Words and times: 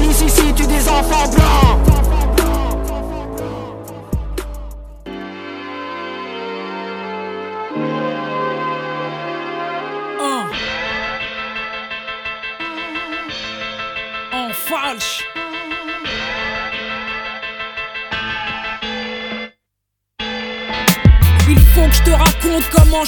Si 0.00 0.06
police 0.06 0.20
ici 0.22 0.52
tue 0.54 0.66
des 0.66 0.88
enfants 0.88 1.28
blancs. 1.28 1.69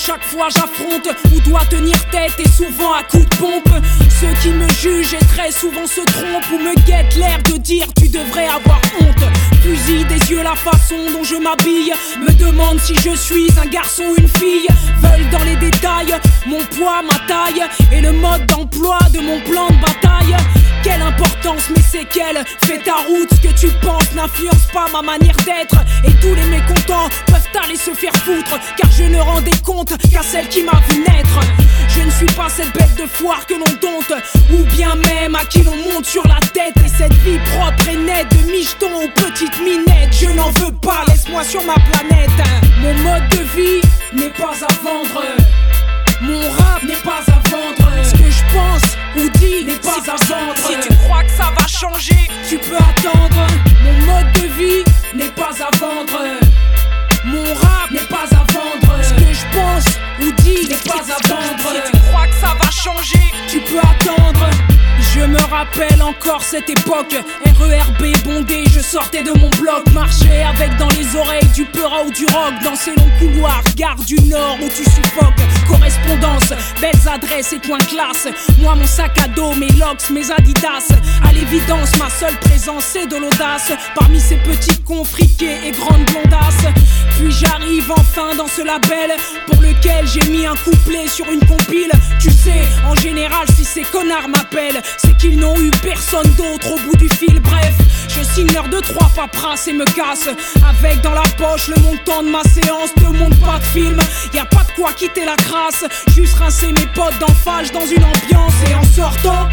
Chaque 0.05 0.25
fois 0.25 0.49
j'affronte 0.49 1.09
ou 1.33 1.41
dois 1.49 1.65
tenir 1.67 1.95
tête 2.11 2.35
et 2.39 2.49
souvent 2.49 2.93
à 2.93 3.05
coups 3.05 3.29
de 3.29 3.37
pompe. 3.37 3.69
Ceux 4.21 4.35
qui 4.43 4.49
me 4.49 4.69
jugent 4.71 5.15
et 5.15 5.25
très 5.27 5.53
souvent 5.53 5.87
se 5.87 6.01
trompent 6.01 6.51
ou 6.53 6.59
me 6.59 6.75
guettent 6.85 7.15
l'air 7.15 7.39
de 7.45 7.57
dire 7.59 7.87
tu 7.97 8.09
devrais 8.09 8.47
avoir 8.47 8.81
honte. 9.01 9.25
Fusil 9.63 10.05
des 10.07 10.31
yeux 10.31 10.43
la 10.43 10.57
façon 10.57 10.97
dont 11.13 11.23
je 11.23 11.37
m'habille, 11.37 11.93
me 12.19 12.33
demande 12.33 12.81
si 12.81 12.95
je 12.97 13.15
suis 13.15 13.49
un 13.63 13.67
garçon 13.67 14.03
ou 14.03 14.17
une 14.21 14.29
fille. 14.29 14.67
Veulent 15.01 15.31
dans 15.31 15.45
les 15.45 15.57
détails 15.57 16.15
mon 16.47 16.59
poids, 16.65 17.03
ma 17.03 17.19
taille 17.29 17.63
et 17.93 18.01
le 18.01 18.13
mode 18.13 18.47
d'emploi 18.47 18.99
de 19.13 19.21
mon 19.21 19.41
plan 19.41 19.69
de 19.69 19.81
bataille. 19.81 20.37
Quelle 20.83 21.03
importance, 21.03 21.71
mais 21.71 21.83
c'est 21.83 22.05
quelle 22.05 22.43
Fais 22.63 22.79
ta 22.79 22.97
route, 23.07 23.29
ce 23.33 23.49
que 23.49 23.55
tu 23.55 23.69
penses 23.81 24.13
n'influence 24.15 24.67
pas 24.73 24.87
ma 24.93 25.03
manière 25.03 25.37
d'être. 25.45 25.77
Et 26.05 26.13
tous 26.15 26.35
les 26.35 26.45
mécontents 26.47 27.09
peuvent 27.27 27.63
aller 27.65 27.77
se 27.77 27.93
faire 27.93 28.15
foutre, 28.17 28.59
car 28.77 28.91
je 28.91 29.05
ne 29.05 29.19
rendais 29.19 29.57
compte 29.65 29.97
qu'à 30.11 30.23
celle 30.23 30.49
qui 30.49 30.65
m'a 30.65 30.81
vu 30.89 31.01
naître. 31.01 31.41
Je 31.89 32.01
ne 32.01 32.11
suis 32.11 32.35
pas 32.35 32.49
cette 32.49 32.73
bête 32.73 32.97
de 32.97 33.07
foire 33.07 33.47
que 33.47 33.55
l'on 33.55 33.73
dompte, 33.81 34.15
ou 34.51 34.65
bien 34.75 34.95
même 34.97 35.35
à 35.37 35.45
qui 35.45 35.63
l'on 35.63 35.77
monte 35.77 36.07
sur 36.07 36.27
la 36.27 36.41
tête. 36.53 36.75
Et 36.85 36.89
cette 36.89 37.15
vie 37.15 37.39
propre 37.39 37.89
et 37.89 37.97
nette, 37.97 38.29
de 38.31 38.51
micheton 38.51 38.91
aux 39.05 39.09
petites 39.09 39.61
minettes, 39.61 40.13
je 40.13 40.31
n'en 40.31 40.51
veux 40.51 40.73
pas, 40.73 41.05
laisse-moi 41.09 41.45
sur 41.45 41.63
ma 41.65 41.75
planète. 41.75 42.31
Mon 42.81 42.95
mode 42.95 43.29
de 43.29 43.43
vie 43.57 43.81
n'est 44.15 44.31
pas 44.31 44.53
à 44.53 44.73
vendre. 44.83 45.23
Mon 46.23 46.41
rap 46.51 46.83
n'est 46.83 47.03
pas 47.05 47.23
à 47.29 47.51
vendre. 47.51 48.05
Ce 48.05 48.13
que 48.13 48.31
je 48.31 48.43
pense 48.53 48.97
dis 49.39 49.65
n'est 49.65 49.77
pas 49.77 50.01
à 50.07 50.17
vendre. 50.25 50.57
Si 50.57 50.89
tu 50.89 50.97
crois 50.97 51.23
que 51.25 51.31
ça 51.31 51.51
va 51.57 51.67
changer, 51.67 52.29
tu 52.49 52.59
peux 52.59 52.77
attendre. 52.77 53.47
Mon 53.85 54.07
mode 54.07 54.33
de 54.35 54.47
vie 54.59 54.85
n'est 55.15 55.31
pas 55.31 55.53
à 55.61 55.77
vendre. 55.77 56.41
Mon 57.25 57.55
rap 57.55 57.91
n'est 57.91 58.09
pas 58.09 58.27
à 58.33 58.45
vendre. 58.53 59.03
Ce 59.03 59.15
que 59.15 59.33
je 59.33 59.47
pense 59.53 59.99
n'est 60.27 60.77
pas 60.77 61.01
à 61.01 61.29
vendre. 61.29 61.85
Si 61.85 61.93
tu 61.93 61.99
crois 62.09 62.27
que 62.27 62.35
ça 62.35 62.55
va 62.61 62.71
changer, 62.71 63.21
tu 63.49 63.61
peux 63.61 63.79
attendre. 63.79 64.49
Je 65.15 65.21
me 65.21 65.41
rappelle 65.51 66.01
encore 66.03 66.43
cette 66.43 66.71
époque. 66.71 67.15
RERB 67.59 68.17
bondé, 68.25 68.65
je 68.73 68.81
sortais 68.81 69.23
de 69.23 69.31
mon 69.39 69.51
bloc. 69.51 69.87
Marchais 69.93 70.43
avec 70.43 70.77
dans 70.79 70.89
les 70.89 71.15
oreilles 71.17 71.49
du 71.55 71.65
peura 71.67 72.03
ou 72.05 72.11
du 72.11 72.25
rock. 72.27 72.55
Dans 72.65 72.75
ces 72.75 72.93
longs 72.93 73.11
couloirs, 73.19 73.63
gare 73.77 73.97
du 74.07 74.17
nord 74.29 74.57
où 74.63 74.69
tu 74.69 74.85
suffoques. 74.85 75.43
Correspondance, 75.69 76.55
belles 76.81 77.09
adresses 77.13 77.53
et 77.53 77.61
coins 77.61 77.79
classe. 77.79 78.27
Moi 78.59 78.75
mon 78.75 78.87
sac 78.87 79.19
à 79.23 79.29
dos, 79.29 79.55
mes 79.55 79.69
locks, 79.69 80.09
mes 80.11 80.31
adidas. 80.31 80.89
À 81.29 81.33
l'évidence, 81.33 81.97
ma 81.99 82.09
seule 82.09 82.39
présence 82.41 82.85
c'est 82.85 83.07
de 83.07 83.17
l'audace. 83.17 83.71
Parmi 83.95 84.19
ces 84.19 84.37
petits 84.37 84.81
cons 84.81 85.05
friqués 85.05 85.59
et 85.67 85.73
grandes 85.73 86.05
blondasses. 86.07 86.73
Puis 87.19 87.31
j'arrive 87.31 87.93
enfin 87.93 88.35
dans 88.37 88.49
ce 88.49 88.63
label 88.63 89.13
Pour 89.47 89.61
lequel 89.61 90.07
j'ai 90.13 90.29
mis 90.31 90.47
un 90.47 90.55
couplet 90.57 91.09
sur 91.09 91.31
une 91.31 91.45
compile 91.47 91.91
Tu 92.21 92.31
sais, 92.31 92.63
en 92.87 92.95
général 92.95 93.47
si 93.57 93.65
ces 93.65 93.83
connards 93.83 94.29
m'appellent 94.29 94.83
c'est 94.99 95.17
qu'ils 95.17 95.39
n'ont 95.39 95.59
eu 95.61 95.71
personne 95.83 96.29
d'autre 96.37 96.73
au 96.73 96.79
bout 96.81 96.97
du 96.97 97.09
fil. 97.09 97.41
Bref, 97.41 97.75
je 98.09 98.23
signe 98.23 98.53
l'heure 98.53 98.69
de 98.69 98.81
trois 98.81 99.11
paperasses 99.15 99.69
et 99.69 99.73
me 99.73 99.85
casse. 99.85 100.29
Avec 100.69 101.01
dans 101.03 101.15
la 101.15 101.23
poche 101.39 101.69
le 101.69 101.81
montant 101.83 102.23
de 102.23 102.31
ma 102.31 102.43
séance. 102.43 102.93
Te 102.95 103.05
montre 103.05 103.39
pas 103.41 103.59
de 103.59 103.65
film, 103.65 103.99
y 104.33 104.39
a 104.39 104.45
pas 104.45 104.65
de 104.65 104.73
quoi 104.73 104.93
quitter 104.93 105.25
la 105.25 105.37
crasse. 105.37 105.85
Juste 106.15 106.35
rincer 106.37 106.73
mes 106.73 106.87
potes 106.95 107.19
d'enfage 107.21 107.73
dans 107.73 107.87
une 107.87 108.05
ambiance. 108.05 108.55
Et 108.71 108.75
en 108.75 108.85
sortant, 108.85 109.49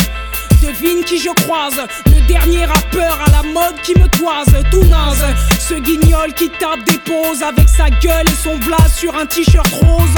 devine 0.61 1.03
qui 1.03 1.19
je 1.19 1.29
croise. 1.43 1.81
Le 2.05 2.21
dernier 2.27 2.65
rappeur 2.65 3.19
à 3.25 3.31
la 3.31 3.43
mode 3.43 3.79
qui 3.83 3.93
me 3.97 4.07
toise, 4.07 4.53
tout 4.71 4.83
naze. 4.85 5.25
Ce 5.69 5.75
guignol 5.75 6.33
qui 6.33 6.49
tape 6.49 6.83
des 6.87 6.97
poses 6.97 7.43
avec 7.43 7.69
sa 7.69 7.91
gueule 7.91 8.25
et 8.25 8.43
son 8.43 8.57
blase 8.57 8.95
sur 8.97 9.15
un 9.15 9.27
t-shirt 9.27 9.71
rose. 9.71 10.09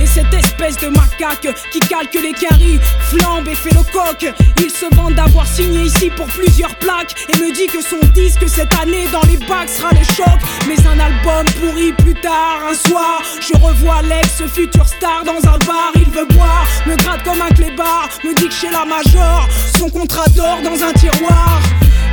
Et 0.00 0.06
cette 0.06 0.32
espèce 0.32 0.76
de 0.76 0.86
macaque 0.86 1.48
qui 1.72 1.80
calque 1.80 2.14
les 2.14 2.32
caries, 2.32 2.78
flambe 3.08 3.48
et 3.48 3.56
fait 3.56 3.74
le 3.74 3.82
coq. 3.90 4.32
Il 4.58 4.70
se 4.70 4.86
vante 4.94 5.16
d'avoir 5.16 5.48
signé 5.48 5.86
ici 5.86 6.10
pour 6.10 6.26
plusieurs 6.26 6.72
plaques 6.76 7.26
et 7.28 7.36
me 7.38 7.52
dit 7.52 7.66
que 7.66 7.82
son 7.82 7.98
disque 8.14 8.48
cette 8.48 8.72
année 8.80 9.08
dans 9.10 9.22
les 9.22 9.36
bacs 9.48 9.68
sera 9.68 9.90
le 9.90 10.04
choc. 10.14 10.38
Mais 10.68 10.78
un 10.86 11.00
album 11.00 11.44
pourri 11.58 11.92
plus 11.94 12.14
tard, 12.14 12.60
un 12.70 12.74
soir, 12.74 13.20
je 13.40 13.58
revois 13.58 14.02
l'ex 14.02 14.44
futur 14.46 14.86
star 14.86 15.24
dans 15.24 15.38
un 15.38 15.58
bar. 15.66 15.90
Il 15.96 16.10
veut 16.12 16.26
boire, 16.36 16.68
me 16.86 16.94
gratte 16.94 17.24
comme 17.24 17.42
un 17.42 17.52
clébard, 17.52 18.08
me 18.22 18.32
dit 18.32 18.46
que 18.46 18.54
chez 18.54 18.70
la 18.70 18.84
major, 18.84 19.48
son 19.76 19.88
contrat 19.88 20.28
d'or 20.36 20.58
dans 20.62 20.84
un 20.84 20.92
tiroir. 20.92 21.60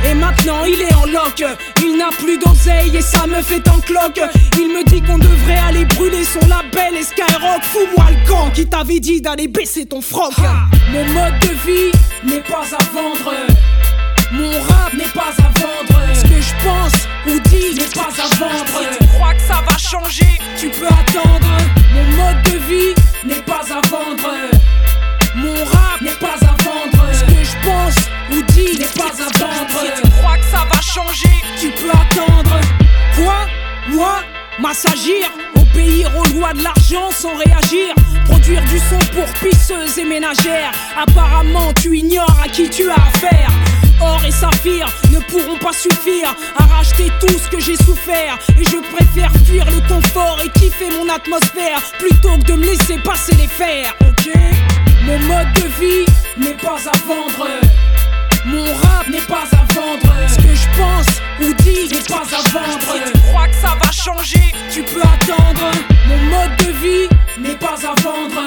Et 0.04 0.14
maintenant 0.14 0.64
il 0.64 0.80
est 0.80 0.94
en 0.94 1.06
lock, 1.06 1.44
il 1.82 1.96
n'a 1.96 2.08
plus 2.18 2.38
d'oseille 2.38 2.96
et 2.96 3.02
ça 3.02 3.26
me 3.26 3.42
fait 3.42 3.66
en 3.68 3.80
cloque. 3.80 4.20
Il 4.56 4.68
me 4.68 4.84
dit 4.84 5.02
qu'on 5.02 5.18
devrait 5.18 5.58
aller 5.68 5.84
brûler 5.84 6.24
son 6.24 6.40
label 6.46 6.96
et 6.96 7.02
Skyrock. 7.02 7.62
Fous-moi 7.62 8.06
le 8.10 8.28
camp 8.28 8.50
qui 8.50 8.66
t'avait 8.66 9.00
dit 9.00 9.20
d'aller 9.20 9.48
baisser 9.48 9.86
ton 9.86 10.00
froc? 10.00 10.32
Mon 10.92 11.04
mode 11.04 11.38
de 11.40 11.48
vie 11.66 11.92
n'est 12.24 12.42
pas 12.42 12.64
à 12.72 12.84
vendre. 12.94 13.34
Mon 14.32 14.50
rap 14.50 14.92
n'est 14.94 15.12
pas 15.14 15.32
à 15.38 15.50
vendre. 15.60 16.00
Ce 16.14 16.22
que 16.22 16.40
je 16.40 16.54
pense 16.64 16.92
ou 17.26 17.40
dis 17.48 17.74
n'est 17.74 17.94
pas 17.94 18.08
à 18.08 18.36
vendre. 18.36 18.92
Si 18.92 18.98
tu 18.98 19.06
crois 19.14 19.34
que 19.34 19.42
ça 19.42 19.62
va 19.68 19.76
changer, 19.76 20.38
tu 20.58 20.68
peux 20.68 20.86
attendre. 20.86 21.56
Mon 21.94 22.04
mode 22.16 22.42
de 22.44 22.58
vie 22.68 22.94
n'est 23.24 23.42
pas 23.42 23.64
à 23.70 23.80
vendre. 23.88 24.34
Mon 25.34 25.64
rap 25.64 26.00
n'est 26.00 26.10
pas 26.12 26.34
à 26.34 26.46
vendre. 26.46 26.57
N'est 28.30 28.84
pas 28.94 29.06
à 29.06 29.38
vendre. 29.38 29.94
Si 29.96 30.02
tu 30.02 30.10
crois 30.10 30.36
que 30.36 30.44
ça 30.44 30.64
va 30.70 30.80
changer, 30.82 31.30
tu 31.58 31.70
peux 31.70 31.90
attendre. 31.90 32.60
Quoi? 33.16 33.46
Moi? 33.88 34.20
M'assagir 34.60 35.30
Obéir 35.54 36.10
aux 36.16 36.36
lois 36.36 36.52
de 36.52 36.62
l'argent 36.64 37.10
sans 37.12 37.36
réagir 37.36 37.94
Produire 38.24 38.60
du 38.64 38.78
son 38.80 38.98
pour 39.14 39.26
pisseuses 39.40 39.98
et 39.98 40.04
ménagères 40.04 40.72
Apparemment 41.00 41.72
tu 41.80 41.96
ignores 41.96 42.36
à 42.42 42.48
qui 42.48 42.68
tu 42.68 42.90
as 42.90 42.94
affaire 42.94 43.50
Or 44.00 44.20
et 44.26 44.32
saphir 44.32 44.88
ne 45.12 45.18
pourront 45.20 45.58
pas 45.58 45.72
suffire 45.72 46.34
à 46.56 46.64
racheter 46.64 47.10
tout 47.20 47.28
ce 47.28 47.48
que 47.48 47.60
j'ai 47.60 47.76
souffert. 47.76 48.38
Et 48.56 48.62
je 48.62 48.76
préfère 48.94 49.32
fuir 49.44 49.66
le 49.66 49.80
confort 49.88 50.38
et 50.44 50.48
kiffer 50.58 50.90
mon 50.90 51.08
atmosphère 51.12 51.80
plutôt 51.98 52.38
que 52.38 52.44
de 52.44 52.52
me 52.52 52.66
laisser 52.66 52.98
passer 52.98 53.34
les 53.34 53.48
fers, 53.48 53.92
ok? 54.00 54.32
Mon 55.04 55.18
mode 55.18 55.52
de 55.54 55.66
vie 55.80 56.06
n'est 56.36 56.54
pas 56.54 56.76
à 56.76 56.96
vendre. 57.08 57.48
Mon 58.44 58.64
rap 58.64 59.08
n'est 59.08 59.20
pas 59.20 59.44
à 59.52 59.74
vendre. 59.74 60.12
Ce 60.28 60.36
que 60.36 60.54
je 60.54 60.68
pense 60.76 61.06
ou 61.40 61.52
dis 61.62 61.88
n'est 61.92 62.02
pas 62.02 62.22
à 62.22 62.42
vendre. 62.50 63.06
Si 63.06 63.12
tu 63.12 63.18
crois 63.28 63.48
que 63.48 63.56
ça 63.56 63.74
va 63.80 63.90
changer, 63.92 64.52
tu 64.70 64.82
peux 64.82 65.02
attendre. 65.02 65.70
Mon 66.08 66.18
mode 66.30 66.56
de 66.58 66.72
vie 66.80 67.08
n'est 67.38 67.56
pas 67.56 67.74
à 67.74 68.00
vendre. 68.02 68.42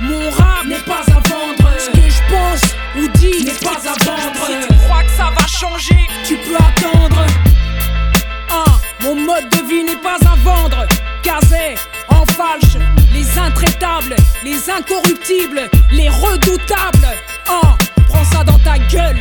Mon 0.00 0.30
rap 0.30 0.66
n'est 0.66 0.76
pas 0.80 1.02
à 1.08 1.20
vendre. 1.28 1.70
Ce 1.78 1.90
que 1.90 2.08
je 2.08 2.22
pense 2.30 2.74
ou 2.96 3.08
dis 3.18 3.44
n'est 3.44 3.52
pas 3.52 3.78
à 3.78 4.04
vendre. 4.04 4.46
Si 4.46 4.68
tu 4.68 4.74
crois 4.84 5.02
que 5.02 5.10
ça 5.10 5.30
va 5.36 5.46
changer, 5.46 6.06
tu 6.24 6.36
peux 6.36 6.56
attendre. 6.56 7.26
Ah, 8.50 8.78
mon 9.02 9.14
mode 9.14 9.48
de 9.50 9.68
vie 9.68 9.84
n'est 9.84 10.02
pas 10.02 10.18
à 10.26 10.34
vendre. 10.44 10.86
Casé, 11.22 11.74
en 12.08 12.24
falche, 12.26 12.76
les 13.12 13.38
intraitables, 13.38 14.16
les 14.42 14.70
incorruptibles, 14.70 15.68
les 15.92 16.08
redoutables. 16.08 17.08
Ah, 17.48 17.76
ça 18.24 18.44
dans 18.44 18.58
ta 18.58 18.78
gueule. 18.78 19.18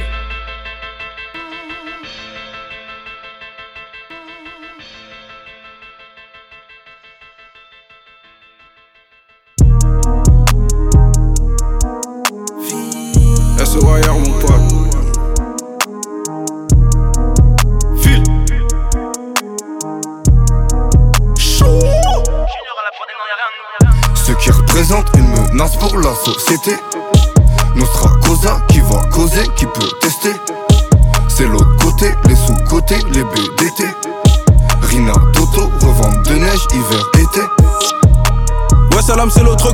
Mon 14.11 14.31
pote 14.39 14.59
Chou 21.37 21.79
qui 24.41 24.51
représentent 24.51 25.07
une 25.15 25.29
menace 25.29 25.77
pour 25.77 25.97
la 25.99 26.13
société. 26.15 26.71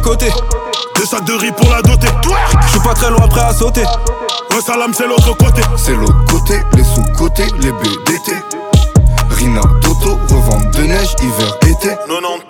Côté. 0.05 0.27
Deux 0.95 1.05
sacs 1.05 1.25
de 1.25 1.33
riz 1.33 1.51
pour 1.51 1.69
la 1.69 1.81
doter. 1.81 2.07
Je 2.61 2.69
suis 2.69 2.79
pas 2.79 2.93
très 2.93 3.09
loin, 3.09 3.27
prêt 3.27 3.41
à 3.41 3.53
sauter. 3.53 3.81
Ouais, 3.81 4.61
salam, 4.61 4.93
c'est 4.93 5.07
l'autre 5.07 5.35
côté. 5.35 5.61
C'est 5.75 5.95
l'autre 5.95 6.23
côté, 6.29 6.59
les 6.75 6.83
sous-côtés, 6.83 7.47
les 7.59 7.71
BDT. 7.71 8.31
Rina, 9.31 9.61
Toto, 9.81 10.19
revente 10.29 10.71
de 10.75 10.83
neige, 10.83 11.15
hiver, 11.21 11.57
été. 11.67 11.89
90 12.07 12.44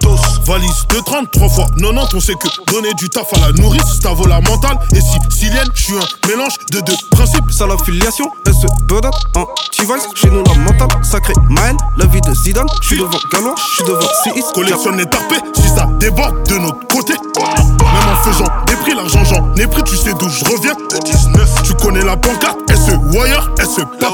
valise 0.46 0.86
de 0.90 1.00
30, 1.00 1.32
3 1.32 1.50
fois 1.50 1.66
90, 1.78 2.14
on 2.16 2.20
sait 2.20 2.36
que 2.36 2.48
donner 2.72 2.94
du 2.94 3.10
taf 3.10 3.34
à 3.34 3.40
la 3.40 3.52
nourrice, 3.54 4.00
ça 4.02 4.10
vaut 4.12 4.28
la 4.28 4.40
mentale. 4.42 4.78
Et 4.94 5.02
si 5.02 5.18
Silienne, 5.30 5.68
je 5.74 5.84
suis 5.84 5.94
un 5.94 6.28
mélange 6.28 6.54
de 6.72 6.80
deux 6.82 6.94
principes. 7.12 7.52
Ça 7.52 7.66
l'affiliation, 7.68 8.30
elle 8.46 8.54
se 8.54 8.68
bedate 8.86 9.16
en 9.36 9.46
T-Vice. 9.72 10.08
Chez 10.16 10.30
nous, 10.30 10.44
la 10.44 10.54
mentale, 10.56 11.04
sacré 11.04 11.34
Maël, 11.50 11.76
la 11.98 12.06
vie 12.06 12.22
de 12.22 12.34
Zidane. 12.34 12.68
Je 12.82 12.88
suis 12.88 12.98
devant 12.98 13.18
Galois, 13.32 13.56
je 13.58 13.76
suis 13.76 13.84
devant 13.84 14.08
CIS. 14.24 14.54
Collectionne 14.54 14.98
les 14.98 15.06
tarpés, 15.06 15.40
si 15.56 15.68
ça 15.70 15.88
déborde 16.00 16.48
de 16.48 16.58
notre 16.58 16.88
côté. 16.88 17.14
Même 17.14 18.10
en 18.10 18.24
faisant 18.24 18.46
des 18.68 18.76
prix, 18.76 18.94
l'argent 18.94 19.24
j'en 19.24 19.54
ai 19.56 19.68
pris, 19.68 19.84
tu 19.84 19.96
sais 19.96 20.14
d'où 20.14 20.30
je 20.30 20.46
reviens. 20.46 20.76
19, 21.04 21.64
tu 21.64 21.74
connais 21.76 22.04
la 22.04 22.16
pancarte, 22.18 22.60
elle 22.70 22.78
se 22.78 22.92
wire, 22.92 23.52
elle 23.60 23.66
se 23.68 23.82
perdent. 23.82 24.14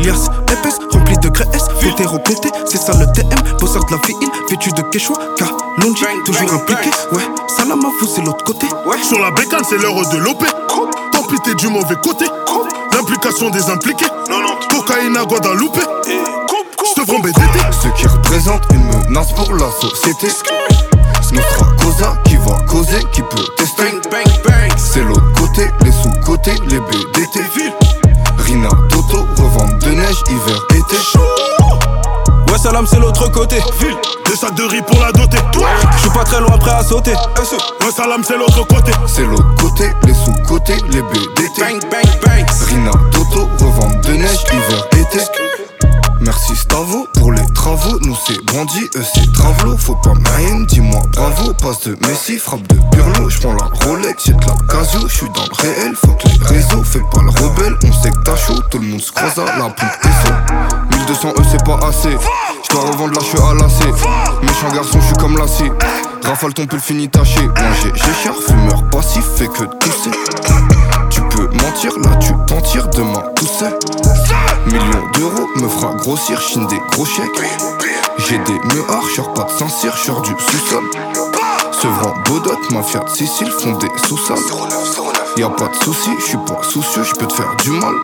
Lias 0.00 0.28
épaisse, 0.52 0.78
remplie 0.92 1.18
de 1.18 1.28
graisse, 1.28 1.68
pété, 2.24 2.48
c'est 2.66 2.78
ça 2.78 2.92
le 2.98 3.06
TM, 3.12 3.58
bosseur 3.58 3.84
de 3.84 3.92
la 3.92 4.00
ville, 4.06 4.28
vêtu 4.50 4.70
de 4.70 4.82
Quechua, 5.04 5.18
Kalonji, 5.36 6.04
toujours 6.24 6.54
impliqué, 6.54 6.90
ouais, 7.12 7.22
salam 7.46 7.84
à 7.84 7.88
vous, 7.88 8.06
c'est 8.06 8.22
l'autre 8.22 8.42
côté. 8.44 8.66
Sur 9.02 9.18
la 9.18 9.30
bécane, 9.32 9.62
c'est 9.68 9.76
l'heure 9.76 9.94
de 10.10 10.16
l'OP. 10.16 10.44
Tant 11.12 11.22
pis, 11.24 11.38
t'es 11.44 11.54
du 11.54 11.68
mauvais 11.68 11.96
côté. 12.02 12.24
L'implication 12.92 13.50
des 13.50 13.68
impliqués. 13.68 14.06
Cocaïne 14.70 15.16
à 15.16 15.24
Guadalupe. 15.24 15.78
Je 16.06 17.02
te 17.02 17.20
BDT. 17.20 17.58
Ce 17.82 17.88
qui 17.88 18.06
représente 18.06 18.62
une 18.72 18.84
menace 18.86 19.32
pour 19.32 19.52
la 19.54 19.70
société. 19.72 20.28
Nostra 21.32 21.66
Cosa 21.82 22.16
qui 22.24 22.36
va 22.36 22.58
causer, 22.66 23.04
qui 23.12 23.20
peut 23.22 23.46
tester. 23.56 24.00
C'est 24.76 25.02
l'autre 25.02 25.32
côté, 25.38 25.68
les 25.84 25.92
sous-côtés, 25.92 26.54
les 26.68 26.80
BDT. 26.80 27.40
Rina, 28.38 28.70
Toto, 28.88 29.26
revente 29.36 29.78
de 29.80 29.90
neige, 29.90 30.22
hiver, 30.30 30.60
été. 30.70 31.93
Ouais, 32.54 32.60
salam, 32.60 32.86
c'est 32.86 33.00
l'autre 33.00 33.28
côté. 33.32 33.56
Ville, 33.80 33.96
des 34.26 34.36
sacs 34.36 34.54
de 34.54 34.62
riz 34.62 34.80
pour 34.82 35.00
la 35.00 35.10
doter. 35.10 35.38
Je 35.96 35.98
suis 35.98 36.10
pas 36.10 36.22
très 36.22 36.38
loin, 36.38 36.56
prêt 36.56 36.70
à 36.70 36.84
sauter. 36.84 37.10
Ouais, 37.10 37.90
salam, 37.90 38.22
c'est 38.22 38.36
l'autre 38.36 38.64
côté. 38.68 38.92
C'est 39.08 39.26
l'autre 39.26 39.52
côté, 39.60 39.90
les 40.06 40.14
sous-côtés, 40.14 40.76
les 40.92 41.02
BDT. 41.02 41.60
Bang, 41.60 41.80
bang, 41.90 42.20
bang. 42.24 42.46
Rina, 42.68 42.92
Toto, 43.10 43.48
revente 43.58 44.00
de 44.02 44.12
neige, 44.12 44.44
hiver, 44.52 44.86
été. 44.92 45.18
Merci 46.20 46.54
Stavo 46.56 47.06
pour 47.14 47.32
les 47.32 47.44
travaux, 47.54 47.98
nous 48.00 48.16
c'est 48.26 48.42
Brandy, 48.46 48.88
eux 48.96 49.02
c'est 49.02 49.30
Travelo 49.32 49.76
Faut 49.76 49.94
pas 49.96 50.14
haine, 50.40 50.64
dis-moi 50.64 51.02
bravo, 51.12 51.52
passe 51.54 51.82
de 51.82 51.98
Messi, 52.06 52.38
frappe 52.38 52.66
de 52.68 52.76
Pirlo 52.90 53.28
J'prends 53.28 53.52
la 53.52 53.68
Rolex, 53.84 54.24
j'ai 54.24 54.32
de 54.32 54.40
la 54.40 54.56
Casio, 54.72 55.06
j'suis 55.06 55.28
dans 55.34 55.42
le 55.42 55.62
réel, 55.62 55.94
faut 55.94 56.12
que 56.12 56.28
les 56.28 56.46
réseaux, 56.46 56.82
fais 56.82 57.02
pas 57.12 57.20
le 57.20 57.28
rebelle, 57.28 57.76
on 57.84 57.92
sait 58.02 58.10
que 58.10 58.22
t'as 58.24 58.36
chaud, 58.36 58.58
tout 58.70 58.78
le 58.78 58.86
monde 58.86 59.00
se 59.02 59.12
croise 59.12 59.38
à 59.38 59.58
la 59.58 59.64
pompe 59.64 59.82
et 59.82 60.83
1200 61.06 61.28
eux 61.38 61.42
c'est 61.50 61.64
pas 61.64 61.78
assez, 61.86 62.16
j'dois 62.64 62.82
revendre 62.90 63.14
la 63.14 63.20
cheveux 63.20 63.42
à 63.42 63.54
lacet 63.54 63.92
Méchant 64.42 64.74
garçon, 64.74 64.98
j'suis 65.00 65.16
comme 65.16 65.36
l'acier 65.36 65.70
Rafale 66.24 66.54
ton 66.54 66.66
pull 66.66 66.80
fini 66.80 67.08
taché, 67.08 67.42
moi 67.42 67.54
j'ai 67.82 67.92
cher, 68.22 68.34
fumeur 68.46 68.82
passif, 68.90 69.24
fait 69.36 69.48
que 69.48 69.64
tousser 69.64 70.10
Tu 71.10 71.20
peux 71.20 71.48
mentir, 71.48 71.92
là 72.02 72.16
tu 72.16 72.32
t'en 72.46 72.60
tires, 72.62 72.88
demain 72.88 73.22
tout 73.36 73.44
Millions 74.66 75.10
d'euros 75.12 75.48
me 75.56 75.68
fera 75.68 75.94
grossir, 75.94 76.40
chine 76.40 76.66
des 76.68 76.80
gros 76.92 77.04
chèques. 77.04 77.28
J'ai 78.18 78.38
des 78.38 78.58
meurs, 78.74 79.02
j'sors 79.12 79.34
pas 79.34 79.44
de 79.44 79.50
Saint-Cyr, 79.50 79.94
j'sors 79.96 80.22
du 80.22 80.30
sous-sol. 80.30 80.84
Sevran, 81.72 82.14
Bodot, 82.26 82.58
mafia 82.70 83.00
de 83.00 83.10
Sicile 83.10 83.50
font 83.50 83.76
des 83.76 83.90
sous-sols. 84.06 84.38
Y'a 85.36 85.50
pas 85.50 85.68
de 85.68 85.74
soucis, 85.84 86.14
j'suis 86.18 86.38
pas 86.38 86.62
soucieux, 86.62 87.02
j'peux 87.02 87.26
te 87.26 87.34
faire 87.34 87.54
du 87.62 87.72
mal. 87.72 87.94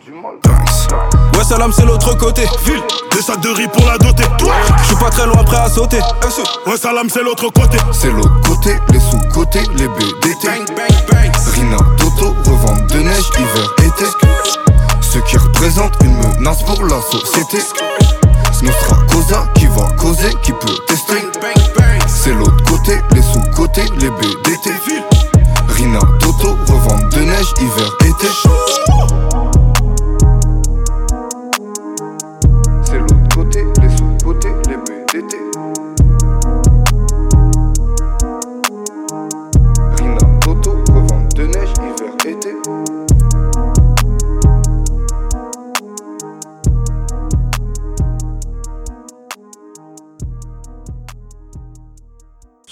Ouais, 1.41 1.47
salam, 1.47 1.71
c'est 1.75 1.85
l'autre 1.85 2.15
côté. 2.19 2.43
Ville, 2.65 2.83
des 3.15 3.21
sacs 3.23 3.41
de 3.41 3.49
riz 3.49 3.67
pour 3.67 3.83
la 3.87 3.97
doter. 3.97 4.25
J'suis 4.83 4.95
pas 4.97 5.09
très 5.09 5.25
loin, 5.25 5.43
prêt 5.43 5.57
à 5.57 5.69
sauter. 5.69 5.97
Ouais, 6.67 6.77
salam, 6.77 7.09
c'est 7.09 7.23
l'autre 7.23 7.49
côté. 7.49 7.79
C'est 7.91 8.11
l'autre 8.11 8.39
côté, 8.47 8.77
les 8.91 8.99
sous-côtés, 8.99 9.63
les 9.75 9.87
BDT. 9.87 10.47
Rina, 11.55 11.77
Toto, 11.97 12.35
revente 12.45 12.85
de 12.91 12.99
neige, 12.99 13.25
hiver, 13.39 13.73
été. 13.79 14.05
Ce 15.01 15.17
qui 15.17 15.37
représente 15.37 15.93
une 16.03 16.15
menace 16.15 16.61
pour 16.61 16.85
la 16.85 17.01
société. 17.01 17.57
Nostra 18.61 18.97
Cosa 19.11 19.43
qui 19.55 19.65
va 19.65 19.89
causer, 19.97 20.35
qui 20.43 20.51
peut 20.51 20.77
tester. 20.85 21.27
C'est 22.05 22.35
l'autre 22.35 22.63
côté, 22.69 23.01
les 23.15 23.23
sous-côtés, 23.23 23.85
les 23.97 24.11
BDT. 24.11 24.69
Rina, 25.69 26.01
Toto, 26.19 26.55
revente 26.67 27.09
de 27.09 27.21
neige, 27.21 27.51
hiver, 27.59 27.89
été. 28.01 29.50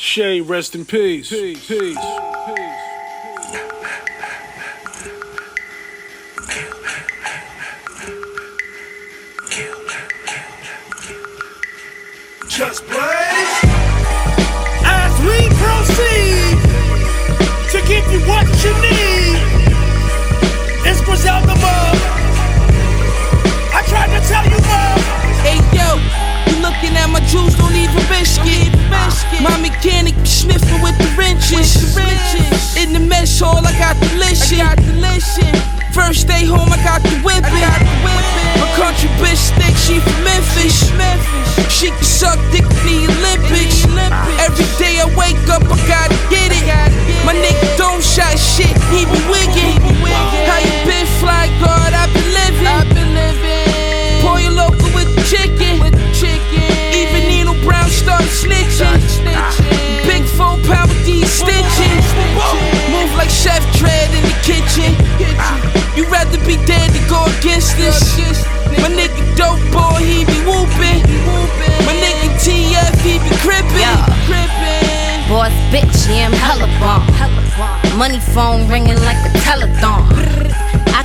Shay, 0.10 0.42
rest 0.42 0.74
in 0.74 0.86
peace. 0.86 1.30
Peace. 1.30 1.68
peace. 1.68 2.29
The. 31.40 32.80
In 32.80 32.94
the 32.94 33.00
mess 33.00 33.40
hall, 33.40 33.66
I 33.66 33.72
got 33.78 33.96
delicious. 34.00 34.60
First 35.92 36.28
day 36.28 36.46
home, 36.46 36.70
I 36.72 36.78
got 36.84 37.02
the 37.02 37.16
whipping. 37.26 37.66
My 38.60 38.68
country 38.78 39.10
bitch 39.20 39.50
think 39.58 39.76
she 39.76 40.00
from 40.00 40.24
Memphis. 40.24 40.92
She 41.72 41.90
can 41.90 42.04
suck 42.04 42.38
dick 42.52 42.64
in 42.64 43.08
the 43.08 43.12
Olympics. 43.20 43.84
Every 44.40 44.68
day 44.78 45.02
I 45.02 45.08
wake 45.18 45.42
up, 45.50 45.64
I 45.66 45.78
gotta 45.88 46.18
get 46.30 46.52
it. 46.52 46.68
My 47.26 47.34
nigga 47.34 47.78
don't 47.78 48.04
shot 48.04 48.38
shit, 48.38 48.76
he 48.94 49.06
be 49.06 49.20
wiggin'. 49.28 49.82
How 50.48 50.60
you 50.60 50.74
been, 50.86 51.08
fly 51.20 51.48
guard? 51.60 51.94
I 51.94 52.08
been 52.14 52.30
living. 52.32 54.22
Pour 54.22 54.40
your 54.40 54.52
local 54.52 54.90
with 54.96 55.10
the 55.16 55.24
chicken. 55.26 55.84
Even 56.94 57.28
Nino 57.28 57.54
Brown 57.66 57.90
start 57.90 58.24
snitching. 58.24 59.59
Be 66.50 66.58
dead 66.66 66.90
than 66.90 67.08
go 67.08 67.22
against 67.38 67.78
this. 67.78 68.18
My 68.82 68.90
nigga 68.90 69.22
dope 69.38 69.62
boy, 69.70 70.02
he 70.02 70.26
be 70.26 70.40
whooping. 70.50 71.06
My 71.86 71.94
nigga 71.94 72.30
TF, 72.42 72.96
he 73.06 73.22
be 73.22 73.30
crippin'. 73.38 74.02
Boss 75.30 75.54
bitch, 75.70 76.10
yeah, 76.10 76.26
I'm 76.26 76.34
hella 76.34 76.66
bomb. 76.82 77.06
Money 78.00 78.20
phone 78.34 78.68
ringing 78.68 79.00
like 79.06 79.22
a 79.30 79.32
telethon. 79.46 80.39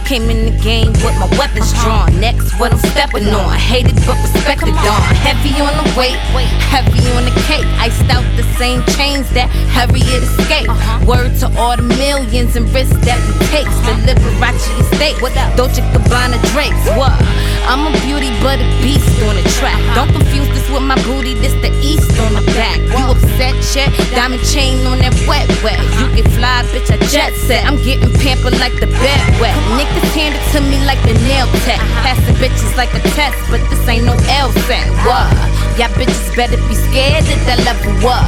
Came 0.04 0.28
in 0.28 0.52
the 0.52 0.56
game 0.62 0.92
with 1.00 1.16
my 1.16 1.26
weapons 1.40 1.72
drawn. 1.80 2.12
Next, 2.20 2.52
what 2.60 2.72
I'm 2.72 2.78
stepping 2.92 3.26
on. 3.28 3.56
Hated 3.56 3.96
but 4.04 4.20
respected 4.20 4.76
on. 4.76 5.00
Heavy 5.24 5.56
on 5.64 5.72
the 5.80 5.88
weight, 5.96 6.20
heavy 6.68 7.08
on 7.16 7.24
the 7.24 7.32
cake. 7.48 7.64
Iced 7.80 8.04
out 8.12 8.22
the 8.36 8.44
same 8.60 8.84
chains 8.92 9.24
that 9.32 9.48
Harriet 9.72 10.22
escaped. 10.22 10.68
Uh-huh. 10.68 11.08
Word 11.08 11.32
to 11.40 11.48
all 11.56 11.74
the 11.76 11.82
millions 11.82 12.54
and 12.54 12.68
risks 12.76 13.00
that 13.08 13.16
we 13.16 13.32
take. 13.48 13.66
Uh-huh. 13.66 13.96
The 14.04 14.12
Liberace 14.12 14.68
estate. 14.76 15.16
What 15.24 15.32
up? 15.40 15.56
Dolce 15.56 15.80
Gabbana 15.96 16.36
Drapes. 16.52 16.84
What? 17.00 17.16
I'm 17.64 17.88
a 17.88 17.92
beauty 18.04 18.28
but 18.44 18.60
a 18.60 18.66
beast 18.84 19.08
on 19.24 19.40
the 19.40 19.44
track. 19.56 19.80
Uh-huh. 19.80 20.04
Don't 20.04 20.12
confuse 20.12 20.52
the 20.52 20.63
with 20.74 20.82
my 20.82 20.98
booty, 21.06 21.34
this 21.34 21.54
the 21.62 21.70
East 21.78 22.10
on 22.18 22.34
the 22.34 22.42
back. 22.58 22.82
You 22.82 23.06
upset, 23.06 23.54
shit? 23.62 23.88
Diamond 24.10 24.42
chain 24.42 24.84
on 24.90 24.98
that 24.98 25.14
wet, 25.30 25.46
wet. 25.62 25.78
You 26.02 26.10
can 26.10 26.26
fly, 26.34 26.66
bitch, 26.74 26.90
I 26.90 26.98
jet 27.06 27.32
set. 27.46 27.64
I'm 27.64 27.78
getting 27.86 28.10
pampered 28.18 28.58
like 28.58 28.74
the 28.82 28.90
bed 28.90 29.20
wet. 29.38 29.54
Niggas 29.78 30.10
hand 30.18 30.34
it 30.34 30.44
to 30.52 30.60
me 30.66 30.82
like 30.82 30.98
the 31.06 31.14
nail 31.30 31.46
tech. 31.62 31.78
Uh-huh. 31.78 32.02
Passing 32.02 32.34
bitches 32.42 32.74
like 32.76 32.90
a 32.92 33.00
test, 33.14 33.38
but 33.48 33.62
this 33.70 33.86
ain't 33.86 34.04
no 34.04 34.18
L 34.34 34.50
set. 34.66 34.90
What? 35.06 35.30
Y'all 35.78 35.94
bitches 35.94 36.34
better 36.34 36.58
be 36.66 36.74
scared 36.74 37.22
at 37.22 37.40
that 37.46 37.62
level 37.62 37.94
up. 38.10 38.26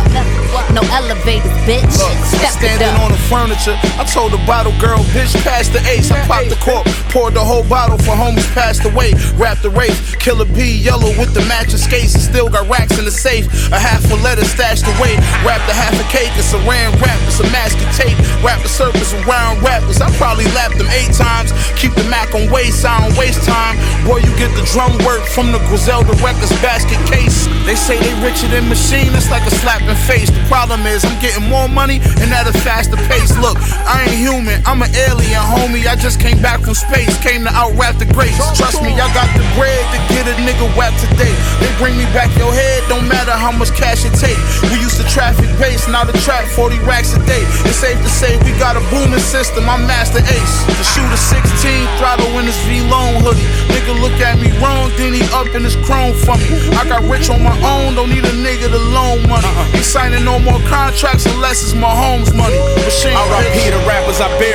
No 0.71 0.83
elevators, 0.95 1.50
bitch. 1.67 1.83
Look, 1.99 2.15
Step 2.26 2.55
it 2.55 2.59
standing 2.62 2.95
up. 2.95 3.07
on 3.07 3.11
the 3.11 3.23
furniture, 3.26 3.75
I 3.99 4.05
told 4.07 4.33
the 4.33 4.43
bottle 4.47 4.75
girl, 4.79 5.03
bitch, 5.11 5.35
pass 5.43 5.69
the 5.69 5.83
ace. 5.91 6.11
I 6.11 6.23
popped 6.26 6.50
the 6.50 6.59
cork, 6.62 6.87
poured 7.11 7.35
the 7.35 7.45
whole 7.45 7.65
bottle 7.67 7.99
for 7.99 8.15
homies 8.15 8.47
passed 8.55 8.85
away. 8.85 9.15
Wrapped 9.35 9.62
the 9.62 9.71
race, 9.71 10.15
killer 10.17 10.45
B 10.45 10.79
yellow 10.79 11.11
with 11.19 11.35
the 11.35 11.43
matching 11.47 11.79
skates, 11.79 12.15
and 12.15 12.23
still 12.37 12.52
got 12.52 12.69
racks 12.69 12.99
in 12.99 13.07
the 13.09 13.11
safe. 13.11 13.49
A 13.73 13.81
half 13.81 14.05
a 14.12 14.16
letter 14.21 14.45
stashed 14.45 14.85
away. 14.85 15.16
Wrapped 15.40 15.64
a 15.73 15.73
half 15.73 15.97
a 15.97 16.05
cake, 16.12 16.28
it's 16.37 16.52
a 16.52 16.61
ran 16.69 16.93
wrap, 17.00 17.16
it's 17.25 17.40
a 17.40 17.49
mask 17.49 17.81
and 17.81 17.88
tape. 17.97 18.12
Wrap 18.45 18.61
the 18.61 18.69
surface 18.69 19.16
around 19.25 19.64
rappers. 19.64 20.05
I 20.05 20.12
probably 20.21 20.45
lapped 20.52 20.76
them 20.76 20.85
eight 20.93 21.16
times. 21.16 21.57
Keep 21.81 21.97
the 21.97 22.05
Mac 22.12 22.37
on 22.37 22.52
waste, 22.52 22.85
I 22.85 22.93
don't 23.00 23.16
waste 23.16 23.40
time. 23.49 23.81
Boy, 24.05 24.21
you 24.21 24.28
get 24.37 24.52
the 24.52 24.69
drum 24.69 24.93
work 25.09 25.25
from 25.33 25.49
the 25.49 25.64
Griselda 25.73 26.12
Records 26.21 26.52
basket 26.61 27.00
case. 27.09 27.49
They 27.64 27.73
say 27.73 27.97
they 27.97 28.12
richer 28.21 28.52
than 28.52 28.69
machine, 28.69 29.16
it's 29.16 29.33
like 29.33 29.49
a 29.49 29.55
slap 29.64 29.81
in 29.88 29.97
face. 30.05 30.28
The 30.28 30.45
problem 30.45 30.85
is 30.85 31.09
I'm 31.09 31.16
getting 31.25 31.49
more 31.49 31.73
money 31.73 32.05
and 32.21 32.28
at 32.37 32.45
a 32.45 32.52
faster 32.61 33.00
pace. 33.09 33.33
Look, 33.40 33.57
I 33.88 34.05
ain't 34.05 34.21
human, 34.21 34.61
I'm 34.69 34.85
an 34.85 34.93
alien, 35.09 35.40
homie. 35.40 35.88
I 35.88 35.97
just 35.97 36.21
came 36.21 36.45
back 36.45 36.61
from 36.61 36.76
space, 36.76 37.16
came 37.25 37.49
to 37.49 37.52
out 37.57 37.73
rap 37.81 37.97
the 37.97 38.05
greats. 38.12 38.37
Trust 38.61 38.85
me, 38.85 38.93
I 38.93 39.09
got 39.16 39.33
the 39.33 39.45
bread 39.57 39.81
to 39.97 39.99
get 40.12 40.28
a 40.28 40.37
nigga 40.45 40.69
whacked 40.76 41.00
today. 41.00 41.33
They 41.64 41.73
bring 41.81 41.97
me 41.97 42.05
back 42.12 42.25
your 42.35 42.50
head, 42.50 42.83
don't 42.88 43.06
matter 43.06 43.30
how 43.30 43.52
much 43.52 43.71
cash 43.76 44.02
it 44.02 44.14
take. 44.18 44.38
We 44.73 44.80
used 44.80 44.99
to 44.99 45.06
traffic 45.06 45.47
base, 45.61 45.87
now 45.87 46.04
the 46.04 46.16
trap 46.25 46.49
40 46.50 46.78
racks 46.83 47.14
a 47.14 47.21
day. 47.26 47.45
It's 47.68 47.78
safe 47.78 47.99
to 48.02 48.11
say 48.11 48.38
we 48.42 48.56
got 48.59 48.75
a 48.75 48.83
booming 48.90 49.23
system, 49.23 49.68
I'm 49.68 49.87
master 49.87 50.25
ace. 50.25 50.56
The 50.66 50.87
shooter 50.87 51.21
16, 51.21 51.87
throttle 52.00 52.33
in 52.40 52.47
his 52.49 52.59
V-Lone 52.64 53.21
hoodie. 53.21 53.47
Nigga 53.71 53.95
look 54.00 54.16
at 54.25 54.40
me 54.40 54.50
wrong, 54.59 54.90
then 54.97 55.12
he 55.12 55.23
up 55.37 55.52
in 55.52 55.62
his 55.62 55.76
chrome 55.85 56.16
for 56.16 56.40
me. 56.40 56.49
I 56.75 56.88
got 56.88 57.04
rich 57.04 57.28
on 57.28 57.42
my 57.42 57.54
own, 57.61 57.95
don't 57.95 58.11
need 58.11 58.25
a 58.25 58.35
nigga 58.35 58.73
to 58.73 58.83
loan 58.97 59.28
money. 59.28 59.47
Ain't 59.76 59.85
signing 59.85 60.25
no 60.25 60.38
more 60.38 60.59
contracts 60.66 61.26
unless 61.26 61.62
it's 61.62 61.75
my 61.75 61.92
home's 61.92 62.33
money. 62.33 62.59
Machine 62.87 63.12
R.I.P. 63.12 63.71
the 63.71 63.83
rappers 63.85 64.21
I 64.21 64.28
buried. 64.38 64.46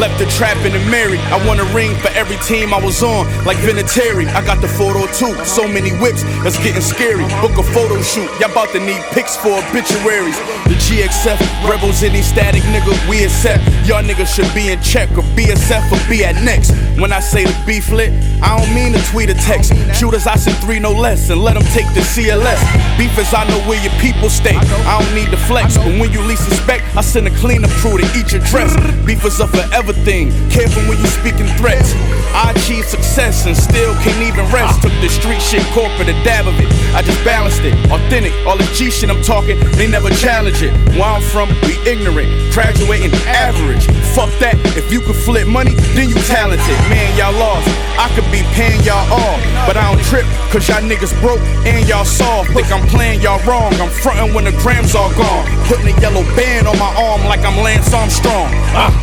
Left 0.00 0.18
the 0.18 0.24
trap 0.32 0.56
in 0.64 0.72
the 0.72 0.80
Mary. 0.88 1.18
I 1.28 1.36
won 1.46 1.60
a 1.60 1.64
ring 1.76 1.94
for 1.96 2.08
every 2.16 2.38
team 2.48 2.72
I 2.72 2.80
was 2.82 3.02
on, 3.02 3.28
like 3.44 3.58
Vinatieri. 3.58 4.24
I 4.32 4.40
got 4.46 4.62
the 4.62 4.68
photo 4.68 5.04
too. 5.12 5.36
So 5.44 5.68
many 5.68 5.90
whips, 6.00 6.22
that's 6.40 6.56
getting 6.64 6.80
scary. 6.80 7.28
Book 7.44 7.52
a 7.60 7.62
photo 7.62 8.00
shoot. 8.00 8.24
Y'all 8.40 8.50
about 8.50 8.72
to 8.72 8.80
need 8.80 8.96
pics 9.12 9.36
for 9.36 9.52
obituaries. 9.52 10.40
The 10.64 10.80
GXF, 10.80 11.36
rebels, 11.68 12.02
any 12.02 12.22
static 12.22 12.62
nigga, 12.72 12.96
we 13.10 13.24
accept. 13.24 13.60
Y'all 13.84 14.02
niggas 14.02 14.32
should 14.34 14.48
be 14.54 14.72
in 14.72 14.80
check 14.80 15.10
or 15.18 15.24
BSF 15.36 15.92
or 15.92 16.00
be 16.08 16.24
at 16.24 16.34
next. 16.42 16.72
When 16.98 17.12
I 17.12 17.20
say 17.20 17.44
the 17.44 17.62
beef 17.66 17.92
lit, 17.92 18.08
I 18.42 18.58
don't 18.58 18.74
mean 18.74 18.92
to 18.92 19.02
tweet 19.10 19.30
a 19.30 19.34
text. 19.34 19.72
Shooters, 19.94 20.26
I 20.26 20.36
send 20.36 20.56
three 20.58 20.78
no 20.78 20.92
less 20.92 21.30
and 21.30 21.40
let 21.40 21.54
them 21.54 21.64
take 21.72 21.86
the 21.94 22.00
CLS. 22.00 22.60
Beef 22.98 23.16
is 23.18 23.32
I 23.34 23.44
know 23.48 23.60
where 23.68 23.80
your 23.82 23.92
people 24.00 24.30
stay. 24.30 24.56
I 24.56 25.00
don't 25.00 25.14
need 25.14 25.30
the 25.30 25.36
flex, 25.36 25.76
but 25.76 25.92
when 25.98 26.12
you 26.12 26.20
least 26.22 26.48
suspect, 26.48 26.84
I 26.96 27.02
send 27.02 27.26
a 27.26 27.34
cleaner 27.36 27.68
crew 27.80 27.98
to 27.98 28.06
eat 28.18 28.32
your 28.32 28.42
dress. 28.42 28.74
Beef 29.04 29.24
is 29.24 29.40
a 29.40 29.46
forever 29.46 29.92
thing. 29.92 30.30
Careful 30.50 30.82
when 30.88 30.98
you 30.98 31.06
speaking 31.06 31.46
threats. 31.58 31.94
I 32.32 32.52
achieved 32.54 32.88
success 32.88 33.46
and 33.46 33.56
still 33.56 33.94
can't 34.02 34.22
even 34.22 34.46
rest. 34.52 34.82
Took 34.82 34.92
the 35.00 35.08
street 35.08 35.42
shit 35.42 35.64
corporate, 35.74 36.08
a 36.08 36.16
dab 36.22 36.46
of 36.46 36.54
it. 36.60 36.68
I 36.94 37.02
just 37.02 37.22
balanced 37.24 37.62
it. 37.62 37.74
Authentic, 37.90 38.32
all 38.46 38.56
the 38.56 38.68
G 38.74 38.90
shit 38.90 39.10
I'm 39.10 39.22
talking, 39.22 39.58
they 39.74 39.88
never 39.90 40.10
challenge 40.10 40.62
it. 40.62 40.72
Where 40.94 41.10
I'm 41.10 41.22
from, 41.22 41.48
we 41.66 41.74
ignorant, 41.82 42.30
graduating 42.54 43.12
average. 43.26 43.86
Fuck 44.14 44.30
that, 44.38 44.54
if 44.76 44.92
you 44.92 45.00
could 45.00 45.16
flip 45.16 45.48
money, 45.48 45.74
then 45.98 46.08
you 46.08 46.14
talented. 46.30 46.78
Man, 46.88 47.10
y'all 47.18 47.34
lost. 47.34 47.66
I 47.98 48.08
could 48.14 48.29
be 48.30 48.42
paying 48.54 48.80
y'all 48.82 49.12
off, 49.12 49.40
but 49.66 49.76
I 49.76 49.92
don't 49.92 50.02
trip, 50.04 50.24
cause 50.50 50.68
y'all 50.68 50.82
niggas 50.82 51.18
broke 51.20 51.40
and 51.66 51.86
y'all 51.88 52.04
soft. 52.04 52.50
Think 52.52 52.70
I'm 52.72 52.86
playing 52.88 53.20
y'all 53.20 53.42
wrong. 53.46 53.74
I'm 53.74 53.90
frontin' 53.90 54.34
when 54.34 54.44
the 54.44 54.52
grams 54.62 54.94
all 54.94 55.10
gone. 55.14 55.46
Putting 55.66 55.88
a 55.88 56.00
yellow 56.00 56.22
band 56.36 56.66
on 56.66 56.78
my 56.78 56.94
arm 56.96 57.24
like 57.24 57.40
I'm 57.40 57.56
Lance 57.62 57.92
Armstrong. 57.92 58.48
Ah. 58.74 59.02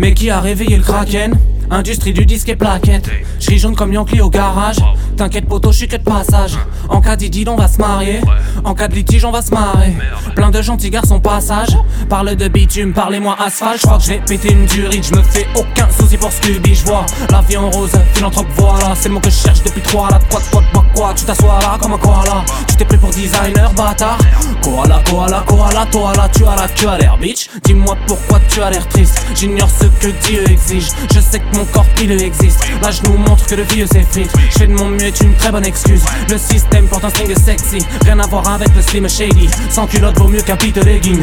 Mais 0.00 0.14
qui 0.14 0.30
a 0.30 0.38
réveillé 0.38 0.76
le 0.76 0.84
kraken 0.84 1.36
Industrie 1.70 2.12
du 2.12 2.24
disque 2.24 2.48
et 2.48 2.56
plaquette. 2.56 3.10
J'ris 3.38 3.58
jaune 3.58 3.76
comme 3.76 3.92
Yankee 3.92 4.20
au 4.20 4.30
garage. 4.30 4.78
T'inquiète, 5.18 5.48
poteau, 5.48 5.72
je 5.72 5.78
suis 5.78 5.88
que 5.88 5.96
de 5.96 6.02
passage. 6.04 6.56
En 6.88 7.00
cas 7.00 7.16
d'idylle, 7.16 7.48
on 7.48 7.56
va 7.56 7.66
se 7.66 7.78
marier. 7.78 8.20
En 8.64 8.72
cas 8.74 8.86
de 8.86 8.94
litige, 8.94 9.24
on 9.24 9.32
va 9.32 9.42
se 9.42 9.50
marrer. 9.52 9.92
Plein 10.36 10.50
de 10.50 10.62
gentils 10.62 10.90
garçons 10.90 11.18
passage. 11.18 11.76
Parle 12.08 12.36
de 12.36 12.46
bitume, 12.46 12.92
parlez-moi 12.92 13.36
asphalte. 13.44 13.80
J'crois 13.80 13.98
que 13.98 14.04
j'ai 14.04 14.20
pété 14.20 14.52
une 14.52 14.66
durite. 14.66 15.06
J'me 15.06 15.20
fais 15.24 15.48
aucun 15.56 15.88
souci 15.90 16.16
pour 16.16 16.30
Scooby. 16.30 16.72
J'vois 16.72 17.04
la 17.32 17.40
vie 17.40 17.56
en 17.56 17.68
rose, 17.68 17.90
philanthrope, 18.14 18.46
voilà. 18.56 18.94
C'est 18.94 19.08
le 19.08 19.14
mot 19.14 19.20
que 19.20 19.28
je 19.28 19.34
cherche 19.34 19.60
depuis 19.64 19.80
trois 19.80 20.08
là. 20.08 20.20
Quoi, 20.30 20.40
quoi, 20.52 20.62
quoi, 20.72 20.84
quoi. 20.94 21.12
Tu 21.16 21.24
t'assois 21.24 21.58
là 21.62 21.76
comme 21.80 21.94
un 21.94 21.98
koala. 21.98 22.44
Tu 22.68 22.76
t'es 22.76 22.84
pris 22.84 22.98
pour 22.98 23.10
designer, 23.10 23.72
bâtard. 23.72 24.18
Koala, 24.62 25.02
koala, 25.10 25.42
koala, 25.48 25.86
toi 25.90 26.12
là, 26.14 26.28
tu 26.32 26.46
as 26.46 26.54
la 26.54 26.68
tu 26.68 26.86
as 26.86 26.96
l'air, 26.96 27.18
bitch. 27.18 27.48
Dis-moi 27.64 27.96
pourquoi 28.06 28.38
tu 28.48 28.62
as 28.62 28.70
l'air 28.70 28.86
triste. 28.86 29.20
J'ignore 29.34 29.68
ce 29.68 29.86
que 29.86 30.12
Dieu 30.28 30.48
exige. 30.48 30.90
Je 31.12 31.18
sais 31.18 31.40
que 31.40 31.56
mon 31.56 31.64
corps 31.64 31.86
il 32.00 32.12
existe. 32.12 32.64
Là, 32.82 32.90
je 32.92 33.02
nous 33.10 33.18
montre 33.18 33.44
que 33.46 33.56
le 33.56 33.64
vieux 33.64 33.86
s'effrite. 33.86 34.30
Je 34.50 34.58
fais 34.58 34.66
de 34.68 34.74
mon 34.74 34.88
mieux, 34.88 35.07
est 35.08 35.20
une 35.22 35.34
très 35.34 35.50
bonne 35.50 35.64
excuse. 35.64 36.02
Le 36.28 36.36
système 36.36 36.86
porte 36.86 37.04
un 37.04 37.08
string 37.08 37.34
sexy. 37.34 37.78
Rien 38.04 38.18
à 38.18 38.26
voir 38.26 38.46
avec 38.48 38.68
le 38.74 38.82
slim 38.82 39.08
shady. 39.08 39.48
Sans 39.70 39.86
culotte 39.86 40.18
vaut 40.18 40.28
mieux 40.28 40.42
qu'un 40.42 40.56
pit 40.56 40.76
legging. 40.76 41.20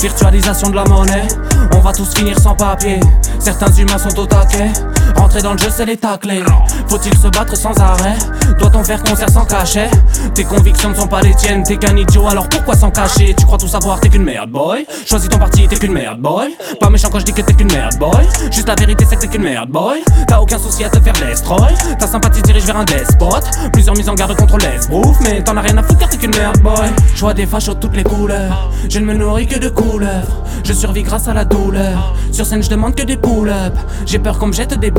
Virtualisation 0.00 0.70
de 0.70 0.76
la 0.76 0.84
monnaie. 0.84 1.26
On 1.74 1.80
va 1.80 1.92
tous 1.92 2.14
finir 2.14 2.38
sans 2.38 2.54
papier. 2.54 3.00
Certains 3.40 3.72
humains 3.72 3.98
sont 3.98 4.16
au 4.20 4.26
taquet. 4.26 4.70
Rentrer 5.16 5.42
dans 5.42 5.52
le 5.52 5.58
jeu, 5.58 5.68
c'est 5.70 5.86
les 5.86 5.96
tacler. 5.96 6.42
Faut-il 6.86 7.16
se 7.18 7.28
battre 7.28 7.56
sans 7.56 7.78
arrêt? 7.80 8.16
Doit-on 8.58 8.82
faire 8.82 9.02
concert 9.02 9.30
sans 9.30 9.44
cachet? 9.44 9.90
Tes 10.34 10.44
convictions 10.44 10.90
ne 10.90 10.94
sont 10.94 11.06
pas 11.06 11.20
les 11.20 11.34
tiennes. 11.34 11.62
T'es 11.62 11.76
qu'un 11.76 11.96
idiot, 11.96 12.26
alors 12.28 12.48
pourquoi 12.48 12.74
s'en 12.76 12.90
cacher? 12.90 13.34
Tu 13.38 13.44
crois 13.46 13.58
tout 13.58 13.68
savoir, 13.68 14.00
t'es 14.00 14.08
qu'une 14.08 14.24
merde, 14.24 14.50
boy. 14.50 14.86
Choisis 15.06 15.28
ton 15.28 15.38
parti, 15.38 15.66
t'es 15.68 15.76
qu'une 15.76 15.92
merde, 15.92 16.20
boy. 16.20 16.56
Pas 16.80 16.90
méchant 16.90 17.08
quand 17.10 17.18
je 17.18 17.24
dis 17.24 17.32
que 17.32 17.42
t'es 17.42 17.52
qu'une 17.52 17.72
merde, 17.72 17.96
boy. 17.98 18.26
Juste 18.50 18.68
la 18.68 18.74
vérité, 18.74 19.04
c'est 19.08 19.16
que 19.16 19.22
t'es 19.22 19.28
qu'une 19.28 19.42
merde, 19.42 19.68
boy. 19.70 20.02
T'as 20.26 20.38
aucun 20.38 20.58
souci 20.58 20.84
à 20.84 20.88
te 20.88 21.00
faire 21.00 21.14
destroy. 21.14 21.74
Ta 21.98 22.06
sympathie 22.06 22.42
dirige 22.42 22.64
vers 22.64 22.76
un 22.76 22.84
despote. 22.84 23.44
Plusieurs 23.72 23.96
mises 23.96 24.08
en 24.08 24.14
garde 24.14 24.34
contre 24.36 24.58
l'esbrouf. 24.58 25.18
Mais 25.22 25.42
t'en 25.42 25.56
as 25.56 25.62
rien 25.62 25.76
à 25.76 25.82
foutre 25.82 25.98
car 25.98 26.08
t'es 26.08 26.16
qu'une 26.16 26.34
merde, 26.36 26.58
boy. 26.60 26.88
Je 27.14 27.20
vois 27.20 27.34
des 27.34 27.46
fachos 27.46 27.74
de 27.74 27.80
toutes 27.80 27.96
les 27.96 28.04
couleurs. 28.04 28.70
Je 28.88 28.98
ne 28.98 29.04
me 29.04 29.14
nourris 29.14 29.46
que 29.46 29.58
de 29.58 29.68
couleurs. 29.68 30.26
Je 30.64 30.72
survis 30.72 31.02
grâce 31.02 31.28
à 31.28 31.34
la 31.34 31.44
douleur. 31.44 32.14
Sur 32.32 32.44
scène, 32.44 32.62
je 32.62 32.68
demande 32.68 32.94
que 32.94 33.02
des 33.02 33.16
pull-up. 33.16 33.74
J'ai 34.06 34.18
peur 34.18 34.38
qu'on 34.38 34.48
me 34.48 34.52
jette 34.52 34.78
des 34.78 34.90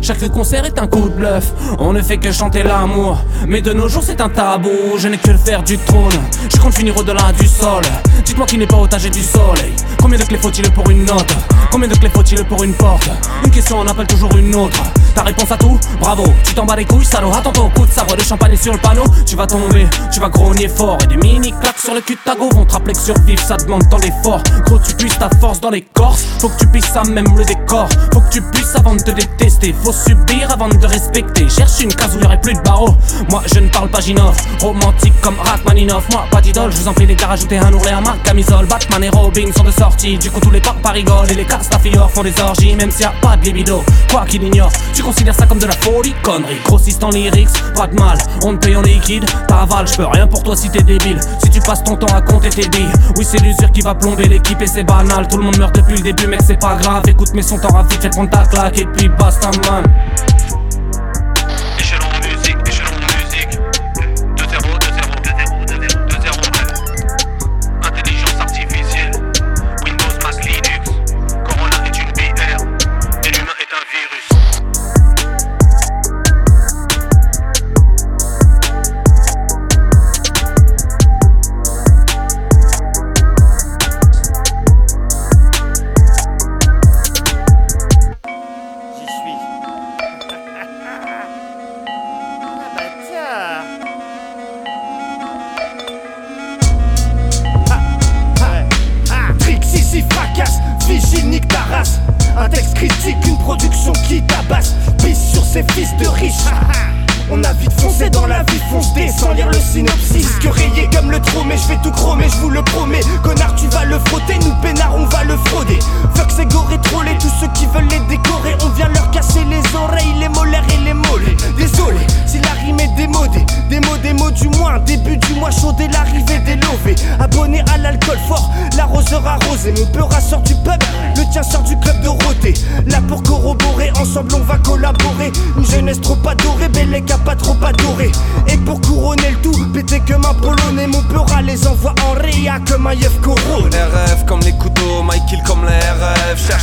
Chaque 0.00 0.28
concert 0.30 0.64
est 0.64 0.78
un 0.80 0.86
coup 0.86 1.08
de 1.08 1.14
bluff. 1.14 1.52
On 1.78 1.92
ne 1.92 2.02
fait 2.02 2.18
que 2.18 2.32
chanter 2.32 2.62
l'amour. 2.62 3.18
Mais 3.46 3.60
de 3.60 3.72
nos 3.72 3.88
jours, 3.88 4.02
c'est 4.04 4.20
un 4.20 4.28
tabou. 4.28 4.70
Je 4.98 5.08
n'ai 5.08 5.16
que 5.16 5.30
le 5.30 5.38
faire 5.38 5.62
du 5.62 5.78
trône. 5.78 6.12
Je 6.52 6.60
compte 6.60 6.74
finir 6.74 6.96
au-delà 6.96 7.32
du 7.38 7.46
sol. 7.46 7.82
Dites-moi 8.24 8.46
qui 8.46 8.58
n'est 8.58 8.66
pas 8.66 8.76
otage 8.76 9.10
du 9.10 9.22
soleil. 9.22 9.72
Combien 10.00 10.18
de 10.18 10.24
clés 10.24 10.38
faut-il 10.38 10.68
pour 10.72 10.90
une 10.90 11.04
note? 11.04 11.34
Combien 11.70 11.88
de 11.88 11.94
clés 11.94 12.10
faut-il 12.12 12.42
pour 12.44 12.64
une 12.64 12.74
porte? 12.74 13.08
Une 13.44 13.50
question 13.50 13.78
en 13.78 13.86
appelle 13.86 14.08
toujours 14.08 14.36
une 14.36 14.54
autre. 14.56 14.82
Ta 15.14 15.22
réponse 15.22 15.52
à 15.52 15.56
tout? 15.56 15.78
Bravo, 16.00 16.24
tu 16.42 16.54
t'en 16.54 16.64
bats 16.64 16.76
les 16.76 16.84
couilles, 16.84 17.04
salaud. 17.04 17.32
Attends 17.32 17.52
ton 17.52 17.70
coup 17.70 17.86
de 17.86 17.92
sabre 17.92 18.16
de 18.16 18.22
champagne 18.22 18.56
sur 18.56 18.72
le 18.72 18.78
panneau. 18.78 19.04
Tu 19.24 19.36
vas 19.36 19.46
tomber, 19.46 19.86
tu 20.12 20.18
vas 20.18 20.28
grogner 20.28 20.68
fort. 20.68 20.98
Et 21.04 21.06
des 21.06 21.16
mini 21.16 21.52
claques 21.60 21.78
sur 21.78 21.94
le 21.94 22.00
cul 22.00 22.14
de 22.14 22.20
ta 22.24 22.34
go 22.34 22.48
vont 22.52 22.64
te 22.64 22.72
rappeler 22.72 22.94
que 22.94 23.00
survivre 23.00 23.42
ça 23.42 23.56
demande 23.56 23.88
tant 23.88 23.98
d'efforts. 23.98 24.42
Gros, 24.66 24.80
tu 24.80 24.94
puisses 24.96 25.18
ta 25.18 25.30
force 25.40 25.60
dans 25.60 25.70
les 25.70 25.82
corses. 25.82 26.24
Faut 26.40 26.48
que 26.48 26.58
tu 26.58 26.66
puisses 26.66 26.90
ça, 26.92 27.02
même 27.04 27.26
le 27.36 27.44
décor. 27.44 27.88
Faut 28.12 28.20
que 28.20 28.30
tu 28.30 28.42
puisses 28.42 28.74
avant 28.74 28.94
de 28.94 29.02
te 29.02 29.11
détester. 29.14 29.74
Faut 29.82 29.92
subir 29.92 30.50
avant 30.50 30.68
de 30.68 30.76
te 30.76 30.86
respecter. 30.86 31.48
Cherche 31.48 31.80
une 31.82 31.94
case 31.94 32.14
où 32.14 32.18
il 32.18 32.22
y 32.22 32.26
aurait 32.26 32.40
plus 32.40 32.54
de 32.54 32.60
barreaux. 32.60 32.94
Moi, 33.30 33.42
je 33.52 33.60
ne 33.60 33.68
parle 33.68 33.88
pas 33.88 34.00
Ginov. 34.00 34.36
Romantique 34.60 35.14
comme 35.20 35.36
Rachmaninoff. 35.38 36.08
Moi, 36.10 36.24
pas 36.30 36.40
d'idole, 36.40 36.72
je 36.72 36.78
vous 36.78 36.88
en 36.88 36.92
prie, 36.92 37.06
les 37.06 37.14
gars, 37.14 37.28
rajoutez 37.28 37.58
un 37.58 37.72
ourlet 37.72 37.92
à 37.92 38.00
ma 38.00 38.16
camisole. 38.24 38.66
Batman 38.66 39.04
et 39.04 39.08
Robin 39.10 39.50
sont 39.56 39.64
de 39.64 39.70
sortie. 39.70 40.18
Du 40.18 40.30
coup, 40.30 40.40
tous 40.40 40.50
les 40.50 40.60
papas 40.60 40.90
rigolent. 40.90 41.30
Et 41.30 41.34
les 41.34 41.44
Castafiors 41.44 42.10
font 42.10 42.22
des 42.22 42.38
orgies, 42.40 42.74
même 42.74 42.90
s'il 42.90 43.02
y 43.02 43.04
a 43.04 43.12
pas 43.20 43.36
de 43.36 43.44
libido. 43.44 43.82
Quoi 44.10 44.24
qu'il 44.26 44.42
ignore, 44.42 44.70
tu 44.94 45.02
considères 45.02 45.34
ça 45.34 45.46
comme 45.46 45.58
de 45.58 45.66
la 45.66 45.72
folie, 45.72 46.14
connerie. 46.22 46.58
Grossiste 46.64 47.02
en 47.04 47.10
lyrics, 47.10 47.48
pas 47.74 47.86
de 47.86 47.94
mal. 47.94 48.18
On 48.44 48.56
te 48.56 48.66
paye 48.66 48.76
en 48.76 48.82
liquide, 48.82 49.24
t'avales, 49.48 49.86
je 49.88 49.96
peux 49.96 50.06
rien 50.06 50.26
pour 50.26 50.42
toi 50.42 50.56
si 50.56 50.70
t'es 50.70 50.82
débile. 50.82 51.20
Si 51.42 51.50
tu 51.50 51.60
passes 51.60 51.84
ton 51.84 51.96
temps 51.96 52.14
à 52.14 52.20
compter 52.20 52.50
tes 52.50 52.68
billes, 52.68 52.92
oui, 53.16 53.26
c'est 53.28 53.40
l'usure 53.40 53.70
qui 53.72 53.80
va 53.80 53.94
plomber 53.94 54.28
l'équipe 54.28 54.60
et 54.60 54.66
c'est 54.66 54.84
banal. 54.84 55.28
Tout 55.28 55.38
le 55.38 55.44
monde 55.44 55.58
meurt 55.58 55.74
depuis 55.74 55.96
le 55.96 56.02
début, 56.02 56.26
mec, 56.26 56.40
c'est 56.46 56.58
pas 56.58 56.74
grave. 56.76 57.02
Écoute, 57.08 57.30
mais 57.34 57.42
son 57.42 57.58
temps 57.58 57.82
vite, 57.82 58.02
fais 58.02 58.10
prendre 58.10 58.30
ta 58.30 58.44
claque 58.46 58.78
et 58.78 58.86
puis 58.86 59.01
basta, 59.08 59.50
man. 59.68 60.21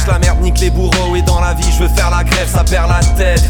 La 0.08 0.18
merde, 0.18 0.42
nique 0.42 0.60
les 0.60 0.70
bourreaux. 0.70 1.16
Et 1.16 1.22
dans 1.22 1.40
la 1.40 1.54
vie, 1.54 1.72
je 1.72 1.84
veux 1.84 1.90
faire 1.90 2.10
la 2.10 2.24
grève, 2.24 2.50
ça 2.50 2.64
perd 2.64 2.90
la 2.90 3.00
tête. 3.16 3.44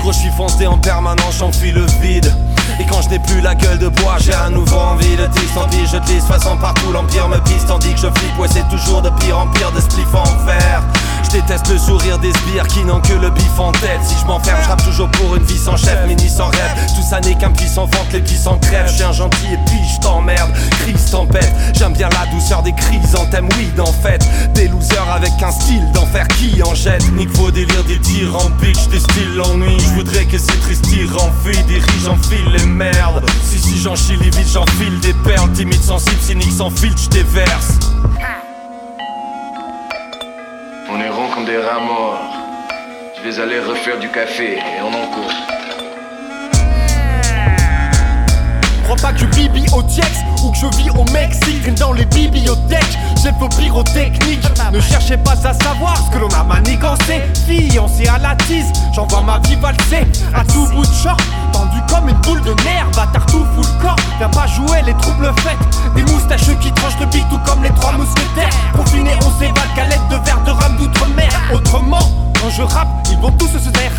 Gros, 0.00 0.12
je 0.12 0.18
suis 0.18 0.30
foncé 0.30 0.66
en 0.66 0.78
permanence, 0.78 1.38
j'enfuis 1.38 1.72
le 1.72 1.84
vide. 2.00 2.32
Et 2.80 2.84
quand 2.86 3.02
je 3.02 3.08
n'ai 3.08 3.18
plus 3.18 3.40
la 3.40 3.54
gueule 3.54 3.78
de 3.78 3.88
bois, 3.88 4.16
j'ai 4.18 4.34
un 4.34 4.50
nouveau 4.50 4.76
envie 4.76 5.16
de 5.16 5.26
tisse, 5.26 5.54
tant 5.54 5.68
pis, 5.68 5.86
je 5.90 5.98
glisse, 5.98 6.24
façon 6.24 6.56
partout 6.56 6.92
l'empire 6.92 7.28
me 7.28 7.38
pisse, 7.38 7.66
tandis 7.66 7.92
que 7.94 8.00
je 8.00 8.08
flippe, 8.08 8.38
ouais 8.38 8.48
c'est 8.50 8.68
toujours 8.68 9.02
de 9.02 9.10
pire 9.20 9.38
en 9.38 9.46
pire, 9.48 9.72
de 9.72 9.80
spliff 9.80 10.14
en 10.14 10.24
fer. 10.46 10.82
Je 11.24 11.30
déteste 11.30 11.68
le 11.68 11.78
sourire 11.78 12.18
des 12.18 12.32
sbires 12.32 12.66
qui 12.68 12.84
n'ont 12.84 13.00
que 13.00 13.14
le 13.14 13.30
bif 13.30 13.58
en 13.58 13.72
tête. 13.72 14.00
Si 14.04 14.14
je 14.20 14.26
m'enferme, 14.26 14.58
je 14.62 14.84
toujours 14.84 15.10
pour 15.10 15.34
une 15.34 15.42
vie 15.42 15.58
sans 15.58 15.76
chef, 15.76 15.98
mais 16.06 16.14
ni 16.14 16.28
sans 16.28 16.46
rêve. 16.46 16.86
Tout 16.94 17.02
ça 17.02 17.20
n'est 17.20 17.34
qu'un 17.34 17.50
puissant 17.50 17.86
vente, 17.86 18.12
les 18.12 18.20
puissants 18.20 18.58
crèvent. 18.58 18.88
Je 18.88 18.94
suis 18.94 19.02
un 19.02 19.12
gentil 19.12 19.46
et 19.52 19.58
puis 19.66 19.80
je 19.92 20.00
t'emmerde. 20.00 20.50
Crise 20.82 21.10
tempête, 21.10 21.52
j'aime 21.74 21.94
bien 21.94 22.08
la 22.10 22.26
douceur 22.32 22.62
des 22.62 22.72
crises 22.72 23.16
en 23.16 23.26
thème 23.26 23.48
weed 23.58 23.80
en 23.80 23.92
fait. 23.92 24.24
Des 24.54 24.68
losers 24.68 25.10
avec 25.12 25.32
un 25.42 25.50
style 25.50 25.90
d'enfer 25.92 26.28
qui 26.28 26.62
en 26.62 26.74
jette. 26.74 27.04
Nique 27.12 27.30
vos 27.36 27.50
délire 27.50 27.84
des 27.84 27.98
tirs 27.98 28.36
en 28.36 28.50
pitch, 28.60 28.86
des 28.88 29.00
styles 29.00 29.34
l'ennui. 29.34 29.78
Je 29.80 29.94
voudrais 29.94 30.24
que 30.26 30.38
ces 30.38 30.56
tristes 30.58 30.88
tirs 30.88 31.12
enfilent 31.16 31.66
des 31.66 31.78
riches, 31.78 32.04
j'enfile 32.04 32.55
les. 32.64 33.20
Si, 33.42 33.58
si, 33.58 33.78
j'en 33.78 33.94
chie 33.94 34.16
les 34.16 34.30
vides, 34.30 34.48
j'enfile 34.48 34.98
des 35.00 35.14
perles. 35.24 35.52
Timide, 35.52 35.82
sensible, 35.82 36.20
cynique, 36.20 36.52
sans 36.52 36.70
filtre, 36.70 37.00
je 37.02 37.08
déverse. 37.10 37.78
On 40.88 41.00
est 41.00 41.10
rond 41.10 41.28
comme 41.34 41.44
des 41.44 41.58
rats 41.58 41.80
morts. 41.80 42.20
Je 43.16 43.28
vais 43.28 43.40
aller 43.40 43.60
refaire 43.60 43.98
du 43.98 44.08
café 44.10 44.54
et 44.54 44.82
on 44.82 44.88
en 44.88 45.06
court. 45.12 45.32
Crois 48.86 48.96
pas 48.98 49.12
que 49.12 49.18
je 49.18 49.26
bibi 49.26 49.66
au 49.72 49.82
Tiex 49.82 50.08
ou 50.44 50.52
que 50.52 50.58
je 50.58 50.66
vis 50.76 50.90
au 50.90 51.02
Mexique 51.10 51.74
dans 51.74 51.92
les 51.92 52.04
bibliothèques. 52.04 52.96
J'ai 53.20 53.32
vos 53.32 53.48
pyrotechniques. 53.48 54.46
Ne 54.72 54.80
cherchez 54.80 55.16
pas 55.16 55.32
à 55.32 55.52
savoir 55.52 55.96
ce 55.96 56.14
que 56.14 56.20
l'on 56.20 56.28
a 56.28 56.44
manigancé. 56.44 57.20
Fiancé 57.48 58.06
à 58.06 58.18
la 58.18 58.36
tise, 58.46 58.72
j'envoie 58.94 59.22
ma 59.22 59.40
vie 59.40 59.56
valser 59.56 60.06
à 60.32 60.44
tout 60.44 60.68
bout 60.68 60.86
de 60.86 60.94
champ. 61.02 61.16
Tendu 61.52 61.80
comme 61.88 62.08
une 62.08 62.16
boule 62.18 62.40
de 62.42 62.54
nerf, 62.62 62.86
bâtard 62.94 63.26
tout 63.26 63.44
full 63.56 63.66
corps. 63.82 63.96
Viens 64.18 64.28
pas 64.28 64.46
jouer 64.46 64.82
les 64.86 64.94
troubles 64.94 65.32
faits. 65.40 65.58
Des 65.96 66.04
moustacheux 66.04 66.56
qui 66.60 66.70
tranchent 66.70 66.98
de 67.00 67.06
bite 67.06 67.28
tout 67.28 67.40
comme 67.44 67.64
les 67.64 67.70
trois 67.70 67.90
mousquetaires. 67.90 68.50
Confinés, 68.72 69.18
on 69.26 69.40
s'évade, 69.40 69.74
galette 69.74 70.08
de 70.10 70.16
verre 70.24 70.44
de 70.46 70.52
rame 70.52 70.76
d'outre-mer. 70.76 71.32
Autrement, 71.52 72.08
quand 72.40 72.50
je 72.50 72.62
rappe, 72.62 73.08
ils 73.10 73.18
vont 73.18 73.32
tous 73.32 73.48
se 73.48 73.68
taire. 73.70 73.90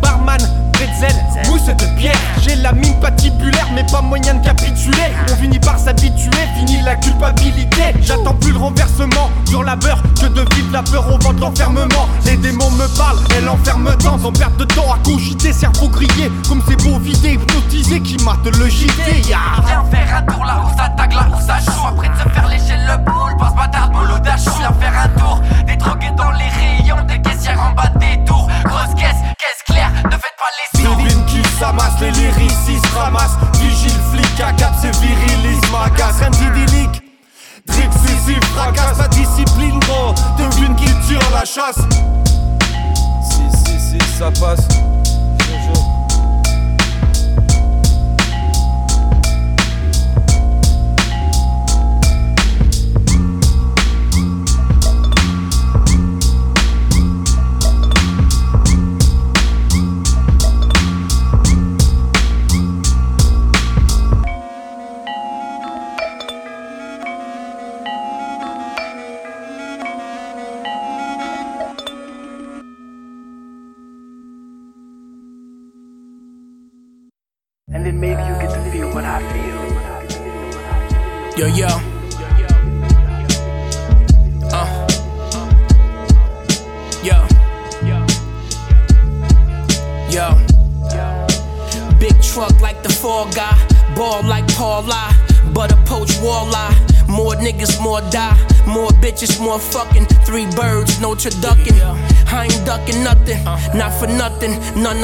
Barman, 0.00 0.38
pretzel, 0.72 1.14
mousse 1.48 1.66
de 1.66 1.98
pierre. 1.98 2.16
J'ai 2.42 2.56
la 2.56 2.72
mine 2.72 2.98
patibulaire, 3.00 3.68
mais 3.74 3.84
pas 3.90 4.02
moyen 4.02 4.34
de 4.34 4.44
capituler. 4.44 5.12
On 5.30 5.36
finit 5.36 5.58
par 5.58 5.78
s'habituer, 5.78 6.30
finit 6.56 6.82
la 6.82 6.96
culpabilité. 6.96 7.94
J'attends 8.02 8.34
plus 8.34 8.52
le 8.52 8.58
renversement, 8.58 9.30
dur 9.46 9.62
labeur 9.62 10.02
que 10.20 10.26
de 10.26 10.40
vivre 10.54 10.72
la 10.72 10.82
peur 10.82 11.06
au 11.12 11.18
vent 11.18 11.32
de 11.32 11.40
l'enfermement. 11.40 12.08
Les 12.24 12.36
démons 12.36 12.70
me 12.72 12.86
parlent, 12.96 13.18
et 13.36 13.40
l'enferme 13.40 13.94
dans 14.02 14.18
sans 14.18 14.32
perte 14.32 14.56
de 14.58 14.64
temps 14.64 14.92
à 14.92 14.98
cogiter, 15.04 15.52
cerveau 15.52 15.88
grillé. 15.88 16.30
Comme 16.48 16.62
ces 16.68 16.76
beaux 16.76 16.98
vidés 16.98 17.34
hypnotisés 17.34 18.00
qui 18.00 18.16
matent 18.24 18.56
le 18.58 18.68
JT. 18.68 19.22
Viens 19.26 19.84
faire 19.90 20.16
un 20.18 20.32
tour 20.32 20.44
là 20.44 20.62
où 20.64 20.76
ça 20.76 20.88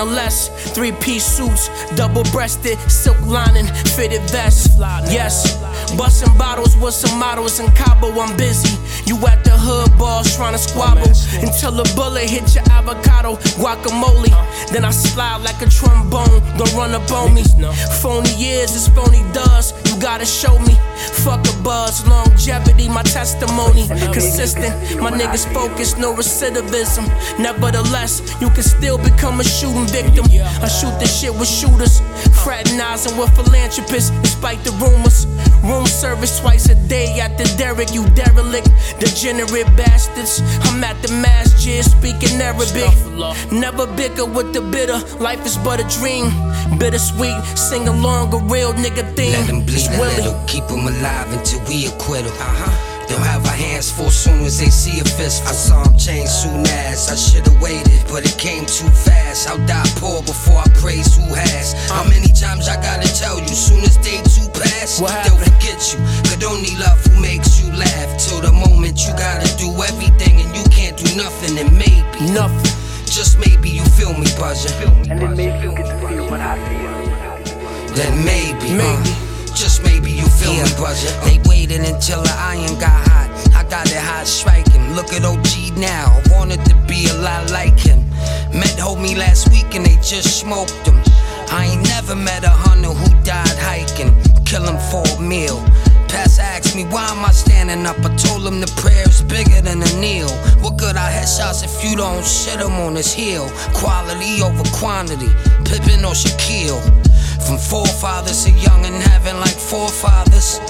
nonetheless. 0.04 0.48
Three 0.74 0.92
piece 0.92 1.24
suits, 1.24 1.68
double 1.94 2.24
breasted, 2.32 2.78
silk 2.90 3.20
lining, 3.26 3.66
fitted 3.94 4.22
vest. 4.30 4.70
Yes, 5.10 5.56
busting 5.96 6.36
bottles 6.36 6.76
with 6.76 6.94
some 6.94 7.18
models 7.18 7.60
in 7.60 7.70
Cabo, 7.72 8.08
I'm 8.20 8.36
busy. 8.36 8.76
You 9.04 9.16
at 9.26 9.44
the 9.44 9.50
hood 9.50 9.96
balls 9.98 10.34
trying 10.36 10.52
to 10.52 10.58
squabble 10.58 11.02
until 11.42 11.80
a 11.80 11.84
bullet 11.94 12.28
hit 12.28 12.54
your 12.54 12.64
avocado, 12.70 13.36
guacamole. 13.58 14.30
Then 14.70 14.84
I 14.84 14.90
slide 14.90 15.42
like 15.42 15.60
a 15.60 15.68
trombone, 15.68 16.40
don't 16.56 16.72
run 16.74 16.94
up 16.94 17.10
on 17.10 17.34
me. 17.34 17.44
Phony 18.00 18.34
years 18.34 18.74
is 18.74 18.88
phony 18.88 19.22
does, 19.32 19.72
you 19.90 20.00
gotta 20.00 20.24
show 20.24 20.58
me. 20.60 20.74
Fuck 21.24 21.46
a 21.48 21.62
buzz, 21.62 22.06
longevity, 22.06 22.88
my 22.88 23.02
testimony. 23.02 23.88
Consistent, 24.12 24.74
my 25.00 25.10
niggas 25.10 25.52
focused, 25.52 25.98
no 25.98 26.14
recidivism. 26.14 27.06
Nevertheless, 27.38 28.22
you 28.40 28.48
can 28.50 28.62
still 28.62 28.98
become 28.98 29.40
a 29.40 29.44
shooting 29.44 29.86
victim. 29.86 30.26
I 30.62 30.68
shoot 30.68 30.94
this 31.00 31.20
shit 31.20 31.34
with 31.34 31.48
shooters, 31.48 32.00
fraternizing 32.42 33.16
with 33.16 33.34
philanthropists, 33.34 34.10
despite 34.22 34.62
the 34.64 34.72
rumors. 34.72 35.26
Room 35.62 35.86
service 35.86 36.40
twice 36.40 36.68
a 36.68 36.74
day 36.88 37.20
at 37.20 37.38
the 37.38 37.44
Derrick, 37.56 37.92
you 37.92 38.04
derelict, 38.10 38.68
degenerate 38.98 39.66
bastards. 39.76 40.42
I'm 40.66 40.82
at 40.82 41.00
the 41.02 41.12
masjid 41.22 41.84
speaking 41.84 42.40
Arabic. 42.40 42.90
Never 43.52 43.86
bicker 43.96 44.26
with 44.26 44.52
the 44.52 44.60
bitter, 44.60 44.98
life 45.22 45.44
is 45.46 45.56
but 45.58 45.80
a 45.80 45.86
dream. 45.98 46.30
Bittersweet, 46.78 47.40
sing 47.56 47.88
along 47.88 48.34
a 48.34 48.38
real 48.52 48.72
nigga 48.74 49.04
theme. 49.16 49.32
Let 49.32 49.46
them 49.46 49.64
bleed 49.64 49.90
a 49.90 49.98
little, 49.98 50.44
keep 50.46 50.66
them 50.66 50.86
alive 50.86 51.32
until 51.32 51.60
we 51.68 51.86
acquit 51.86 52.24
them. 52.24 52.34
Uh-huh. 52.40 52.91
They'll 53.12 53.28
have 53.28 53.44
our 53.44 53.52
hands 53.52 53.92
full 53.92 54.08
soon 54.08 54.40
as 54.40 54.58
they 54.58 54.72
see 54.72 54.98
a 54.98 55.04
fist. 55.04 55.44
I 55.44 55.52
saw 55.52 55.84
him 55.84 55.98
change 55.98 56.30
soon 56.30 56.64
as 56.88 57.12
I 57.12 57.16
should've 57.16 57.60
waited, 57.60 58.00
but 58.08 58.24
it 58.24 58.38
came 58.40 58.64
too 58.64 58.88
fast. 58.88 59.50
I'll 59.50 59.60
die 59.68 59.84
poor 60.00 60.22
before 60.22 60.56
I 60.56 60.68
praise 60.80 61.12
who 61.14 61.28
has. 61.28 61.76
How 61.92 62.08
many 62.08 62.32
times 62.32 62.72
I 62.72 62.80
gotta 62.80 63.04
tell 63.12 63.36
you? 63.38 63.52
Soon 63.52 63.84
as 63.84 64.00
day 64.00 64.16
two 64.32 64.48
pass, 64.56 64.96
they'll 64.96 65.36
forget 65.36 65.92
you. 65.92 66.00
Could 66.24 66.40
only 66.48 66.72
love 66.80 67.04
who 67.04 67.20
makes 67.20 67.60
you 67.60 67.68
laugh 67.76 68.16
till 68.16 68.40
the 68.40 68.50
moment 68.50 69.04
you 69.04 69.12
gotta 69.12 69.44
do 69.60 69.68
everything 69.84 70.40
and 70.40 70.48
you 70.56 70.64
can't 70.72 70.96
do 70.96 71.12
nothing, 71.12 71.60
and 71.60 71.68
maybe 71.76 72.32
nothing. 72.32 72.72
Just 73.04 73.36
maybe 73.36 73.68
you 73.68 73.84
feel 73.92 74.16
me 74.16 74.24
buzzing. 74.40 74.72
And 75.12 75.20
then 75.20 75.36
maybe 75.36 75.68
you 75.68 75.76
get 75.76 75.84
to 75.84 76.08
feel 76.08 76.24
what 76.32 76.40
I 76.40 76.56
feel. 76.64 77.92
Then 77.92 78.24
maybe. 78.24 78.72
Uh, 78.72 78.80
maybe. 78.80 79.12
Uh, 79.12 79.31
just 79.62 79.84
maybe 79.84 80.10
you 80.10 80.26
feel 80.26 80.54
yeah. 80.54 80.64
me, 80.64 80.70
buzzer. 80.76 81.14
Uh. 81.20 81.24
They 81.24 81.38
waited 81.48 81.86
until 81.86 82.20
the 82.20 82.34
iron 82.36 82.74
got 82.80 82.98
hot. 83.06 83.30
I 83.54 83.62
got 83.70 83.86
it 83.86 84.02
hot 84.02 84.26
striking. 84.26 84.82
Look 84.98 85.12
at 85.14 85.22
OG 85.24 85.78
now. 85.78 86.20
Wanted 86.34 86.64
to 86.66 86.74
be 86.90 87.06
a 87.06 87.14
lot 87.22 87.52
like 87.52 87.78
him. 87.78 88.02
Met 88.50 88.74
homie 88.74 89.16
last 89.16 89.50
week 89.50 89.72
and 89.76 89.86
they 89.86 89.94
just 90.02 90.40
smoked 90.40 90.84
him. 90.84 90.98
I 91.54 91.70
ain't 91.70 91.86
never 91.86 92.16
met 92.16 92.42
a 92.42 92.50
hunter 92.50 92.90
who 92.90 93.08
died 93.22 93.56
hiking. 93.62 94.10
Kill 94.44 94.66
him 94.66 94.82
for 94.90 95.06
a 95.16 95.22
meal. 95.22 95.62
Pastor 96.10 96.42
asked 96.42 96.74
me 96.74 96.82
why 96.90 97.06
am 97.14 97.24
I 97.24 97.30
standing 97.30 97.86
up. 97.86 97.98
I 98.00 98.10
told 98.16 98.44
him 98.44 98.58
the 98.60 98.70
prayer's 98.82 99.22
bigger 99.22 99.62
than 99.62 99.80
a 99.80 99.92
kneel. 100.00 100.28
What 100.58 100.76
good 100.76 100.96
are 100.96 101.08
headshots 101.08 101.62
if 101.62 101.84
you 101.84 101.96
don't 101.96 102.26
shit 102.26 102.58
him 102.58 102.72
on 102.82 102.96
his 102.96 103.12
heel? 103.14 103.48
Quality 103.74 104.42
over 104.42 104.66
quantity. 104.74 105.30
Pippin 105.62 106.04
or 106.04 106.18
Shaquille. 106.18 106.82
From 107.46 107.58
forefathers 107.58 108.44
to 108.44 108.50
young 108.50 108.84
and 108.86 109.02
having 109.02 109.38
like 109.40 109.56
forefathers. 109.56 110.60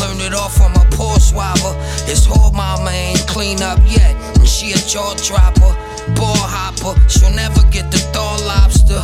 Learned 0.00 0.20
it 0.20 0.34
all 0.34 0.48
from 0.48 0.72
a 0.74 0.84
poor 0.90 1.18
swabber. 1.20 1.74
His 2.06 2.24
whole 2.24 2.52
mama 2.52 2.90
ain't 2.90 3.26
clean 3.26 3.62
up 3.62 3.78
yet. 3.86 4.14
And 4.38 4.48
she 4.48 4.72
a 4.72 4.76
jaw 4.76 5.14
dropper, 5.14 5.76
ball 6.16 6.36
hopper. 6.36 6.98
She'll 7.08 7.30
never 7.30 7.62
get 7.70 7.90
the 7.90 7.98
thaw 8.12 8.36
lobster. 8.46 9.02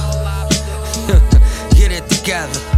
get 1.77 1.93
it 1.93 2.09
together. 2.09 2.78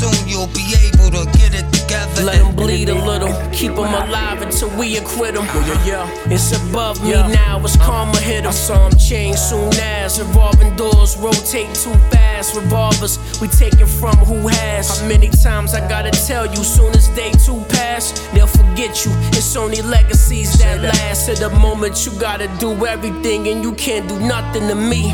Soon 0.00 0.26
you'll 0.26 0.46
be 0.56 0.64
able 0.80 1.10
to 1.10 1.30
get 1.36 1.52
it 1.52 1.70
together. 1.74 2.22
Let 2.22 2.38
them 2.38 2.56
bleed 2.56 2.88
a 2.88 2.94
little, 2.94 3.34
keep 3.52 3.74
them 3.74 3.92
alive 3.92 4.40
until 4.40 4.70
we 4.78 4.96
acquit 4.96 5.34
them. 5.34 5.44
Yeah, 5.44 5.84
yeah, 5.84 6.06
yeah. 6.26 6.32
It's 6.32 6.56
above 6.56 7.02
me 7.02 7.10
now, 7.10 7.60
it's 7.62 7.76
uh. 7.76 7.84
karma 7.84 8.18
hit 8.18 8.44
them. 8.44 8.46
I 8.46 8.52
saw 8.52 8.88
them 8.88 8.98
change 8.98 9.36
soon 9.36 9.74
as 9.74 10.18
revolving 10.18 10.74
doors 10.76 11.18
rotate 11.18 11.74
too 11.74 11.92
fast. 12.08 12.56
Revolvers, 12.56 13.18
we 13.42 13.48
taking 13.48 13.84
from 13.84 14.16
who 14.24 14.48
has. 14.48 15.00
How 15.00 15.06
many 15.06 15.28
times 15.28 15.74
I 15.74 15.86
gotta 15.86 16.12
tell 16.12 16.46
you, 16.46 16.64
soon 16.64 16.94
as 16.94 17.08
day 17.08 17.32
two 17.32 17.62
pass, 17.68 18.12
they'll 18.32 18.46
forget 18.46 19.04
you. 19.04 19.12
It's 19.36 19.54
only 19.54 19.82
legacies 19.82 20.58
that 20.60 20.80
last. 20.80 21.26
To 21.26 21.34
the 21.34 21.50
moment 21.50 22.06
you 22.06 22.12
gotta 22.18 22.48
do 22.58 22.86
everything 22.86 23.48
and 23.48 23.62
you 23.62 23.74
can't 23.74 24.08
do 24.08 24.18
nothing 24.18 24.66
to 24.68 24.74
me. 24.74 25.12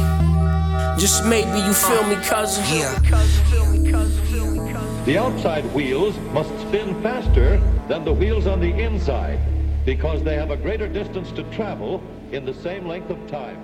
Just 0.96 1.24
maybe 1.24 1.58
you 1.58 1.74
feel 1.74 2.04
me, 2.04 2.14
cousin. 2.24 2.64
Yeah. 2.72 3.55
The 5.06 5.18
outside 5.18 5.64
wheels 5.72 6.18
must 6.32 6.50
spin 6.62 7.00
faster 7.00 7.58
than 7.86 8.04
the 8.04 8.12
wheels 8.12 8.48
on 8.48 8.58
the 8.58 8.76
inside 8.76 9.38
because 9.84 10.24
they 10.24 10.34
have 10.34 10.50
a 10.50 10.56
greater 10.56 10.88
distance 10.88 11.30
to 11.36 11.44
travel 11.52 12.02
in 12.32 12.44
the 12.44 12.52
same 12.52 12.88
length 12.88 13.10
of 13.10 13.30
time. 13.30 13.58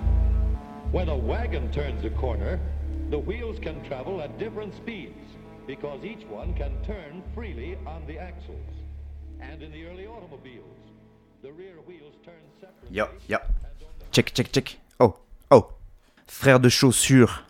When 0.93 1.09
a 1.09 1.17
wagon 1.17 1.69
turns 1.73 2.05
a 2.05 2.11
corner, 2.11 2.61
the 3.09 3.19
wheels 3.19 3.59
can 3.59 3.83
travel 3.83 4.21
at 4.21 4.39
different 4.39 4.73
speeds 4.73 5.19
because 5.67 6.05
each 6.05 6.23
one 6.27 6.53
can 6.53 6.81
turn 6.81 7.21
freely 7.35 7.77
on 7.85 8.07
the 8.07 8.17
axles. 8.17 8.71
And 9.41 9.61
in 9.61 9.73
the 9.73 9.85
early 9.87 10.07
automobiles, 10.07 10.79
the 11.41 11.51
rear 11.51 11.75
wheels 11.85 12.15
turn 12.23 12.35
separately. 12.61 12.95
Yo, 12.95 13.09
yo. 13.27 13.39
Check, 14.13 14.33
check, 14.33 14.49
check. 14.53 14.77
Oh, 14.97 15.17
oh. 15.51 15.73
Frère 16.25 16.61
de 16.61 16.69
chaussures. 16.69 17.43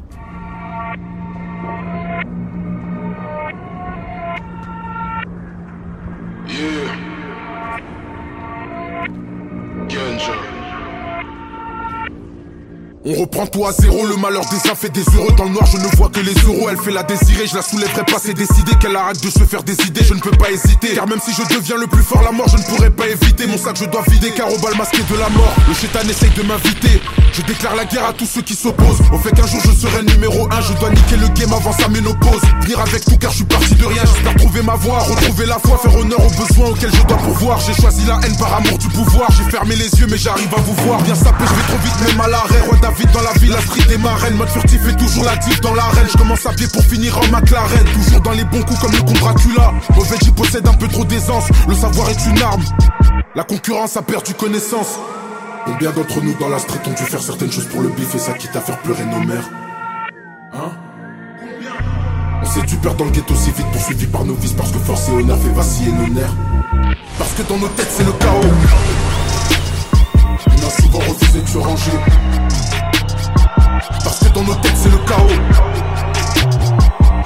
Yeah. 6.54 7.00
Ganja. 9.90 10.63
On 13.06 13.14
reprend 13.20 13.46
tout 13.46 13.66
à 13.66 13.74
zéro, 13.74 14.06
le 14.06 14.16
malheur 14.16 14.46
des 14.50 14.72
uns 14.72 14.76
fait 14.76 14.88
des 14.88 15.04
heureux. 15.14 15.34
Dans 15.36 15.44
le 15.44 15.50
noir 15.50 15.66
je 15.66 15.76
ne 15.76 15.88
vois 15.98 16.08
que 16.08 16.22
les 16.22 16.34
euros, 16.48 16.70
elle 16.70 16.78
fait 16.78 16.92
la 16.92 17.04
désirer 17.04 17.48
Je 17.48 17.56
la 17.56 17.62
soulèverai 17.62 18.06
pas, 18.06 18.16
c'est 18.18 18.34
décidé 18.34 18.72
qu'elle 18.80 18.96
arrête 18.96 19.22
de 19.22 19.30
se 19.30 19.44
faire 19.44 19.62
des 19.62 19.76
idées 19.86 20.06
Je 20.06 20.14
ne 20.14 20.22
peux 20.22 20.32
pas 20.32 20.50
hésiter, 20.50 20.96
car 20.96 21.06
même 21.06 21.20
si 21.20 21.34
je 21.34 21.54
deviens 21.54 21.76
le 21.76 21.88
plus 21.88 22.02
fort 22.02 22.24
La 22.24 22.32
mort 22.32 22.48
je 22.48 22.56
ne 22.56 22.64
pourrai 22.64 22.90
pas 22.92 23.10
éviter, 23.10 23.46
mon 23.48 23.58
sac 23.58 23.76
je 23.76 23.86
dois 23.86 24.04
vider 24.08 24.32
Car 24.32 24.48
au 24.48 24.58
bal 24.60 24.78
masqué 24.78 25.00
de 25.04 25.18
la 25.20 25.28
mort, 25.30 25.54
le 25.68 25.74
chétan 25.74 26.00
essaye 26.08 26.30
de 26.30 26.44
m'inviter. 26.44 27.02
Je 27.34 27.42
déclare 27.42 27.76
la 27.76 27.84
guerre 27.84 28.06
à 28.06 28.14
tous 28.14 28.26
ceux 28.26 28.42
qui 28.42 28.56
s'opposent. 28.56 29.02
Au 29.12 29.18
fait 29.18 29.32
qu'un 29.32 29.48
jour 29.48 29.60
je 29.66 29.72
serai 29.72 30.04
numéro 30.04 30.48
1 30.50 30.62
Je 30.62 30.74
dois 30.80 30.92
niquer 30.92 31.18
le 31.18 31.28
game 31.28 31.52
avant 31.52 31.74
sa 31.74 31.90
ménopause. 31.90 32.42
Venir 32.62 32.80
avec 32.80 33.04
tout 33.04 33.18
car 33.18 33.32
je 33.32 33.38
suis 33.38 33.46
parti 33.46 33.76
de 33.76 33.86
rien. 33.86 34.04
J'espère 34.06 34.36
trouver 34.36 34.62
ma 34.62 34.76
voie, 34.76 35.00
retrouver 35.00 35.46
la 35.48 35.60
foi 35.60 35.78
Faire 35.78 35.98
honneur 35.98 36.20
aux 36.22 36.46
besoins 36.46 36.70
auxquels 36.70 36.94
je 36.94 37.04
dois 37.04 37.18
pourvoir. 37.18 37.60
J'ai 37.60 37.74
choisi 37.74 38.06
la 38.06 38.20
haine 38.24 38.38
par 38.38 38.54
amour 38.54 38.78
du 38.78 38.88
pouvoir. 38.88 39.30
J'ai 39.32 39.52
fermé 39.52 39.76
les 39.76 39.90
yeux 40.00 40.08
mais 40.10 40.18
j'arrive 40.18 40.54
à 40.56 40.62
vous 40.62 40.76
voir. 40.86 41.02
Bien 41.02 41.16
sapé, 41.16 41.44
je 41.44 41.54
vais 41.54 41.68
trop 41.68 41.84
vite 41.84 42.08
même 42.08 42.22
à 42.22 42.30
l'arrêt 42.30 42.62
Vite 42.98 43.12
dans 43.12 43.22
la 43.22 43.34
ville, 43.34 43.52
la 43.52 43.62
street 43.62 43.86
des 43.88 43.98
marraines. 43.98 44.36
Mode 44.36 44.50
furtif 44.50 44.82
et 44.88 44.96
toujours 44.96 45.26
la 45.26 45.36
diff 45.38 45.60
dans 45.62 45.74
l'arène. 45.74 46.08
Je 46.12 46.18
commence 46.18 46.46
à 46.46 46.52
pied 46.54 46.68
pour 46.68 46.84
finir 46.84 47.18
en 47.18 47.28
McLaren. 47.28 47.86
Toujours 47.94 48.22
dans 48.22 48.32
les 48.32 48.44
bons 48.44 48.62
coups 48.62 48.80
comme 48.80 48.92
le 48.92 49.02
con 49.02 49.14
Dracula. 49.14 49.74
Mauvais 49.96 50.18
j'y 50.22 50.32
possède 50.32 50.68
un 50.68 50.74
peu 50.74 50.88
trop 50.88 51.04
d'aisance. 51.06 51.46
Le 51.68 51.76
savoir 51.76 52.10
est 52.10 52.26
une 52.28 52.42
arme. 52.42 52.64
La 53.36 53.44
concurrence 53.44 53.98
a 53.98 54.02
perdu 54.02 54.34
connaissance. 54.34 55.00
Combien 55.66 55.92
d'entre 55.92 56.22
nous 56.22 56.34
dans 56.40 56.50
la 56.50 56.60
street 56.60 56.82
ont 56.86 56.94
dû 56.94 57.04
faire 57.04 57.22
certaines 57.22 57.52
choses 57.52 57.68
pour 57.68 57.82
le 57.82 57.90
bif 57.90 58.14
et 58.14 58.20
ça 58.20 58.34
quitte 58.34 58.56
à 58.56 58.62
faire 58.62 58.78
pleurer 58.80 59.06
nos 59.06 59.22
mères? 59.22 59.50
Hein? 60.54 60.72
On 62.42 62.46
s'est 62.46 62.62
dû 62.64 62.76
perdre 62.76 62.98
dans 62.98 63.06
le 63.06 63.12
ghetto 63.12 63.34
si 63.34 63.50
vite 63.52 63.66
poursuivi 63.72 64.06
par 64.08 64.26
nos 64.26 64.36
vices 64.36 64.54
parce 64.54 64.72
que 64.72 64.78
force 64.78 65.08
et 65.08 65.14
honneur 65.14 65.40
fait 65.40 65.50
vaciller 65.50 65.92
nos 65.94 66.08
nerfs. 66.10 66.36
Parce 67.18 67.32
que 67.32 67.44
dans 67.44 67.58
nos 67.58 67.70
têtes 67.70 67.90
c'est 67.90 68.04
le 68.04 68.12
chaos. 68.12 68.54
On 70.48 70.68
a 70.68 70.82
souvent 70.82 71.00
refusé 71.00 71.42
de 71.42 71.48
se 71.48 71.58
ranger. 71.58 72.43
Parce 74.04 74.20
que 74.20 74.30
dans 74.30 74.44
nos 74.44 74.56
têtes 74.56 74.76
c'est 74.76 74.90
le 74.90 74.98
chaos. 74.98 75.28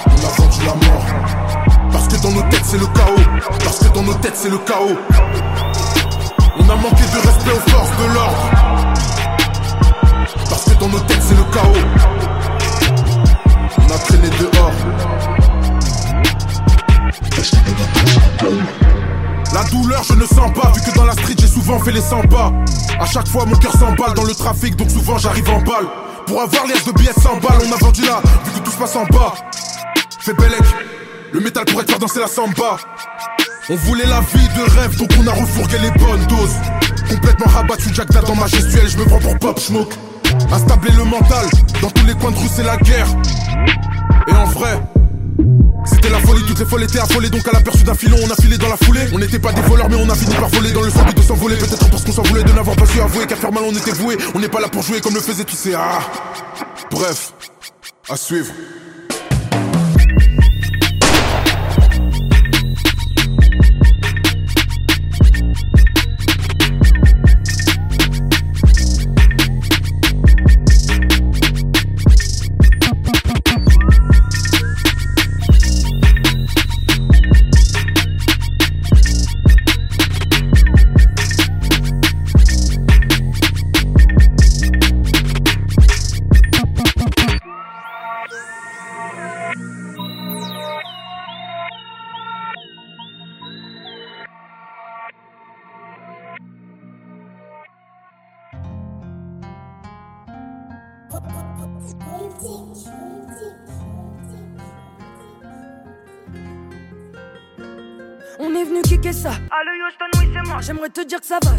On 0.05 0.25
a 0.25 0.41
vendu 0.41 0.59
la 0.65 0.73
mort. 0.87 1.05
Parce 1.91 2.07
que 2.07 2.21
dans 2.21 2.31
nos 2.31 2.41
têtes 2.43 2.65
c'est 2.65 2.77
le 2.79 2.87
chaos. 2.87 3.23
Parce 3.63 3.79
que 3.79 3.87
dans 3.93 4.03
nos 4.03 4.13
têtes 4.15 4.35
c'est 4.35 4.49
le 4.49 4.57
chaos. 4.59 4.97
On 6.59 6.69
a 6.69 6.75
manqué 6.75 7.03
de 7.03 7.27
respect 7.27 7.51
aux 7.51 7.69
forces 7.69 7.91
de 7.97 8.13
l'ordre. 8.13 8.49
Parce 10.49 10.63
que 10.65 10.79
dans 10.79 10.89
nos 10.89 10.99
têtes 10.99 11.21
c'est 11.21 11.35
le 11.35 11.43
chaos. 11.43 11.85
On 13.77 13.93
a 13.93 13.97
traîné 13.99 14.29
dehors. 14.29 14.71
La 19.53 19.63
douleur 19.65 20.03
je 20.03 20.13
ne 20.13 20.25
sens 20.25 20.51
pas 20.53 20.71
Vu 20.71 20.81
que 20.81 20.95
dans 20.95 21.05
la 21.05 21.13
street 21.13 21.35
j'ai 21.39 21.47
souvent 21.47 21.79
fait 21.79 21.91
les 21.91 22.01
100 22.01 22.23
pas 22.23 22.51
A 22.99 23.05
chaque 23.05 23.27
fois 23.27 23.45
mon 23.45 23.55
cœur 23.55 23.71
s'emballe 23.73 24.13
dans 24.13 24.23
le 24.23 24.35
trafic 24.35 24.75
Donc 24.75 24.91
souvent 24.91 25.17
j'arrive 25.17 25.49
en 25.49 25.61
balle 25.61 25.87
Pour 26.27 26.41
avoir 26.41 26.67
l'air 26.67 26.77
de 26.85 26.91
billets 26.91 27.13
100 27.13 27.37
balles 27.37 27.61
On 27.67 27.73
a 27.73 27.77
vendu 27.77 28.01
là 28.01 28.21
vu 28.45 28.59
que 28.59 28.65
tout 28.65 28.71
se 28.71 28.77
passe 28.77 28.95
en 28.95 29.05
bas. 29.05 29.33
Fais 30.19 30.33
Belek 30.33 30.61
Le 31.31 31.39
métal 31.39 31.65
pourrait 31.65 31.85
te 31.85 31.91
faire 31.91 31.99
danser 31.99 32.19
la 32.19 32.27
samba. 32.27 32.77
On 33.69 33.75
voulait 33.75 34.05
la 34.05 34.19
vie 34.19 34.47
de 34.49 34.77
rêve 34.77 34.97
Donc 34.97 35.09
on 35.19 35.27
a 35.27 35.31
refourgué 35.31 35.77
les 35.79 35.91
bonnes 35.91 36.25
doses. 36.27 36.55
Complètement 37.09 37.47
rabattu 37.47 37.93
Jack 37.93 38.09
dans 38.09 38.35
ma 38.35 38.47
gestuelle 38.47 38.87
Je 38.87 38.97
me 38.97 39.05
prends 39.05 39.19
pour 39.19 39.39
Pop 39.39 39.59
Smoke. 39.59 39.93
Instablé 40.51 40.91
le 40.91 41.05
mental 41.05 41.47
Dans 41.81 41.89
tous 41.89 42.05
les 42.05 42.13
coins 42.15 42.31
de 42.31 42.37
rue 42.37 42.49
c'est 42.53 42.63
la 42.63 42.77
guerre. 42.77 43.07
Et 44.27 44.33
en 44.33 44.45
vrai 44.45 44.81
c'était 45.85 46.09
la 46.09 46.19
folie, 46.19 46.43
toutes 46.45 46.59
les 46.59 46.65
folles 46.65 46.83
étaient 46.83 46.99
affolées. 46.99 47.29
Donc 47.29 47.47
à 47.47 47.51
l'aperçu 47.51 47.83
d'un 47.83 47.93
filon 47.93 48.17
on 48.25 48.29
a 48.29 48.35
filé 48.35 48.57
dans 48.57 48.69
la 48.69 48.77
foulée. 48.77 49.07
On 49.13 49.19
n'était 49.19 49.39
pas 49.39 49.53
des 49.53 49.61
voleurs 49.61 49.89
mais 49.89 49.95
on 49.95 50.09
a 50.09 50.15
fini 50.15 50.33
par 50.35 50.49
voler. 50.49 50.71
Dans 50.71 50.81
le 50.81 50.89
but 50.89 51.17
de 51.17 51.21
s'envoler 51.21 51.55
Peut-être 51.55 51.89
parce 51.89 52.03
qu'on 52.03 52.11
s'en 52.11 52.23
voulait 52.23 52.43
de 52.43 52.51
n'avoir 52.51 52.75
pas 52.75 52.85
su 52.85 52.99
avouer 52.99 53.25
Qu'à 53.25 53.35
faire 53.35 53.51
mal 53.51 53.63
on 53.65 53.71
était 53.71 53.91
voué 53.91 54.17
On 54.35 54.39
n'est 54.39 54.49
pas 54.49 54.59
là 54.59 54.67
pour 54.67 54.81
jouer 54.81 55.01
comme 55.01 55.13
le 55.13 55.21
faisaient 55.21 55.45
tous 55.45 55.55
ces 55.55 55.73
ah 55.73 55.99
Bref, 56.91 57.33
à 58.09 58.15
suivre 58.15 58.51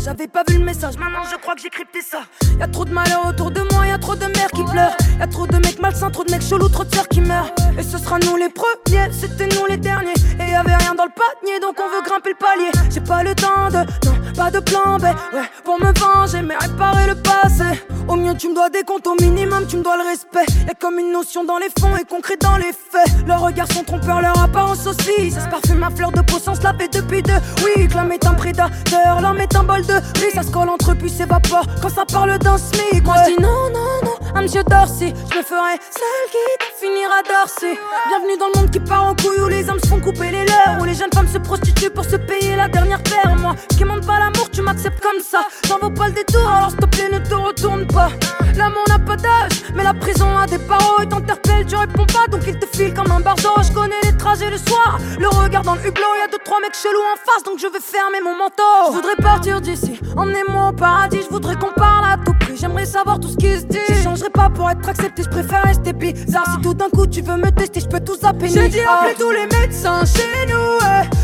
j'avais 0.09 0.27
pas 0.27 0.42
vu 0.49 0.57
le 0.57 0.64
message. 0.64 0.97
Maintenant, 0.97 1.23
je 1.31 1.37
crois 1.37 1.55
que 1.55 1.61
j'ai 1.61 1.68
crypté 1.68 2.01
ça. 2.01 2.21
Y 2.59 2.62
a 2.62 2.66
trop 2.66 2.87
de 2.87 2.92
malheur 2.92 3.27
autour 3.27 3.51
de 3.51 3.61
moi, 3.73 3.87
y 3.87 3.90
a 3.90 3.99
trop 3.99 4.16
de 4.16 4.25
mères 4.25 4.51
qui 4.55 4.64
pleurent. 4.64 4.97
Y 5.23 5.29
trop 5.29 5.47
de 5.47 5.57
mecs 5.57 5.79
malsains, 5.81 6.11
trop 6.11 6.25
de 6.25 6.31
mecs 6.31 6.40
chelous, 6.40 6.71
trop 6.71 6.85
de 6.85 6.94
sœurs 6.94 7.09
qui 7.09 7.21
meurent. 7.21 7.51
Et 7.79 7.83
ce 7.83 7.99
sera 7.99 8.18
nous 8.18 8.37
les 8.37 8.49
premiers, 8.49 9.12
c'était 9.12 9.49
nous 9.49 9.66
les 9.66 9.77
derniers. 9.77 10.14
Et 10.40 10.51
y 10.51 10.55
avait 10.55 10.77
rien 10.77 10.94
dans 10.94 11.05
le 11.05 11.11
panier, 11.48 11.61
donc 11.61 11.76
on 11.78 11.88
veut 11.88 12.02
grimper 12.02 12.30
le 12.30 12.37
palier. 12.37 12.90
J'ai 12.90 13.00
pas 13.00 13.22
le 13.22 13.34
temps 13.34 13.68
de, 13.70 13.78
non, 14.06 14.32
pas 14.34 14.50
de 14.50 14.61
plan 14.61 14.96
B. 14.98 15.04
Ouais, 15.34 15.48
pour 15.64 15.78
me 15.78 15.92
venger, 15.98 16.42
mais 16.42 16.56
réparer 16.56 17.06
le 17.06 17.14
passé. 17.14 17.82
Au 18.08 18.16
mieux, 18.16 18.34
tu 18.37 18.48
me 18.48 18.54
dois 18.54 18.70
des 18.70 18.82
comptes, 18.82 19.06
au 19.06 19.14
minimum, 19.20 19.66
tu 19.66 19.76
me 19.76 19.82
dois 19.82 19.96
le 19.96 20.04
respect. 20.04 20.46
Y'a 20.66 20.74
comme 20.74 20.98
une 20.98 21.12
notion 21.12 21.44
dans 21.44 21.58
les 21.58 21.68
fonds 21.78 21.96
et 21.96 22.04
concret 22.04 22.37
dans 22.40 22.56
les 22.56 22.72
faits. 22.72 23.26
Leurs 23.26 23.42
regards 23.42 23.70
sont 23.72 23.84
trompeurs, 23.84 24.22
leur 24.22 24.42
apparence 24.42 24.87
aussi. 24.87 25.30
Ça 25.30 25.40
se 25.42 25.48
parfume 25.48 25.82
à 25.82 25.90
fleur 25.90 26.11
de 26.12 26.22
peau 26.22 26.38
sans 26.38 26.54
se 26.54 26.62
laver 26.62 26.88
depuis 26.88 27.22
deux. 27.22 27.40
Oui, 27.64 27.87
que 27.87 27.94
l'homme 27.94 28.12
est 28.12 28.26
un 28.26 28.34
prédateur, 28.34 29.20
l'homme 29.20 29.40
est 29.40 29.54
un 29.54 29.64
bol 29.64 29.84
de 29.84 29.94
riz. 29.94 30.32
Ça 30.34 30.42
se 30.42 30.50
colle 30.50 30.68
entre 30.68 30.94
puis 30.94 31.11
s'évapore 31.11 31.66
quand 31.82 31.90
ça 31.90 32.04
parle 32.06 32.38
d'un 32.38 32.56
SMIC. 32.56 33.04
Moi, 33.04 33.14
je 33.26 33.34
dis 33.34 33.42
non, 33.42 33.70
non, 33.74 34.04
non, 34.04 34.16
un 34.34 34.42
monsieur 34.42 34.64
Dorsey. 34.64 35.12
Je 35.30 35.38
me 35.38 35.42
ferai 35.42 35.76
celle 35.90 36.30
qui 36.30 36.87
finira 36.87 37.22
Dorsey. 37.28 37.78
Bienvenue 38.08 38.38
dans 38.38 38.46
le 38.54 38.61
monde 38.61 38.70
qui 38.70 38.80
part 38.80 39.04
en 39.04 39.14
couille 39.14 39.42
où 39.42 39.48
les 39.48 39.68
hommes 39.68 39.80
se 39.80 39.88
font 39.88 40.00
couper 40.00 40.30
les 40.30 40.44
leurs. 40.46 40.80
Où 40.80 40.84
les 40.84 40.94
jeunes 40.94 41.12
femmes 41.14 41.28
se 41.28 41.38
prostituent 41.40 41.90
pour 41.90 42.05
se 42.05 42.16
payer 42.16 42.57
la 42.57 42.68
dernière 42.68 43.03
paire. 43.03 43.37
Moi, 43.37 43.55
qui 43.68 43.85
pas 43.85 44.18
l'amour, 44.18 44.51
tu 44.51 44.62
m'acceptes 44.62 45.03
comme 45.03 45.20
ça. 45.20 45.40
J'en 45.66 45.79
vaut 45.79 45.90
pas 45.90 46.09
le 46.09 46.14
détour, 46.14 46.48
alors 46.48 46.70
s'il 46.70 46.81
te 46.81 46.87
plaît, 46.87 47.11
ne 47.11 47.18
te 47.18 47.35
retourne 47.35 47.87
pas. 47.87 48.11
L'amour 48.57 48.85
n'a 48.88 48.98
pas 48.98 49.16
d'âge, 49.16 49.62
mais 49.74 49.85
la 49.85 49.94
prison 49.94 50.27
a 50.37 50.46
des 50.46 50.59
barreaux. 50.59 51.03
Il 51.03 51.09
t'interpelle, 51.09 51.66
tu 51.66 51.77
réponds 51.77 52.07
pas, 52.07 52.27
donc 52.31 52.42
il 52.46 52.59
te 52.59 52.66
file 52.77 52.94
comme 52.94 53.11
un 53.11 53.20
barzo. 53.20 53.51
Je 53.62 53.72
connais 53.72 54.01
les 54.05 54.16
trajets 54.16 54.51
le 54.51 54.59
soir, 54.59 54.98
le 55.18 55.29
regard 55.29 55.62
dans 55.62 55.74
le 55.74 55.81
hublot. 55.87 56.14
Y'a 56.20 56.29
deux, 56.29 56.38
trois 56.44 56.61
mecs 56.61 56.74
chelous 56.74 57.07
en 57.12 57.16
face, 57.16 57.42
donc 57.44 57.59
je 57.59 57.66
vais 57.66 57.81
fermer 57.81 58.20
mon 58.20 58.37
manteau. 58.37 58.88
Je 58.88 58.92
voudrais 58.92 59.16
partir 59.16 59.61
d'ici, 59.61 60.01
emmenez-moi 60.16 60.70
au 60.70 60.72
paradis. 60.72 61.20
Je 61.22 61.29
voudrais 61.31 61.57
qu'on 61.57 61.72
parle 61.72 62.05
à 62.07 62.16
tout 62.24 62.35
prix, 62.40 62.47
j'aimerais 62.61 62.87
savoir 62.87 63.21
tout 63.21 63.29
ce 63.29 63.37
qui 63.37 63.53
se 63.59 63.64
dit. 63.64 63.79
Je 63.88 64.03
changerai 64.03 64.31
pas 64.31 64.51
pour 64.51 64.71
être 64.71 64.88
accepté, 64.88 65.23
je 65.23 65.29
préfère 65.29 65.62
rester 65.62 65.92
bizarre. 65.92 66.44
Si 66.55 66.61
tout 66.62 66.75
d'un 66.75 66.88
coup 66.88 67.07
tu 67.07 67.23
veux 67.23 67.37
me 67.37 67.51
tester, 67.51 67.81
je 67.81 67.87
peux 67.87 68.01
tout 68.01 68.16
zapper. 68.16 68.49
J'ai 68.49 68.68
dit 68.68 68.81
appeler 68.81 69.14
tous 69.18 69.31
les 69.31 69.47
médecins 69.59 70.05
chez 70.05 70.47
nous, 70.47 70.79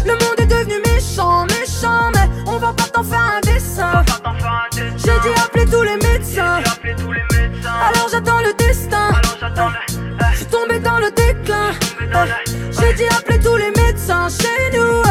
Le 0.07 0.13
monde 0.13 0.39
est 0.39 0.47
devenu 0.47 0.75
méchant, 0.87 1.45
méchant, 1.47 2.11
mais 2.15 2.29
on 2.47 2.59
va 2.59 2.73
pas 2.73 2.85
t'en 2.85 3.03
faire 3.03 3.33
un 3.37 3.41
dessin. 3.41 4.05
J'ai 4.73 5.19
dit 5.21 5.41
appeler 5.45 5.65
tous 5.67 5.83
les 5.83 5.97
médecins. 5.97 6.61
Alors 7.67 8.09
j'attends 8.11 8.41
le 8.41 8.53
destin. 8.57 9.09
Je 10.33 10.37
suis 10.37 10.47
tombé 10.47 10.79
dans 10.79 10.99
le 10.99 11.11
déclin. 11.11 11.71
J'ai 12.71 12.95
dit 12.95 13.09
appeler 13.17 13.39
tous 13.39 13.57
les 13.57 13.71
médecins 13.83 14.29
chez 14.29 14.77
nous. 14.77 15.03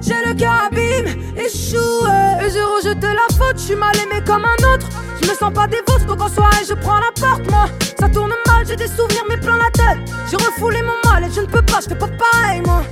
J'ai 0.00 0.26
le 0.26 0.34
cœur 0.34 0.68
abîme, 0.70 1.06
échoué. 1.36 2.10
Et 2.44 2.50
j'ai 2.50 2.62
rejeté 2.62 3.06
la 3.06 3.34
faute, 3.36 3.51
je 3.62 3.66
suis 3.68 3.76
mal 3.76 3.96
aimé 3.96 4.20
comme 4.26 4.44
un 4.44 4.74
autre. 4.74 4.88
Je 5.22 5.28
me 5.28 5.34
sens 5.34 5.52
pas 5.52 5.68
dévote, 5.68 6.04
donc 6.06 6.20
en 6.20 6.28
soirée 6.28 6.64
je 6.68 6.74
prends 6.74 6.98
la 6.98 7.12
porte, 7.14 7.48
moi. 7.48 7.66
Ça 7.98 8.08
tourne 8.08 8.32
mal, 8.48 8.66
j'ai 8.66 8.74
des 8.74 8.88
souvenirs, 8.88 9.24
mais 9.28 9.36
plein 9.36 9.56
la 9.56 9.70
tête. 9.70 9.98
J'ai 10.28 10.36
refoulé 10.36 10.82
mon 10.82 11.10
mal 11.10 11.24
et 11.24 11.32
je 11.32 11.40
ne 11.40 11.46
peux 11.46 11.62
pas, 11.62 11.78
je 11.80 11.88
fais 11.88 11.94
pas 11.94 12.08
pareil, 12.08 12.60
moi. 12.62 12.82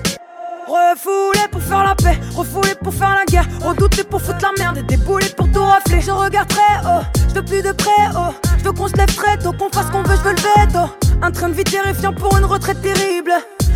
Refoulé 0.68 1.48
pour 1.50 1.60
faire 1.60 1.82
la 1.82 1.96
paix, 1.96 2.20
refoulé 2.36 2.74
pour 2.76 2.94
faire 2.94 3.16
la 3.16 3.24
guerre, 3.24 3.48
redouté 3.60 4.04
pour 4.04 4.22
foutre 4.22 4.38
la 4.42 4.52
merde 4.62 4.78
et 4.78 4.82
déboulé 4.84 5.26
pour 5.36 5.50
tout 5.50 5.64
rafler. 5.64 6.00
Je 6.00 6.12
regarde 6.12 6.48
très 6.48 6.78
haut, 6.84 7.02
je 7.28 7.34
veux 7.34 7.44
plus 7.44 7.62
de 7.62 7.72
près 7.72 8.06
haut, 8.14 8.32
je 8.58 8.64
veux 8.64 8.72
qu'on 8.72 8.86
se 8.86 8.96
lève 8.96 9.12
très 9.12 9.36
tôt, 9.38 9.52
qu'on 9.52 9.70
fasse 9.70 9.86
ce 9.86 9.90
qu'on 9.90 10.04
veut, 10.04 10.14
je 10.14 10.22
veux 10.22 10.34
le 10.34 10.62
veto. 10.62 10.78
Un 11.22 11.32
train 11.32 11.48
de 11.48 11.54
vie 11.54 11.64
terrifiant 11.64 12.12
pour 12.12 12.38
une 12.38 12.44
retraite 12.44 12.80
terrible. 12.80 13.32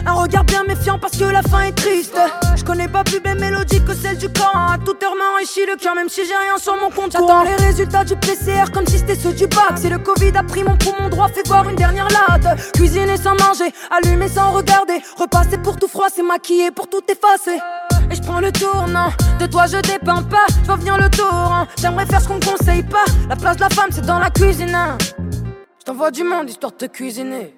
Un 0.07 0.13
regard 0.13 0.45
bien 0.45 0.65
méfiant 0.65 0.99
parce 0.99 1.17
que 1.17 1.25
la 1.25 1.43
fin 1.43 1.63
est 1.63 1.73
triste. 1.73 2.19
Je 2.57 2.65
connais 2.65 2.89
pas 2.89 3.05
plus 3.05 3.21
belle 3.21 3.39
mélodie 3.39 3.83
que 3.83 3.95
celle 3.95 4.19
du 4.19 4.29
corps. 4.29 4.55
À 4.55 4.79
toute 4.79 5.03
heure 5.03 5.15
m'enrichit 5.17 5.65
le 5.67 5.77
cœur, 5.77 5.95
même 5.95 6.09
si 6.09 6.23
j'ai 6.27 6.37
rien 6.37 6.59
sur 6.59 6.77
mon 6.77 6.91
compte. 6.91 7.13
J'attends 7.13 7.43
les 7.43 7.55
résultats 7.55 8.05
du 8.05 8.15
PCR 8.17 8.71
comme 8.73 8.87
si 8.87 8.99
c'était 8.99 9.15
ceux 9.15 9.33
du 9.33 9.47
bac. 9.47 9.77
Si 9.77 9.89
le 9.89 9.99
Covid 9.99 10.33
a 10.37 10.43
pris 10.43 10.63
mon 10.63 10.77
poumon 10.77 11.09
droit, 11.09 11.29
fait 11.29 11.47
voir 11.47 11.69
une 11.69 11.77
dernière 11.77 12.09
latte. 12.09 12.73
Cuisiner 12.75 13.17
sans 13.17 13.33
manger, 13.33 13.73
allumer 13.91 14.29
sans 14.29 14.53
regarder. 14.53 15.01
Repasser 15.17 15.59
pour 15.59 15.77
tout 15.79 15.89
froid, 15.89 16.09
c'est 16.15 16.23
maquiller 16.23 16.71
pour 16.71 16.89
tout 16.89 17.03
effacer. 17.09 17.59
Et 18.11 18.15
je 18.15 18.23
prends 18.23 18.41
le 18.41 18.53
tournant, 18.53 19.11
de 19.41 19.47
toi 19.47 19.65
je 19.67 19.79
dépeins 19.79 20.23
pas, 20.25 20.47
je 20.61 20.67
vois 20.67 20.77
venir 20.77 20.99
le 20.99 21.09
torrent. 21.09 21.67
J'aimerais 21.81 22.05
faire 22.05 22.21
ce 22.21 22.29
qu'on 22.29 22.39
conseille 22.39 22.83
pas, 22.83 23.05
la 23.29 23.37
place 23.37 23.57
de 23.57 23.63
la 23.63 23.71
femme 23.71 23.89
c'est 23.91 24.05
dans 24.05 24.19
la 24.19 24.29
cuisine. 24.31 24.75
Hein. 24.75 24.99
Je 25.79 25.85
t'envoie 25.85 26.11
du 26.11 26.23
monde 26.23 26.51
histoire 26.51 26.73
de 26.73 26.77
te 26.77 26.85
cuisiner. 26.85 27.55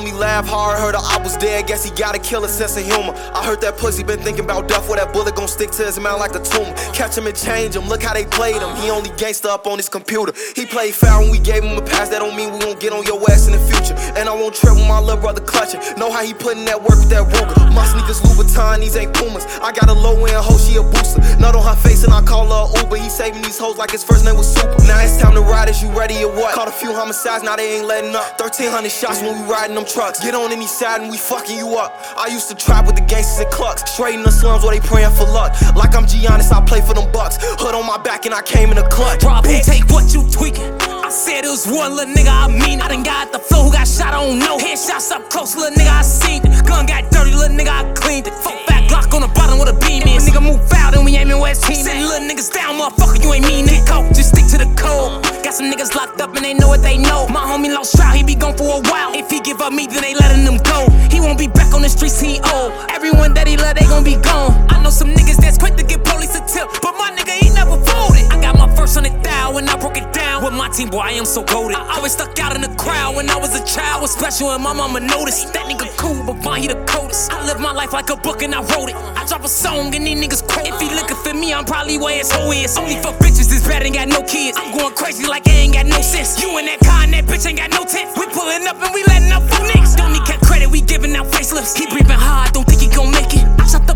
Homie 0.00 0.18
laugh 0.18 0.48
hard, 0.48 0.78
I 1.04 1.22
was 1.22 1.36
dead. 1.36 1.66
Guess 1.66 1.84
he 1.84 1.90
got 1.96 2.14
a 2.14 2.18
killer 2.18 2.48
sense 2.48 2.76
of 2.76 2.84
humor. 2.84 3.14
I 3.34 3.44
heard 3.44 3.60
that 3.62 3.76
pussy 3.76 4.02
been 4.02 4.20
thinking 4.20 4.44
about 4.44 4.68
death, 4.68 4.88
where 4.88 4.98
that 4.98 5.12
bullet 5.12 5.34
gon' 5.34 5.48
stick 5.48 5.70
to 5.72 5.84
his 5.84 5.98
mouth 5.98 6.20
like 6.20 6.34
a 6.34 6.42
tumor. 6.42 6.72
Catch 6.92 7.16
him 7.16 7.26
and 7.26 7.36
change 7.36 7.76
him. 7.76 7.88
Look 7.88 8.02
how 8.02 8.14
they 8.14 8.24
played 8.24 8.60
him. 8.62 8.74
He 8.76 8.90
only 8.90 9.10
gangsta 9.10 9.46
up 9.46 9.66
on 9.66 9.78
his 9.78 9.88
computer. 9.88 10.32
He 10.54 10.66
played 10.66 10.94
foul 10.94 11.22
when 11.22 11.30
we 11.30 11.38
gave 11.38 11.62
him 11.64 11.76
a 11.76 11.82
pass. 11.82 12.08
That 12.08 12.20
don't 12.20 12.36
mean 12.36 12.52
we 12.52 12.58
won't 12.64 12.80
get 12.80 12.92
on 12.92 13.04
your 13.04 13.20
ass 13.30 13.46
in 13.46 13.52
the 13.52 13.62
future. 13.70 13.94
And 14.18 14.28
I 14.28 14.34
won't 14.34 14.54
trip 14.54 14.74
with 14.74 14.88
my 14.88 15.00
little 15.00 15.20
brother 15.20 15.40
clutching. 15.40 15.80
Know 15.96 16.10
how 16.10 16.24
he 16.24 16.34
putting 16.34 16.64
that 16.66 16.80
work 16.80 16.98
with 16.98 17.10
that 17.10 17.26
Ruger. 17.28 17.72
My 17.74 17.86
sneakers 17.86 18.20
Louboutin, 18.20 18.80
these 18.80 18.96
ain't 18.96 19.14
Pumas. 19.14 19.46
I 19.62 19.72
got 19.72 19.88
a 19.88 19.94
low 19.94 20.24
end 20.26 20.36
hoe, 20.36 20.58
she 20.58 20.76
a 20.76 20.82
booster. 20.82 21.20
Nut 21.38 21.54
on 21.54 21.64
her 21.64 21.76
face 21.76 22.04
and 22.04 22.12
I 22.12 22.22
call 22.22 22.50
her 22.50 22.80
Uber. 22.82 22.96
He 22.96 23.08
saving 23.08 23.42
these 23.42 23.58
hoes 23.58 23.76
like 23.78 23.90
his 23.90 24.04
first 24.04 24.24
name 24.24 24.36
was 24.36 24.52
Super. 24.52 24.76
Now 24.84 25.00
it's 25.00 25.18
time 25.18 25.34
to 25.34 25.40
ride. 25.40 25.68
Is 25.68 25.82
you 25.82 25.90
ready 25.92 26.22
or 26.24 26.34
what? 26.34 26.54
Caught 26.54 26.68
a 26.68 26.72
few 26.72 26.92
homicides, 26.92 27.44
now 27.44 27.56
they 27.56 27.78
ain't 27.78 27.86
letting 27.86 28.14
up. 28.14 28.40
1300 28.40 28.90
shots 28.90 29.22
when 29.22 29.40
we 29.40 29.48
riding 29.50 29.74
them 29.74 29.84
trucks. 29.84 30.20
Get 30.20 30.34
on 30.34 30.50
any 30.50 30.66
side 30.66 30.89
and 30.98 31.10
we 31.10 31.18
fucking 31.18 31.56
you 31.56 31.76
up. 31.76 31.94
I 32.16 32.26
used 32.26 32.48
to 32.48 32.54
trap 32.54 32.86
with 32.86 32.96
the 32.96 33.02
gangsters 33.02 33.38
and 33.44 33.50
clucks. 33.52 33.88
Straight 33.90 34.16
in 34.16 34.22
the 34.22 34.32
slums 34.32 34.64
where 34.64 34.74
they 34.74 34.84
praying 34.84 35.14
for 35.14 35.24
luck. 35.24 35.54
Like 35.76 35.94
I'm 35.94 36.06
Giannis, 36.06 36.50
I 36.50 36.64
play 36.64 36.80
for 36.80 36.94
them 36.94 37.10
bucks. 37.12 37.38
Hood 37.40 37.74
on 37.74 37.86
my 37.86 37.98
back 37.98 38.26
and 38.26 38.34
I 38.34 38.42
came 38.42 38.72
in 38.72 38.78
a 38.78 38.88
clutch. 38.88 39.22
Rob, 39.22 39.44
take 39.44 39.86
what 39.90 40.12
you 40.12 40.28
tweaking? 40.30 40.72
I 40.80 41.10
said 41.10 41.44
it 41.44 41.50
was 41.50 41.66
one 41.66 41.94
little 41.94 42.14
nigga, 42.14 42.30
I 42.30 42.46
mean 42.46 42.80
I 42.80 42.88
done 42.88 43.02
got 43.02 43.32
the 43.32 43.38
flow 43.38 43.64
who 43.64 43.72
got 43.72 43.86
shot, 43.86 44.14
I 44.14 44.24
don't 44.24 44.38
know. 44.38 44.58
Headshots 44.58 45.10
up 45.10 45.28
close, 45.30 45.56
little 45.56 45.76
nigga, 45.76 45.90
I 45.90 46.02
seen 46.02 46.42
it. 46.44 46.66
Gun 46.66 46.86
got 46.86 47.10
dirty, 47.10 47.34
little 47.34 47.56
nigga, 47.56 47.70
I 47.70 47.92
cleaned 47.94 48.26
it. 48.26 48.34
Fuck 48.34 48.66
back 48.66 48.79
Glock 48.90 49.14
on 49.14 49.22
the 49.22 49.30
bottom 49.38 49.62
with 49.62 49.70
a 49.70 49.78
beam 49.86 50.02
in. 50.02 50.18
Nigga 50.18 50.42
move 50.42 50.58
out 50.74 50.98
and 50.98 51.06
we 51.06 51.14
aiming 51.14 51.38
west 51.38 51.62
team. 51.62 51.78
Send 51.78 52.02
little 52.02 52.26
niggas 52.26 52.50
down, 52.50 52.74
motherfucker, 52.74 53.22
you 53.22 53.32
ain't 53.32 53.46
mean 53.46 53.70
it. 53.70 53.86
Go, 53.86 54.02
just 54.10 54.34
stick 54.34 54.50
to 54.50 54.58
the 54.58 54.66
code. 54.74 55.22
Got 55.46 55.54
some 55.54 55.70
niggas 55.70 55.94
locked 55.94 56.20
up 56.20 56.34
and 56.34 56.44
they 56.44 56.54
know 56.54 56.66
what 56.66 56.82
they 56.82 56.98
know. 56.98 57.28
My 57.30 57.46
homie 57.46 57.70
lost 57.72 57.94
trial, 57.94 58.16
he 58.16 58.24
be 58.24 58.34
gone 58.34 58.58
for 58.58 58.82
a 58.82 58.82
while. 58.90 59.14
If 59.14 59.30
he 59.30 59.38
give 59.38 59.60
up 59.60 59.72
me, 59.72 59.86
then 59.86 60.02
they 60.02 60.14
letting 60.14 60.42
him 60.42 60.58
go. 60.66 60.90
He 61.06 61.20
won't 61.20 61.38
be 61.38 61.46
back 61.46 61.72
on 61.72 61.82
the 61.82 61.88
streets, 61.88 62.20
he 62.20 62.42
old. 62.50 62.74
Everyone 62.90 63.32
that 63.34 63.46
he 63.46 63.56
love, 63.56 63.78
they 63.78 63.86
gon' 63.86 64.02
be 64.02 64.18
gone. 64.18 64.58
I 64.66 64.82
know 64.82 64.90
some 64.90 65.14
niggas 65.14 65.38
that's 65.38 65.58
quick 65.58 65.76
to 65.76 65.84
get 65.86 66.02
police 66.02 66.34
a 66.34 66.42
tip, 66.42 66.66
but 66.82 66.98
my 66.98 67.14
nigga, 67.14 67.38
he 67.38 67.54
never 67.54 67.78
folded. 67.78 68.26
I 68.34 68.39
got 68.50 68.68
my 68.68 68.76
first 68.76 68.94
hundred 68.94 69.22
thou 69.22 69.54
when 69.54 69.68
I 69.68 69.76
broke 69.78 69.96
it 69.96 70.12
down 70.12 70.44
with 70.44 70.52
my 70.54 70.68
team. 70.68 70.88
Boy, 70.88 71.00
I 71.00 71.12
am 71.12 71.24
so 71.24 71.42
goaded. 71.42 71.76
I 71.76 71.96
always 71.96 72.12
stuck 72.12 72.38
out 72.38 72.54
in 72.54 72.62
the 72.62 72.74
crowd 72.76 73.16
when 73.16 73.28
I 73.30 73.36
was 73.36 73.54
a 73.54 73.64
child. 73.64 74.02
Was 74.02 74.12
special 74.12 74.50
and 74.50 74.62
my 74.62 74.72
mama 74.72 75.00
noticed. 75.00 75.52
That 75.52 75.66
nigga 75.66 75.86
cool, 75.96 76.24
but 76.26 76.42
Von, 76.42 76.60
he 76.60 76.66
the 76.66 76.82
coldest. 76.86 77.32
I 77.32 77.44
live 77.46 77.60
my 77.60 77.72
life 77.72 77.92
like 77.92 78.10
a 78.10 78.16
book 78.16 78.42
and 78.42 78.54
I 78.54 78.62
wrote 78.62 78.90
it. 78.90 78.96
I 78.96 79.24
drop 79.26 79.44
a 79.44 79.48
song 79.48 79.94
and 79.94 80.06
these 80.06 80.18
niggas 80.18 80.42
quote. 80.46 80.66
If 80.66 80.80
he 80.80 80.88
looking 80.94 81.16
for 81.16 81.34
me, 81.34 81.52
I'm 81.52 81.64
probably 81.64 81.98
where 81.98 82.16
his 82.16 82.30
hoe 82.30 82.50
is. 82.52 82.76
Only 82.76 82.96
for 82.96 83.12
bitches 83.22 83.48
this 83.50 83.66
bad 83.66 83.82
ain't 83.82 83.94
got 83.94 84.08
no 84.08 84.22
kids. 84.22 84.56
I'm 84.58 84.76
going 84.76 84.94
crazy 84.94 85.26
like 85.26 85.46
it 85.46 85.54
ain't 85.54 85.74
got 85.74 85.86
no 85.86 86.00
sense. 86.00 86.40
You 86.42 86.58
and 86.58 86.66
that 86.68 86.80
car 86.80 87.00
that 87.06 87.26
bitch 87.26 87.46
ain't 87.46 87.58
got 87.58 87.70
no 87.70 87.84
tips. 87.84 88.16
We 88.18 88.26
pulling 88.26 88.66
up 88.66 88.80
and 88.82 88.94
we 88.94 89.04
letting 89.04 89.32
up 89.32 89.42
for 89.44 89.62
niggas. 89.66 89.96
Don't 89.96 90.12
need 90.12 90.24
credit, 90.42 90.70
we 90.70 90.80
giving 90.80 91.14
out 91.14 91.26
facelifts. 91.26 91.76
He 91.76 91.86
breathing 91.86 92.18
hard, 92.18 92.52
don't 92.52 92.66
think 92.66 92.80
he 92.80 92.88
gon' 92.88 93.10
make 93.10 93.32
it. 93.34 93.44
I 93.60 93.66
shot 93.66 93.86
the 93.86 93.94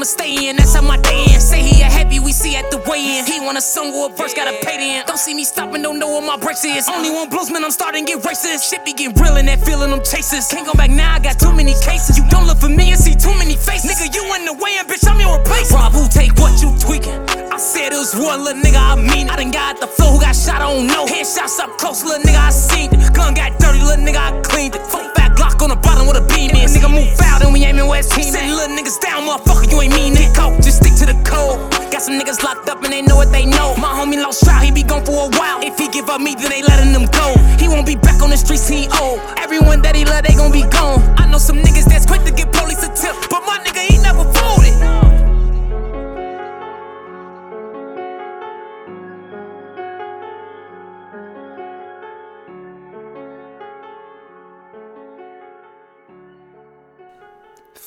I'ma 0.00 0.04
stay 0.04 0.48
in. 0.48 0.56
That's 0.56 0.74
how 0.74 0.80
my 0.80 0.96
day 0.96 1.24
in. 1.28 1.40
Say 1.40 1.60
he 1.60 1.82
a 1.82 1.84
heavy, 1.84 2.20
we 2.20 2.32
see 2.32 2.56
at 2.56 2.70
the 2.70 2.78
weigh 2.88 3.18
in. 3.18 3.26
He 3.26 3.40
want 3.40 3.58
a 3.58 3.60
song 3.60 3.92
or 3.92 4.08
a 4.08 4.16
verse, 4.16 4.32
gotta 4.32 4.56
pay 4.64 4.78
the 4.78 4.88
end. 4.96 5.06
Don't 5.06 5.18
see 5.18 5.34
me 5.34 5.44
stopping, 5.44 5.82
don't 5.82 5.98
know 5.98 6.08
what 6.08 6.24
my 6.24 6.36
brakes 6.36 6.64
is. 6.64 6.88
Only 6.88 7.10
one 7.10 7.28
bluesman, 7.28 7.64
I'm 7.64 7.70
starting 7.70 8.06
to 8.06 8.12
get 8.14 8.22
racist. 8.22 8.70
Shit 8.70 8.84
be 8.84 8.92
getting 8.94 9.12
real 9.20 9.36
in 9.36 9.46
that 9.46 9.60
feeling, 9.60 9.92
I'm 9.92 10.00
chases. 10.00 10.48
Can't 10.48 10.64
go 10.64 10.72
back 10.72 10.90
now, 10.90 11.16
I 11.16 11.18
got 11.18 11.38
too 11.38 11.52
many 11.52 11.74
cases. 11.84 12.16
You 12.16 12.24
don't 12.30 12.46
look 12.46 12.58
for 12.58 12.70
me 12.70 12.92
and 12.92 13.00
see 13.00 13.14
too 13.14 13.34
many 13.36 13.56
faces. 13.56 13.90
Nigga, 13.92 14.14
you 14.14 14.24
in 14.36 14.44
the 14.46 14.54
way, 14.54 14.78
and 14.78 14.88
bitch, 14.88 15.04
I'm 15.04 15.20
your 15.20 15.36
replacement. 15.36 15.76
Rob, 15.76 15.92
who 15.92 16.08
take 16.08 16.32
what 16.40 16.62
you 16.62 16.72
tweaking? 16.78 17.20
I 17.52 17.58
said 17.58 17.92
it 17.92 18.00
was 18.00 18.14
one 18.14 18.44
little 18.44 18.62
nigga, 18.62 18.80
I 18.80 18.96
mean 18.96 19.26
it. 19.26 19.32
I 19.32 19.36
done 19.36 19.50
got 19.50 19.80
the 19.80 19.86
flow, 19.86 20.16
who 20.16 20.20
got 20.20 20.36
shot, 20.36 20.62
I 20.62 20.72
don't 20.72 20.86
know. 20.86 21.04
Headshots 21.04 21.60
up 21.60 21.76
close, 21.76 22.04
little 22.04 22.24
nigga, 22.24 22.40
I 22.40 22.50
seen 22.50 22.88
it. 22.94 23.12
Gun 23.12 23.34
got 23.34 23.58
dirty, 23.58 23.82
little 23.82 24.04
nigga, 24.04 24.16
I 24.16 24.40
cleaned 24.40 24.76
it. 24.76 24.86
Fuck 24.86 25.14
back 25.14 25.29
Glock 25.60 25.68
on 25.68 25.76
the 25.76 25.76
bottom 25.76 26.06
with 26.06 26.16
a 26.16 26.24
beam 26.32 26.50
in. 26.56 26.68
Nigga 26.68 26.88
move 26.88 27.12
foul, 27.16 27.38
then 27.38 27.52
we 27.52 27.64
aiming 27.64 27.86
West 27.86 28.12
Team. 28.12 28.24
Set 28.24 28.48
little 28.48 28.74
niggas 28.74 28.98
down, 29.00 29.28
motherfucker, 29.28 29.70
you 29.70 29.80
ain't 29.82 29.92
mean 29.94 30.16
it. 30.16 30.34
Coke, 30.34 30.56
just 30.56 30.80
stick 30.80 30.96
to 30.96 31.06
the 31.06 31.16
code. 31.20 31.60
Got 31.92 32.02
some 32.02 32.18
niggas 32.18 32.42
locked 32.42 32.68
up 32.68 32.82
and 32.82 32.92
they 32.92 33.02
know 33.02 33.16
what 33.16 33.30
they 33.30 33.44
know. 33.44 33.76
My 33.76 33.92
homie 33.92 34.16
lost 34.16 34.44
trial, 34.44 34.64
he 34.64 34.70
be 34.70 34.82
gone 34.82 35.04
for 35.04 35.28
a 35.28 35.30
while. 35.36 35.60
If 35.62 35.78
he 35.78 35.88
give 35.88 36.08
up 36.08 36.20
me, 36.20 36.34
then 36.34 36.48
they 36.50 36.62
letting 36.62 36.92
him 36.96 37.06
go. 37.12 37.36
He 37.60 37.68
won't 37.68 37.86
be 37.86 37.96
back 37.96 38.22
on 38.22 38.30
the 38.30 38.36
streets, 38.36 38.68
he 38.68 38.88
old. 39.00 39.20
Everyone 39.36 39.82
that 39.82 39.94
he 39.94 40.04
love, 40.04 40.24
they 40.24 40.34
gon' 40.34 40.52
be 40.52 40.64
gone. 40.72 41.00
I 41.20 41.28
know 41.28 41.38
some 41.38 41.58
niggas 41.58 41.84
that's 41.84 42.06
quick 42.06 42.24
to 42.24 42.32
give 42.32 42.50
police 42.52 42.82
a 42.82 42.88
tip, 42.96 43.12
but 43.28 43.44
my 43.44 43.60
nigga, 43.60 43.84
he 43.84 43.99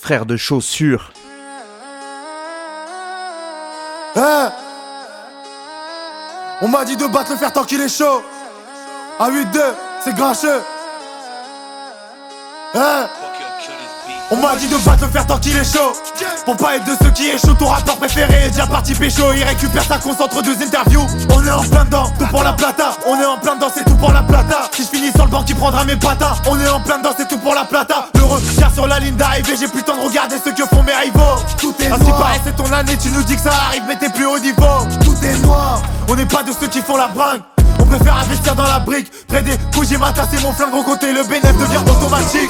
Frère 0.03 0.25
de 0.25 0.35
chaussures. 0.35 1.13
Hein? 4.17 4.51
On 6.61 6.67
m'a 6.67 6.83
dit 6.83 6.97
de 6.97 7.07
battre 7.07 7.31
le 7.31 7.37
fer 7.37 7.53
tant 7.53 7.63
qu'il 7.63 7.79
est 7.79 7.87
chaud. 7.87 8.21
À 9.17 9.31
8-2, 9.31 9.61
c'est 10.03 10.13
grincheux. 10.13 10.61
Hein? 12.73 13.07
On 14.31 14.37
m'a 14.37 14.55
dit 14.55 14.67
de 14.67 14.77
battre 14.77 15.03
le 15.03 15.09
fer 15.09 15.25
tant 15.27 15.37
qu'il 15.37 15.55
est 15.55 15.63
chaud. 15.63 15.93
Pour 16.45 16.57
pas 16.57 16.75
être 16.75 16.85
de 16.85 16.95
ceux 17.01 17.11
qui 17.11 17.27
échouent, 17.27 17.53
ton 17.53 17.67
rappeur 17.67 17.97
préféré 17.97 18.45
est 18.45 18.49
déjà 18.49 18.65
parti 18.65 18.93
pécho. 18.93 19.23
Il 19.35 19.43
récupère 19.43 19.83
sa 19.83 19.97
concentre 19.97 20.41
deux 20.41 20.55
interviews. 20.61 21.05
On 21.29 21.45
est 21.45 21.51
en 21.51 21.61
plein 21.61 21.85
dedans, 21.85 22.11
tout 22.17 22.27
pour 22.27 22.43
la 22.43 22.53
plata. 22.53 22.91
On 23.05 23.19
est 23.19 23.25
en 23.25 23.37
plein 23.37 23.55
dedans, 23.55 23.67
c'est 23.73 23.85
tout 23.85 23.95
pour 23.95 24.11
la 24.11 24.23
plata. 24.23 24.69
Si 24.71 24.83
je 24.83 24.87
finis 24.87 25.11
sur 25.11 25.25
le 25.25 25.31
banc, 25.31 25.43
qui 25.43 25.53
prendra 25.53 25.85
mes 25.85 25.95
patas. 25.95 26.37
On 26.47 26.59
est 26.59 26.67
en 26.67 26.79
plein 26.79 26.97
dedans, 26.97 27.11
c'est 27.17 27.27
tout 27.27 27.37
pour 27.37 27.53
la 27.53 27.65
plata. 27.65 28.07
Le 28.15 28.23
regard 28.23 28.73
sur 28.73 28.87
la 28.87 28.99
ligne 28.99 29.15
d'arrivée, 29.15 29.55
j'ai 29.59 29.67
plus 29.67 29.79
le 29.79 29.85
temps 29.85 29.97
de 29.97 30.07
regarder 30.07 30.35
ce 30.43 30.49
que 30.49 30.65
font 30.67 30.83
mes 30.83 30.95
rivaux. 30.95 31.41
Tout 31.59 31.75
est 31.79 31.89
noir. 31.89 32.17
pareil, 32.17 32.41
c'est 32.45 32.55
ton 32.55 32.71
année, 32.71 32.97
tu 32.97 33.09
nous 33.09 33.23
dis 33.23 33.35
que 33.35 33.41
ça 33.41 33.53
arrive, 33.67 33.83
mais 33.87 33.95
t'es 33.97 34.09
plus 34.09 34.25
haut 34.25 34.39
niveau. 34.39 34.87
Tout 35.03 35.17
est 35.23 35.37
noir. 35.43 35.81
On 36.09 36.15
n'est 36.15 36.25
pas 36.25 36.43
de 36.43 36.51
ceux 36.59 36.67
qui 36.67 36.81
font 36.81 36.97
la 36.97 37.07
bringue. 37.07 37.41
On 37.79 37.85
préfère 37.85 38.17
investir 38.17 38.55
dans 38.55 38.63
la 38.63 38.79
brique. 38.79 39.11
Près 39.27 39.41
des 39.41 39.57
coups, 39.73 39.89
j'ai 39.89 39.97
matassé 39.97 40.37
mon 40.41 40.53
flingue 40.53 40.73
au 40.73 40.83
côté. 40.83 41.11
Le 41.11 41.23
bénéfice 41.23 41.57
devient 41.57 41.81
automatique. 41.89 42.49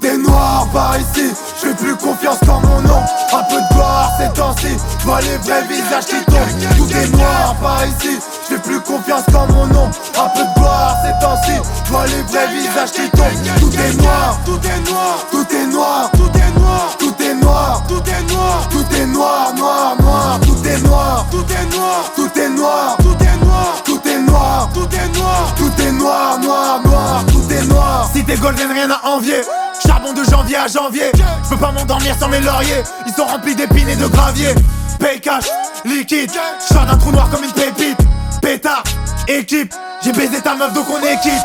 Tout 0.00 0.06
est 0.06 0.16
noir 0.16 0.66
par 0.72 0.96
ici, 0.98 1.30
je 1.60 1.68
fais 1.68 1.74
plus 1.74 1.94
confiance 1.94 2.38
qu'en 2.46 2.60
mon 2.60 2.80
nom 2.80 3.02
Un 3.34 3.42
peu 3.50 3.56
de 3.56 3.74
gloire 3.74 4.10
ces 4.18 4.32
temps-ci, 4.32 4.68
je 4.98 5.04
vois 5.04 5.20
les 5.20 5.36
vrais 5.36 5.62
visages 5.64 6.06
qui 6.06 6.24
tombent 6.24 6.78
Tout 6.78 6.96
est 6.96 7.08
noir 7.14 7.54
par 7.60 7.84
ici, 7.84 8.18
je 8.48 8.54
fais 8.54 8.60
plus 8.62 8.80
confiance 8.80 9.24
qu'en 9.30 9.46
mon 9.52 9.66
nom 9.66 9.90
Un 10.18 10.28
peu 10.28 10.40
de 10.40 10.58
gloire 10.58 10.96
ces 11.04 11.12
temps-ci, 11.22 11.52
je 11.84 11.90
vois 11.90 12.06
les 12.06 12.22
vrais 12.22 12.46
visages 12.48 12.92
qui 12.92 13.10
tombent 13.10 13.60
Tout 13.60 13.72
est 13.78 14.02
noir, 14.02 14.40
tout 14.46 14.60
est 14.64 14.90
noir, 14.90 15.26
tout 15.30 15.46
est 15.54 15.66
noir, 15.66 16.10
tout 16.12 16.30
est 16.38 16.50
noir, 16.54 16.96
tout 16.98 17.22
est 17.22 17.34
noir, 17.34 17.82
tout 17.86 18.02
est 18.08 18.32
noir, 18.32 18.68
tout 18.70 18.96
est 18.96 19.06
noir, 19.06 19.54
noir, 19.54 19.96
noir, 20.00 20.40
tout 20.40 20.66
est 20.66 20.80
noir, 20.82 21.26
tout 21.30 21.44
est 21.52 21.76
noir, 21.76 22.12
tout 22.16 22.38
est 22.38 22.48
noir, 22.48 22.96
tout 23.02 23.22
est 23.22 23.44
noir, 23.44 23.82
tout 23.84 24.08
est 24.08 24.18
noir, 24.18 24.70
tout 24.72 24.88
est 24.94 25.18
noir, 25.18 25.54
tout 25.58 25.82
est 25.82 25.92
noir, 25.92 26.38
noir, 26.38 26.80
noir, 26.86 27.24
tout 27.26 27.52
est 27.52 27.66
noir 27.66 28.10
Si 28.14 28.24
t'es 28.24 28.36
golden 28.36 28.72
rien 28.72 28.88
à 28.90 29.06
envier 29.06 29.42
Charbon 29.90 30.12
de 30.12 30.22
janvier 30.22 30.56
à 30.56 30.68
janvier, 30.68 31.10
je 31.42 31.48
peux 31.48 31.56
pas 31.56 31.72
m'endormir 31.72 32.14
sans 32.16 32.28
mes 32.28 32.38
lauriers. 32.38 32.84
Ils 33.08 33.12
sont 33.12 33.24
remplis 33.24 33.56
d'épines 33.56 33.88
et 33.88 33.96
de 33.96 34.06
gravier. 34.06 34.54
Pay 35.00 35.18
cash, 35.18 35.46
liquide, 35.84 36.30
sors 36.60 36.86
d'un 36.86 36.96
trou 36.96 37.10
noir 37.10 37.28
comme 37.28 37.42
une 37.42 37.50
pépite. 37.50 37.98
Pétard, 38.40 38.84
équipe, 39.26 39.74
j'ai 40.00 40.12
baisé 40.12 40.40
ta 40.40 40.54
meuf 40.54 40.72
donc 40.74 40.86
on 40.88 41.00
quitte. 41.00 41.44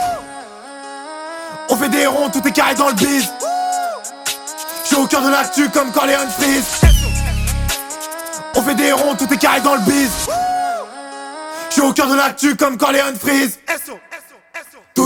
On 1.70 1.76
fait 1.76 1.90
des 1.90 2.06
ronds, 2.06 2.30
tout 2.30 2.48
est 2.48 2.52
carré 2.52 2.76
dans 2.76 2.90
le 2.90 2.94
bise. 2.94 3.28
Je 4.84 4.88
suis 4.90 4.96
au 4.96 5.08
cœur 5.08 5.24
de 5.24 5.32
l'actu 5.32 5.68
comme 5.70 5.92
Léon 6.06 6.30
Freeze. 6.38 6.66
On 8.54 8.62
fait 8.62 8.76
des 8.76 8.92
ronds, 8.92 9.16
tout 9.16 9.34
est 9.34 9.38
carré 9.38 9.62
dans 9.62 9.74
le 9.74 9.82
bise. 9.82 10.12
Je 11.70 11.74
suis 11.74 11.82
au 11.82 11.94
cœur 11.94 12.10
de 12.10 12.16
l'actu 12.16 12.56
comme 12.56 12.78
Léon 12.94 13.16
Freeze. 13.20 13.58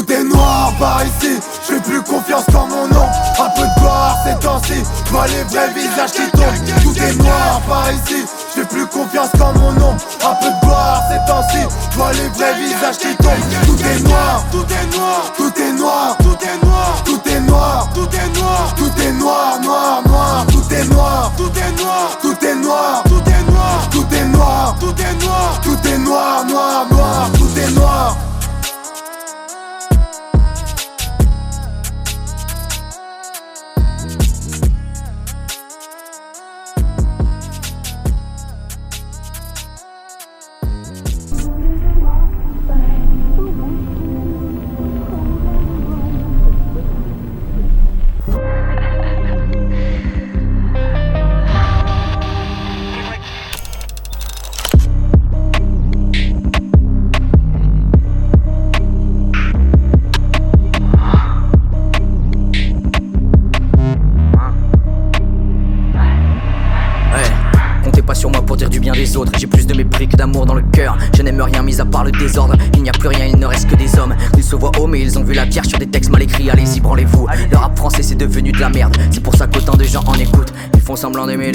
Tout 0.09 0.15
est 0.15 0.23
noir 0.23 0.73
par 0.79 1.03
ici, 1.03 1.39
je 1.61 1.73
fais 1.75 1.79
plus 1.81 2.01
confiance 2.01 2.43
qu'en 2.51 2.65
mon 2.65 2.87
nom 2.87 3.05
Un 3.39 3.49
peu 3.55 3.61
de 3.61 3.79
gloire 3.79 4.17
ces 4.25 4.33
temps-ci, 4.43 4.83
je 5.05 5.11
vois 5.11 5.27
les 5.27 5.43
vrais 5.43 5.69
visages 5.71 6.13
qui 6.13 6.31
tombent 6.31 6.81
Tout 6.81 6.99
est 6.99 7.15
noir 7.21 7.61
par 7.69 7.91
ici, 7.91 8.25
je 8.49 8.61
fais 8.61 8.65
plus 8.65 8.87
confiance 8.87 9.29
qu'en 9.37 9.53
mon 9.53 9.71
nom 9.73 9.91
Un 10.25 10.33
peu 10.41 10.47
de 10.49 10.65
gloire 10.65 11.03
ces 11.11 11.31
temps-ci, 11.31 11.59
je 11.91 11.95
vois 11.95 12.11
les 12.13 12.27
vrais 12.29 12.55
visages 12.55 12.97
qui 12.97 13.15
tombent 13.17 13.67
Tout 13.67 13.77
est 13.85 13.99
noir, 13.99 14.43
tout 14.51 14.65
est 14.65 14.97
noir, 14.97 15.31
tout 15.37 15.61
est 15.61 15.73
noir, 15.73 16.17
tout 16.17 16.39
est 16.43 16.65
noir, 16.65 17.03
tout 17.05 17.29
est 17.29 17.39
noir, 17.41 17.89
tout 17.93 18.09
est 18.09 18.39
noir, 18.39 18.75
tout 18.77 19.01
est 19.03 19.11
noir, 19.11 19.59
noir, 19.61 20.01
noir, 20.07 20.45
tout 20.47 20.73
est 20.73 20.85
noir, 20.85 21.31
tout 21.37 21.51
est 21.55 21.83
noir, 21.83 22.17
tout 22.19 22.45
est 22.47 22.55
noir, 22.55 23.03
tout 23.03 23.29
est 23.29 23.51
noir, 23.51 23.89
tout 23.91 24.15
est 24.15 24.25
noir, 24.25 24.75
tout 24.79 24.95
est 24.99 25.23
noir, 25.23 25.61
tout 25.61 25.87
est 25.87 25.97
noir, 25.99 26.45
noir, 26.45 26.87
noir, 26.89 27.29
tout 27.37 27.59
est 27.59 27.69
noir 27.75 28.17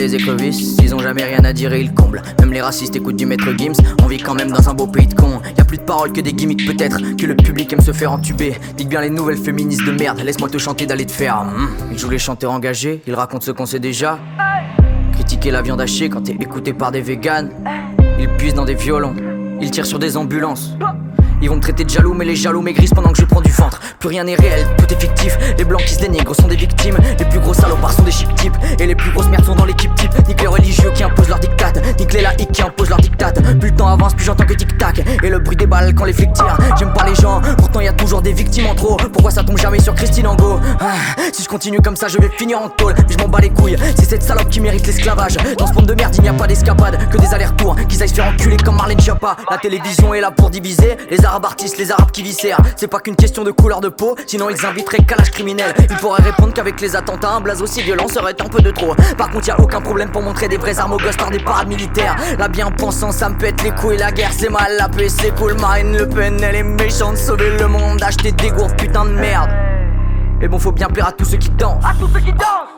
Ils 0.07 0.95
ont 0.95 0.99
jamais 0.99 1.25
rien 1.25 1.45
à 1.45 1.53
dire 1.53 1.73
et 1.73 1.81
ils 1.81 1.95
comblent. 1.95 2.23
Même 2.41 2.53
les 2.53 2.61
racistes 2.61 2.95
écoutent 2.95 3.17
du 3.17 3.27
maître 3.27 3.49
Gims. 3.57 3.73
On 4.03 4.07
vit 4.07 4.19
quand 4.19 4.35
même 4.35 4.51
dans 4.51 4.69
un 4.69 4.75
beau 4.75 4.87
pays 4.87 5.07
de 5.07 5.15
cons. 5.15 5.41
Y 5.57 5.61
a 5.61 5.65
plus 5.65 5.79
de 5.79 5.83
paroles 5.83 6.13
que 6.13 6.21
des 6.21 6.33
gimmicks, 6.33 6.67
peut-être. 6.67 7.17
Que 7.17 7.27
le 7.27 7.35
public 7.35 7.73
aime 7.73 7.81
se 7.81 7.93
faire 7.93 8.13
entuber. 8.13 8.55
Dites 8.77 8.89
bien 8.89 9.01
les 9.01 9.11
nouvelles 9.11 9.39
féministes 9.39 9.85
de 9.87 9.93
merde. 9.93 10.21
Laisse-moi 10.21 10.49
te 10.51 10.59
chanter 10.59 10.87
d'aller 10.87 11.07
te 11.07 11.13
faire. 11.13 11.41
Hum. 11.41 11.69
Ils 11.91 11.99
jouent 11.99 12.11
les 12.11 12.19
chanteurs 12.19 12.53
engagés. 12.53 13.03
Ils 13.07 13.15
racontent 13.15 13.45
ce 13.45 13.51
qu'on 13.51 13.67
sait 13.67 13.81
déjà. 13.81 14.19
Critiquer 15.13 15.51
la 15.51 15.63
viande 15.63 15.81
hachée 15.81 16.09
quand 16.09 16.23
t'es 16.23 16.33
écouté 16.33 16.73
par 16.73 16.93
des 16.93 17.01
véganes. 17.01 17.51
Ils 18.19 18.29
puisent 18.29 18.55
dans 18.55 18.65
des 18.65 18.75
violons, 18.75 19.15
ils 19.61 19.71
tirent 19.71 19.87
sur 19.87 19.99
des 19.99 20.17
ambulances. 20.17 20.71
Ils 21.45 21.51
vont 21.51 21.57
me 21.57 21.61
traiter 21.61 21.85
de 21.85 21.91
jaloux, 21.91 22.15
mais 22.15 22.25
les 22.25 22.37
jaloux 22.37 22.63
maigrissent 22.63 22.95
pendant 22.95 23.13
que 23.13 23.19
je 23.19 23.27
prends 23.27 23.43
du 23.43 23.51
ventre. 23.51 23.79
Plus 23.99 24.09
rien 24.09 24.25
n'est 24.25 24.35
réel, 24.35 24.67
tout 24.79 24.87
est 24.91 24.99
fictif. 24.99 25.37
Les 25.59 25.65
blancs 25.65 25.83
qui 25.85 25.93
se 25.93 25.99
dénigrent 25.99 26.35
sont 26.35 26.49
des 26.49 26.57
victimes. 26.57 26.97
Les 27.19 27.25
plus 27.27 27.39
gros 27.39 27.53
salopards 27.53 27.93
sont 27.93 28.03
des 28.03 28.13
chip 28.13 28.35
types. 28.37 28.57
Et 28.81 28.87
les 28.87 28.95
plus 28.95 29.11
grosses 29.11 29.29
merdes 29.29 29.45
sont 29.45 29.55
dans 29.55 29.67
l'équipe 29.67 29.95
type. 29.95 30.11
Nique 30.27 30.41
les 30.41 30.47
religieux 30.47 30.91
qui 30.95 31.03
imposent 31.03 31.29
leur 31.29 31.39
dictat. 31.39 31.73
Nique 31.99 32.15
les 32.15 32.23
laïcs 32.23 32.51
qui 32.51 32.63
imposent 32.63 32.89
leur 32.89 32.97
dictat. 32.99 33.33
Plus 33.61 33.69
le 33.69 33.77
temps 33.77 33.89
avance, 33.89 34.15
plus 34.15 34.25
j'entends 34.25 34.47
que 34.47 34.55
tic-tac. 34.55 35.03
Et 35.23 35.29
le 35.29 35.39
bruit 35.39 35.55
des 35.55 35.67
balles 35.67 35.95
quand 35.95 36.07
les 36.07 36.15
flics 36.15 36.33
tirent. 36.33 36.57
J'aime 36.79 36.95
pas 36.95 37.05
les 37.05 37.15
gens, 37.15 37.43
pourtant 37.59 37.81
y 37.83 37.89
a 37.89 37.93
toujours 37.93 38.23
des 38.23 38.33
victimes 38.33 38.67
en 38.69 38.75
trop. 38.75 38.97
Pourquoi 39.13 39.31
ça 39.31 39.45
tombe 39.45 39.59
jamais 39.59 39.81
sur 39.81 39.95
Christine 39.95 40.27
Angot? 40.27 40.61
Ah, 40.81 40.93
Si 41.31 41.43
je 41.43 41.49
continue 41.51 41.81
comme 41.83 41.97
ça, 41.97 42.09
je 42.09 42.17
vais 42.17 42.31
finir 42.39 42.59
en 42.63 42.71
tôle. 42.71 42.95
Mais 42.97 43.13
je 43.13 43.19
m'en 43.23 43.29
bats 43.29 43.41
les 43.41 43.51
couilles, 43.51 43.77
c'est 43.97 44.09
cette 44.09 44.23
salope 44.23 44.49
qui 44.49 44.63
mérite 44.63 44.87
l'esclavage. 44.87 45.37
Dans 45.59 45.67
ce 45.67 45.75
monde 45.75 45.85
de 45.89 45.95
merde, 45.95 46.15
il 46.17 46.23
n'y 46.23 46.29
a 46.31 46.33
pas 46.33 46.47
d'escapade, 46.47 46.99
que 47.11 47.19
des 47.19 47.35
allers-retours. 47.35 47.77
Qu'ils 47.87 48.03
aillent 48.03 48.09
se 48.09 48.15
faire 48.15 48.29
enculer 48.29 48.57
comme 48.57 48.77
Marlène 48.77 48.99
Schiappa. 48.99 49.37
La 49.51 49.59
télévision 49.59 50.15
est 50.15 50.23
là 50.23 50.31
pour 50.31 50.49
diviser. 50.49 50.97
Les 51.11 51.27
les 51.79 51.91
arabes 51.91 52.11
qui 52.13 52.23
viscèrent. 52.23 52.61
C'est 52.77 52.87
pas 52.87 53.01
qu'une 53.01 53.17
question 53.17 53.43
de 53.43 53.51
couleur 53.51 53.81
de 53.81 53.89
peau, 53.89 54.17
sinon 54.27 54.51
ils 54.51 54.67
inviteraient 54.67 55.05
qu'à 55.05 55.17
l'âge 55.17 55.31
criminel. 55.31 55.75
Ils 55.79 55.97
pourraient 55.97 56.23
répondre 56.23 56.53
qu'avec 56.53 56.81
les 56.81 56.95
attentats, 56.95 57.31
un 57.31 57.41
blaze 57.41 57.63
aussi 57.63 57.83
violent 57.83 58.07
serait 58.09 58.41
un 58.41 58.49
peu 58.49 58.61
de 58.61 58.71
trop. 58.71 58.95
Par 59.17 59.31
contre, 59.31 59.49
y 59.49 59.51
a 59.51 59.61
aucun 59.61 59.81
problème 59.81 60.11
pour 60.11 60.23
montrer 60.23 60.49
des 60.49 60.57
vrais 60.57 60.79
armes 60.79 60.93
aux 60.93 60.99
gosses 60.99 61.17
par 61.17 61.31
des 61.31 61.39
parades 61.39 61.69
militaires. 61.69 62.17
La 62.39 62.49
bien-pensant, 62.49 63.11
ça 63.11 63.29
me 63.29 63.39
pète 63.39 63.63
les 63.63 63.73
couilles, 63.73 63.97
la 63.97 64.13
guerre 64.13 64.33
c'est 64.37 64.49
mal, 64.49 64.77
la 64.79 64.89
paix 64.89 65.09
c'est 65.09 65.35
cool. 65.35 65.55
Marine 65.61 65.97
Le 65.97 66.09
Pen, 66.09 66.41
elle 66.43 66.57
est 66.57 66.63
méchante, 66.63 67.17
sauver 67.17 67.57
le 67.57 67.67
monde, 67.67 68.03
acheter 68.03 68.33
des 68.33 68.51
gourdes, 68.51 68.77
putain 68.77 69.05
de 69.05 69.11
merde. 69.11 69.51
Mais 70.41 70.49
bon, 70.49 70.59
faut 70.59 70.73
bien 70.73 70.89
plaire 70.89 71.09
à 71.09 71.13
tous 71.13 71.25
ceux 71.25 71.39
qui 71.39 71.51
dansent. 71.51 71.85
À 71.85 71.95
tous 71.99 72.09
ceux 72.13 72.21
qui 72.21 72.33
dansent 72.33 72.69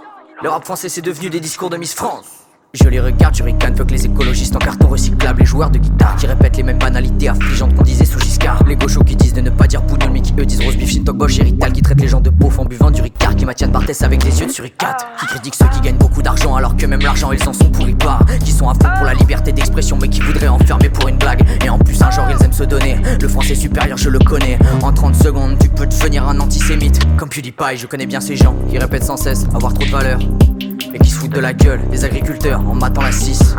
Le 0.42 0.48
rap 0.48 0.64
français 0.64 0.88
c'est 0.88 1.02
devenu 1.02 1.30
des 1.30 1.40
discours 1.40 1.70
de 1.70 1.76
Miss 1.76 1.94
France. 1.94 2.45
Je 2.74 2.88
les 2.88 3.00
regarde, 3.00 3.34
je 3.34 3.42
ricane, 3.42 3.74
que 3.74 3.82
les 3.84 4.04
écologistes 4.04 4.54
en 4.54 4.58
carton 4.58 4.88
recyclable, 4.88 5.40
les 5.40 5.46
joueurs 5.46 5.70
de 5.70 5.78
guitare 5.78 6.14
qui 6.16 6.26
répètent 6.26 6.56
les 6.56 6.62
mêmes 6.62 6.78
banalités 6.78 7.28
affligeantes 7.28 7.74
qu'on 7.74 7.82
disait 7.82 8.04
sous 8.04 8.20
Giscard. 8.20 8.64
Les 8.66 8.76
gauchos 8.76 9.02
qui 9.02 9.16
disent 9.16 9.32
de 9.32 9.40
ne 9.40 9.50
pas 9.50 9.66
dire 9.66 9.82
poudre, 9.82 10.08
mais 10.12 10.20
qui 10.20 10.34
eux 10.38 10.44
disent 10.44 10.60
rose 10.60 10.76
beef, 10.76 10.90
Shintok, 10.90 11.16
Bosch 11.16 11.38
et 11.38 11.44
Rital, 11.44 11.72
qui 11.72 11.80
traitent 11.80 12.00
les 12.00 12.08
gens 12.08 12.20
de 12.20 12.28
beauf 12.28 12.58
en 12.58 12.64
buvant 12.64 12.90
du 12.90 13.00
Ricard, 13.00 13.34
qui 13.34 13.46
maintiennent 13.46 13.70
Barthès 13.70 14.02
avec 14.02 14.22
des 14.22 14.40
yeux 14.40 14.46
de 14.46 14.52
suricate, 14.52 15.06
qui 15.18 15.26
critiquent 15.26 15.54
ceux 15.54 15.68
qui 15.68 15.80
gagnent 15.80 15.96
beaucoup 15.96 16.20
d'argent 16.20 16.54
alors 16.54 16.76
que 16.76 16.84
même 16.86 17.00
l'argent 17.00 17.32
ils 17.32 17.48
en 17.48 17.52
sont 17.52 17.70
pourris 17.70 17.94
pas, 17.94 18.18
qui 18.44 18.52
sont 18.52 18.68
à 18.68 18.74
fond 18.74 18.90
pour 18.96 19.06
la 19.06 19.14
liberté 19.14 19.52
d'expression 19.52 19.96
mais 20.00 20.08
qui 20.08 20.20
voudraient 20.20 20.48
enfermer 20.48 20.90
pour 20.90 21.08
une 21.08 21.16
blague. 21.16 21.42
Et 21.64 21.70
en 21.70 21.78
plus, 21.78 22.00
un 22.02 22.10
genre 22.10 22.28
ils 22.30 22.44
aiment 22.44 22.52
se 22.52 22.64
donner. 22.64 22.96
Le 23.20 23.28
français 23.28 23.54
supérieur, 23.54 23.96
je 23.96 24.10
le 24.10 24.18
connais. 24.18 24.58
En 24.82 24.92
30 24.92 25.14
secondes, 25.14 25.58
tu 25.58 25.68
peux 25.68 25.86
devenir 25.86 26.28
un 26.28 26.38
antisémite. 26.40 27.00
Comme 27.16 27.30
PewDiePie, 27.30 27.76
je 27.76 27.86
connais 27.86 28.06
bien 28.06 28.20
ces 28.20 28.36
gens 28.36 28.54
qui 28.68 28.78
répètent 28.78 29.04
sans 29.04 29.16
cesse 29.16 29.46
avoir 29.54 29.72
trop 29.72 29.84
de 29.84 29.90
valeur 29.90 30.18
et 30.92 30.98
qui 30.98 31.10
se 31.10 31.18
foutent 31.18 31.34
de 31.34 31.40
la 31.40 31.52
gueule 31.52 31.80
des 31.90 32.04
agriculteurs 32.04 32.60
en 32.60 32.74
matant 32.74 33.02
la 33.02 33.12
6. 33.12 33.56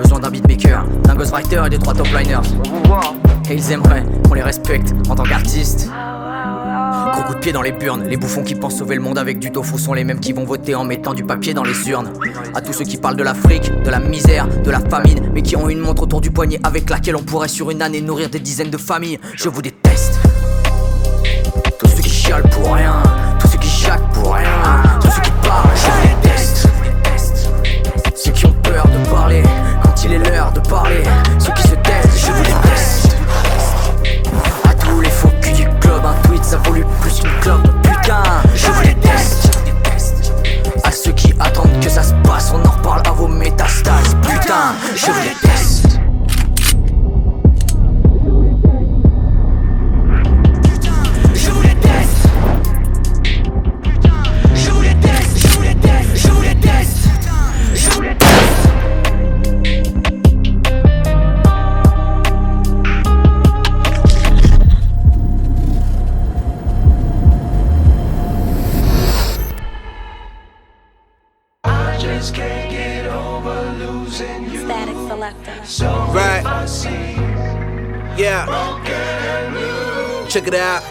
Besoin 0.00 0.20
d'un 0.20 0.30
beatmaker, 0.30 0.84
d'un 1.04 1.14
ghostwriter 1.14 1.62
et 1.66 1.70
des 1.70 1.78
trois 1.78 1.94
top 1.94 2.06
liners. 2.08 2.48
Et 3.50 3.54
ils 3.54 3.72
aimeraient 3.72 4.04
qu'on 4.26 4.34
les 4.34 4.42
respecte 4.42 4.94
en 5.08 5.14
tant 5.14 5.24
qu'artistes. 5.24 5.88
Gros 7.12 7.22
coup 7.22 7.34
de 7.34 7.38
pied 7.40 7.52
dans 7.52 7.62
les 7.62 7.72
burnes, 7.72 8.04
les 8.04 8.16
bouffons 8.16 8.42
qui 8.42 8.54
pensent 8.54 8.78
sauver 8.78 8.94
le 8.94 9.00
monde 9.00 9.18
avec 9.18 9.38
du 9.38 9.50
tofu 9.50 9.78
sont 9.78 9.94
les 9.94 10.04
mêmes 10.04 10.20
qui 10.20 10.32
vont 10.32 10.44
voter 10.44 10.74
en 10.74 10.84
mettant 10.84 11.14
du 11.14 11.24
papier 11.24 11.54
dans 11.54 11.64
les 11.64 11.88
urnes. 11.88 12.12
À 12.54 12.60
tous 12.60 12.72
ceux 12.72 12.84
qui 12.84 12.96
parlent 12.96 13.16
de 13.16 13.22
l'Afrique, 13.22 13.70
de 13.82 13.90
la 13.90 13.98
misère, 13.98 14.46
de 14.48 14.70
la 14.70 14.80
famine, 14.80 15.30
mais 15.34 15.42
qui 15.42 15.56
ont 15.56 15.68
une 15.68 15.80
montre 15.80 16.02
autour 16.02 16.20
du 16.20 16.30
poignet 16.30 16.60
avec 16.62 16.88
laquelle 16.88 17.16
on 17.16 17.22
pourrait 17.22 17.48
sur 17.48 17.70
une 17.70 17.82
année 17.82 18.00
nourrir 18.00 18.30
des 18.30 18.40
dizaines 18.40 18.70
de 18.70 18.76
familles, 18.76 19.18
je 19.34 19.48
vous 19.48 19.62
déteste. 19.62 20.20
Tous 21.78 21.88
ceux 21.88 22.02
qui 22.02 22.10
chialent 22.10 22.48
pour 22.50 22.74
rien, 22.74 23.02
tous 23.40 23.48
ceux 23.48 23.58
qui 23.58 23.70
jacquent 23.70 24.12
pour 24.12 24.34
rien, 24.34 24.89
ceux 31.38 31.52
qui 31.52 31.62
se 31.62 31.74
testent, 31.74 32.26
je 32.26 32.32
vous 32.32 32.42
déteste. 32.44 33.16
À 34.68 34.74
tous 34.74 35.00
les 35.00 35.10
faux 35.10 35.30
culs 35.40 35.52
du 35.52 35.68
club, 35.80 36.04
un 36.04 36.28
tweet 36.28 36.44
ça 36.44 36.58
vaut 36.58 36.74
plus 37.00 37.20
qu'une 37.20 37.40
clope, 37.40 37.68
putain, 37.82 38.22
je 38.54 38.66
vous 38.70 38.82
déteste. 38.82 39.58
À 40.84 40.92
ceux 40.92 41.12
qui 41.12 41.34
attendent 41.40 41.80
que 41.80 41.90
ça 41.90 42.04
se 42.04 42.14
passe, 42.22 42.52
on 42.54 42.64
en 42.64 42.70
reparle 42.70 43.02
à 43.04 43.10
vos 43.10 43.26
métastases, 43.26 44.16
putain, 44.22 44.74
je 44.94 45.06
vous 45.06 45.20
déteste. 45.20 45.49
It 80.50 80.56
out. 80.56 80.82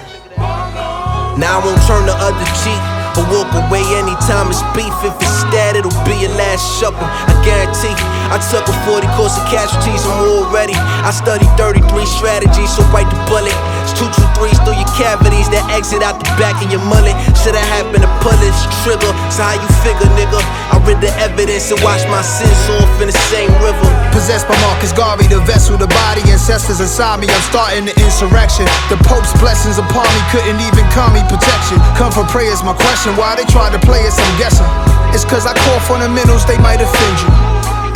Now 1.38 1.60
I 1.60 1.66
won't 1.66 1.82
turn 1.86 2.06
the 2.06 2.16
other 2.16 2.46
cheek 2.64 2.89
or 3.20 3.28
walk 3.36 3.52
away 3.68 3.84
anytime 4.00 4.48
it's 4.48 4.64
beef. 4.72 4.96
If 5.04 5.16
it's 5.20 5.36
stat, 5.44 5.76
it'll 5.76 5.92
be 6.08 6.16
your 6.24 6.32
last 6.40 6.80
supper. 6.80 7.04
I 7.04 7.36
guarantee. 7.44 7.92
I 8.32 8.38
took 8.54 8.64
a 8.70 8.76
40 8.86 9.10
course 9.18 9.36
of 9.36 9.46
casualties, 9.50 10.06
I'm 10.06 10.22
already. 10.22 10.78
I 10.78 11.10
studied 11.10 11.50
33 11.58 11.82
strategies, 12.06 12.70
so 12.70 12.86
bite 12.94 13.10
the 13.10 13.18
bullet. 13.26 13.58
It's 13.84 13.98
two, 13.98 14.06
two, 14.14 14.28
threes 14.38 14.56
through 14.62 14.78
your 14.78 14.92
cavities 14.94 15.50
that 15.50 15.66
exit 15.74 16.06
out 16.06 16.22
the 16.22 16.30
back 16.38 16.62
of 16.62 16.70
your 16.70 16.84
mullet. 16.86 17.18
Should 17.42 17.58
have 17.58 17.70
happened 17.74 18.06
to 18.06 18.12
pull 18.22 18.38
this 18.38 18.54
trigger. 18.86 19.10
So 19.34 19.42
how 19.42 19.58
you 19.58 19.70
figure, 19.82 20.06
nigga? 20.14 20.38
I 20.70 20.78
read 20.86 21.02
the 21.02 21.10
evidence 21.18 21.74
and 21.74 21.82
watched 21.82 22.06
my 22.14 22.22
sins 22.22 22.54
off 22.78 23.02
in 23.02 23.10
the 23.10 23.18
same 23.34 23.50
river. 23.66 23.90
Possessed 24.14 24.46
by 24.46 24.54
Marcus 24.62 24.94
Garvey, 24.94 25.26
the 25.26 25.42
vessel, 25.50 25.74
the 25.74 25.90
body, 25.90 26.22
ancestors 26.30 26.78
inside 26.78 27.18
me. 27.18 27.26
I'm 27.26 27.46
starting 27.50 27.90
the 27.90 27.96
insurrection. 27.98 28.70
The 28.94 29.02
Pope's 29.10 29.34
blessings 29.42 29.82
upon 29.82 30.06
me 30.06 30.22
couldn't 30.30 30.62
even 30.62 30.86
call 30.94 31.10
me 31.10 31.26
protection. 31.26 31.82
Come 31.98 32.14
for 32.14 32.22
prayers, 32.30 32.62
my 32.62 32.78
question. 32.78 33.09
Why 33.18 33.36
they 33.36 33.46
try 33.46 33.70
to 33.72 33.80
play 33.80 34.06
us? 34.06 34.18
I'm 34.20 34.36
guessing. 34.38 34.68
It's 35.14 35.26
cause 35.26 35.46
I 35.46 35.54
call 35.66 35.80
fundamentals, 35.90 36.46
they 36.46 36.58
might 36.62 36.82
offend 36.82 37.16
you. 37.24 37.30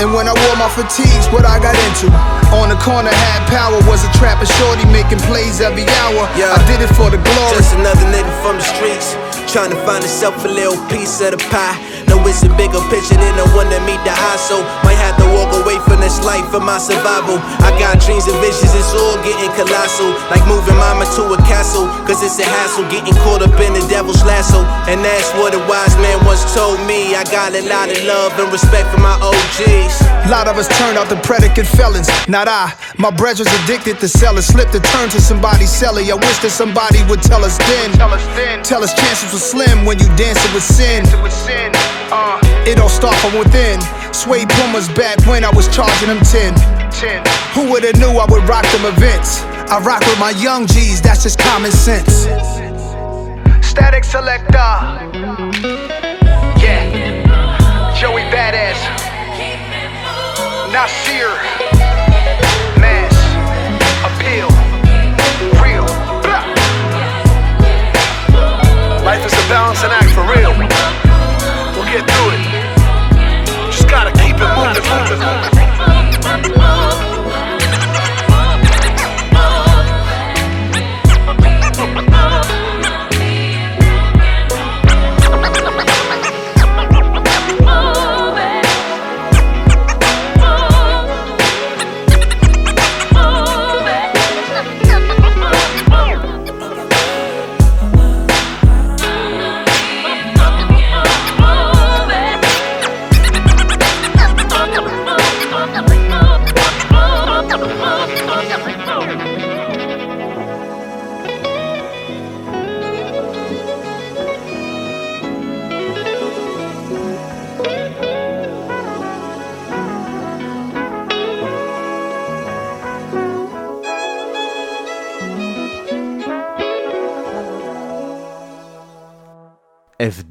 And 0.01 0.09
when 0.11 0.26
I 0.26 0.34
wore 0.34 0.57
my 0.57 0.68
fatigues, 0.74 1.30
what 1.30 1.45
I 1.45 1.61
got 1.61 1.78
into. 1.86 2.09
On 2.57 2.70
the 2.70 2.78
corner, 2.82 3.14
had 3.14 3.45
power, 3.45 3.78
was 3.86 4.01
a 4.01 4.11
trapper 4.18 4.45
shorty 4.45 4.86
making 4.89 5.22
plays 5.30 5.61
every 5.61 5.86
hour. 6.01 6.26
I 6.34 6.57
did 6.66 6.82
it 6.82 6.89
for 6.97 7.14
the 7.14 7.22
glory. 7.22 7.53
Just 7.53 7.78
another 7.78 8.01
nigga 8.09 8.34
from 8.41 8.57
the 8.57 8.66
streets, 8.66 9.14
trying 9.53 9.70
to 9.70 9.78
find 9.86 10.01
himself 10.01 10.34
a 10.45 10.49
little 10.49 10.82
piece 10.89 11.22
of 11.22 11.38
the 11.38 11.41
pie. 11.53 11.78
No, 12.07 12.19
it's 12.27 12.43
a 12.43 12.51
bigger 12.55 12.81
picture 12.89 13.17
than 13.17 13.35
the 13.35 13.47
one 13.55 13.69
that 13.69 13.81
meet 13.87 13.99
the 14.03 14.13
eye, 14.13 14.39
so 14.39 14.61
might 14.83 14.99
have 14.99 15.15
to 15.21 15.27
walk 15.35 15.51
away 15.63 15.77
from 15.87 15.99
this 16.01 16.19
life 16.23 16.45
for 16.51 16.59
my 16.59 16.77
survival. 16.77 17.39
I 17.63 17.71
got 17.79 17.99
dreams 18.03 18.27
and 18.27 18.37
visions, 18.43 18.73
it's 18.75 18.93
all 18.93 19.17
getting 19.23 19.51
colossal. 19.55 20.13
Like 20.29 20.43
moving 20.45 20.75
mama 20.77 21.05
to 21.17 21.33
a 21.33 21.39
castle, 21.47 21.87
cause 22.07 22.21
it's 22.21 22.37
a 22.39 22.47
hassle 22.47 22.87
getting 22.89 23.15
caught 23.25 23.41
up 23.41 23.55
in 23.59 23.73
the 23.73 23.83
devil's 23.87 24.23
lasso. 24.23 24.63
And 24.89 25.03
that's 25.03 25.31
what 25.39 25.53
a 25.53 25.61
wise 25.69 25.95
man 25.99 26.19
once 26.25 26.43
told 26.53 26.79
me. 26.85 27.15
I 27.15 27.23
got 27.31 27.55
a 27.55 27.63
lot 27.67 27.89
of 27.89 27.99
love 28.03 28.33
and 28.39 28.51
respect 28.51 28.89
for 28.91 28.99
my 28.99 29.15
OGs. 29.21 29.95
A 30.25 30.29
lot 30.29 30.47
of 30.47 30.57
us 30.57 30.67
turned 30.79 30.97
out 30.97 31.09
the 31.09 31.19
predicate 31.23 31.67
felons, 31.67 32.07
not 32.27 32.47
I. 32.47 32.73
My 32.97 33.11
brethren's 33.11 33.51
addicted 33.63 33.99
to 33.99 34.07
selling, 34.07 34.43
slipped 34.43 34.73
to 34.73 34.79
turn 34.79 35.09
to 35.09 35.19
somebody's 35.19 35.71
celly. 35.71 36.11
I 36.11 36.15
wish 36.15 36.39
that 36.43 36.51
somebody 36.51 37.03
would 37.09 37.21
tell 37.21 37.43
us 37.43 37.57
then. 37.57 37.91
Tell 37.93 38.13
us 38.13 38.25
then. 38.35 38.63
Tell 38.63 38.83
us 38.83 38.93
chances 38.93 39.31
were 39.33 39.39
slim 39.39 39.85
when 39.85 39.99
you 39.99 40.07
dancing 40.15 40.53
with 40.53 40.63
sin. 40.63 41.03
Uh, 42.16 42.39
it 42.70 42.80
all 42.80 42.89
start 42.89 43.16
from 43.16 43.34
within. 43.39 43.82
Suede 44.14 44.47
Pumas 44.47 44.88
back 44.89 45.18
when 45.26 45.43
I 45.43 45.49
was 45.49 45.68
charging 45.74 46.09
them 46.09 46.22
10. 46.22 46.53
Who 47.57 47.72
would've 47.72 47.97
knew 47.97 48.22
I 48.22 48.28
would 48.30 48.47
rock 48.47 48.70
them 48.70 48.86
events? 48.86 49.41
I 49.74 49.80
rock 49.82 50.01
with 50.05 50.20
my 50.20 50.30
young 50.38 50.68
G's, 50.68 51.01
that's 51.01 51.24
just 51.24 51.39
common 51.39 51.72
sense. 51.72 52.30
Static 53.66 54.03
selector. 54.03 54.70
Yeah. 56.61 56.86
Joey 57.97 58.22
Badass. 58.30 58.78
Nasir. 60.70 61.34
Mass. 62.78 63.18
Appeal. 64.05 64.49
Real. 65.66 65.88
Life 69.03 69.26
is 69.26 69.34
a 69.34 69.49
balancing 69.49 69.89
act 69.89 70.11
for 70.14 70.22
real. 70.30 70.52
Get 71.93 72.09
through 72.09 72.31
it. 72.31 73.71
Just 73.71 73.87
gotta 73.87 74.11
keep 74.13 74.37
it 74.37 74.49
moving, 74.57 75.52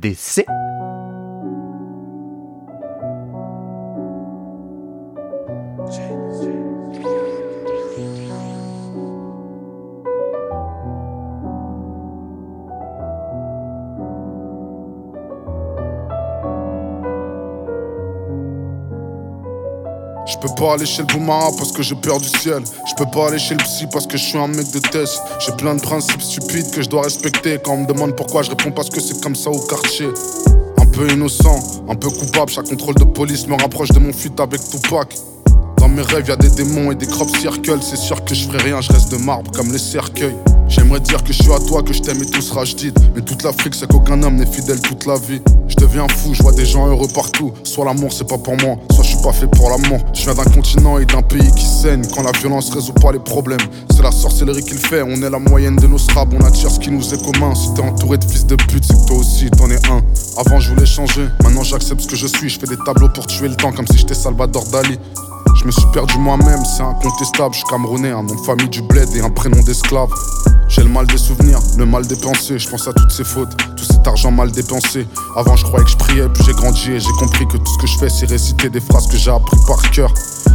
FDC. 0.03 0.62
Peux 20.43 20.55
pas 20.57 20.75
aller 20.75 20.87
chez 20.87 21.03
le 21.03 21.07
Boumara 21.07 21.51
parce 21.57 21.73
que 21.73 21.83
j'ai 21.83 21.95
peur 21.95 22.19
du 22.19 22.29
ciel. 22.29 22.63
Je 22.89 22.95
peux 22.97 23.09
pas 23.11 23.29
aller 23.29 23.39
chez 23.39 23.55
le 23.55 23.63
psy 23.63 23.87
parce 23.93 24.07
que 24.07 24.17
je 24.17 24.25
suis 24.25 24.39
un 24.39 24.49
mec 24.49 24.71
de 24.73 24.81
test. 24.81 25.21
J'ai 25.39 25.53
plein 25.53 25.75
de 25.75 25.81
principes 25.81 26.21
stupides 26.21 26.71
que 26.71 26.83
je 26.83 26.89
dois 26.89 27.03
respecter. 27.03 27.59
Quand 27.63 27.75
on 27.75 27.79
me 27.79 27.87
demande 27.87 28.17
pourquoi, 28.17 28.43
je 28.43 28.51
réponds 28.51 28.73
parce 28.73 28.91
que 28.91 29.01
c'est 29.01 29.21
comme 29.21 29.37
ça 29.37 29.51
au 29.51 29.61
quartier. 29.61 30.09
Un 30.79 30.87
peu 30.87 31.09
innocent, 31.11 31.59
un 31.89 31.95
peu 31.95 32.11
coupable. 32.11 32.51
Chaque 32.51 32.69
contrôle 32.69 32.97
de 32.97 33.05
police 33.05 33.47
me 33.47 33.55
rapproche 33.55 33.91
de 33.91 34.01
mon 34.01 34.13
fuite 34.13 34.39
avec 34.41 34.61
Tupac. 34.69 35.17
Dans 35.79 35.89
mes 35.89 36.03
rêves, 36.03 36.29
y 36.29 36.33
a 36.33 36.37
des 36.37 36.51
démons 36.51 36.91
et 36.91 36.97
des 36.97 37.07
crop 37.07 37.29
circles. 37.37 37.79
C'est 37.81 37.97
sûr 37.97 38.25
que 38.25 38.35
je 38.35 38.47
ferai 38.47 38.59
rien, 38.59 38.81
je 38.81 38.93
reste 38.93 39.13
de 39.13 39.19
marbre 39.19 39.51
comme 39.53 39.71
les 39.71 39.79
cercueils. 39.79 40.37
J'aimerais 40.69 41.01
dire 41.01 41.23
que 41.23 41.33
je 41.33 41.43
suis 41.43 41.53
à 41.53 41.59
toi, 41.59 41.83
que 41.83 41.93
je 41.93 42.01
t'aime 42.01 42.23
et 42.23 42.27
tout 42.27 42.41
sera. 42.41 42.65
Mais 43.15 43.21
toute 43.21 43.43
l'Afrique, 43.43 43.75
c'est 43.75 43.89
qu'aucun 43.89 44.23
homme 44.23 44.37
n'est 44.37 44.47
fidèle 44.47 44.81
toute 44.81 45.07
la 45.07 45.17
vie. 45.19 45.41
Je 45.83 45.89
deviens 45.89 46.07
fou, 46.07 46.33
je 46.33 46.41
vois 46.45 46.53
des 46.53 46.65
gens 46.65 46.87
heureux 46.87 47.09
partout. 47.13 47.53
Soit 47.65 47.85
l'amour, 47.85 48.13
c'est 48.13 48.29
pas 48.29 48.39
pour 48.39 48.57
moi, 48.59 48.77
soit 48.93 49.03
je 49.03 49.09
suis 49.09 49.23
pas 49.23 49.33
fait 49.33 49.49
pour 49.49 49.69
l'amour. 49.69 49.99
Je 50.15 50.23
viens 50.23 50.35
d'un 50.35 50.49
continent 50.49 50.99
et 50.99 51.05
d'un 51.05 51.23
pays 51.23 51.51
qui 51.57 51.67
saigne. 51.67 52.03
Quand 52.15 52.23
la 52.23 52.31
violence 52.31 52.71
résout 52.71 52.93
pas 52.93 53.11
les 53.11 53.19
problèmes, 53.19 53.59
c'est 53.91 54.01
la 54.01 54.13
sorcellerie 54.13 54.63
qu'il 54.63 54.79
fait. 54.79 55.03
On 55.03 55.21
est 55.21 55.29
la 55.29 55.41
moyenne 55.41 55.75
de 55.75 55.89
nos 55.89 55.99
scrabs, 55.99 56.33
on 56.35 56.45
attire 56.45 56.71
ce 56.71 56.79
qui 56.79 56.93
nous 56.93 57.13
est 57.13 57.21
commun. 57.25 57.53
Si 57.57 57.75
t'es 57.75 57.83
entouré 57.83 58.17
de 58.17 58.25
fils 58.25 58.47
de 58.47 58.55
pute, 58.55 58.85
c'est 58.85 58.95
que 58.95 59.07
toi 59.09 59.17
aussi 59.17 59.51
t'en 59.51 59.69
es 59.71 59.91
un. 59.91 60.01
Avant, 60.37 60.61
je 60.61 60.71
voulais 60.71 60.87
changer, 60.87 61.27
maintenant 61.43 61.65
j'accepte 61.65 62.03
ce 62.03 62.07
que 62.07 62.17
je 62.17 62.29
suis. 62.29 62.49
Je 62.49 62.61
fais 62.61 62.69
des 62.69 62.79
tableaux 62.87 63.09
pour 63.09 63.27
tuer 63.27 63.49
le 63.49 63.57
temps 63.57 63.73
comme 63.73 63.89
si 63.89 63.99
j'étais 63.99 64.15
Salvador 64.15 64.65
Dali. 64.67 65.01
Je 65.57 65.65
me 65.67 65.71
suis 65.71 65.87
perdu 65.93 66.19
moi-même, 66.19 66.65
c'est 66.65 66.83
incontestable. 66.83 67.55
Je 67.55 67.59
suis 67.59 67.69
camerounais, 67.69 68.11
un 68.11 68.23
nom 68.23 68.35
de 68.35 68.41
famille 68.41 68.69
du 68.69 68.83
bled 68.83 69.09
et 69.15 69.21
un 69.21 69.31
prénom 69.31 69.61
d'esclave. 69.63 70.11
J'ai 70.69 70.83
le 70.83 70.89
mal 70.89 71.07
des 71.07 71.19
souvenirs, 71.19 71.59
le 71.77 71.87
mal 71.87 72.07
des 72.07 72.17
pensées. 72.17 72.59
Je 72.59 72.69
pense 72.69 72.89
à 72.89 72.93
toutes 72.93 73.11
ces 73.11 73.25
fautes, 73.25 73.55
tout 73.77 73.85
cet 73.85 74.07
argent 74.07 74.31
mal 74.31 74.51
dépensé. 74.51 75.07
Avant, 75.37 75.55
je 75.55 75.65
croyais 75.65 75.85
que 75.85 75.91
je 75.91 75.97
priais, 75.97 76.29
puis 76.33 76.43
j'ai 76.45 76.53
grandi 76.53 76.93
et 76.93 77.01
j'ai 77.01 77.13
compris 77.19 77.47
que 77.47 77.59
tout 77.59 77.73
ce 77.75 77.79
que 77.79 77.87
je 77.87 77.99
fais, 77.99 78.09
c'est 78.09 78.27
réciter 78.27 78.71
des 78.71 78.81
phrases 78.81 79.07
que 79.07 79.17
j'ai 79.17 79.31
appris 79.31 79.57
par 79.67 79.83
cœur. 79.91 80.13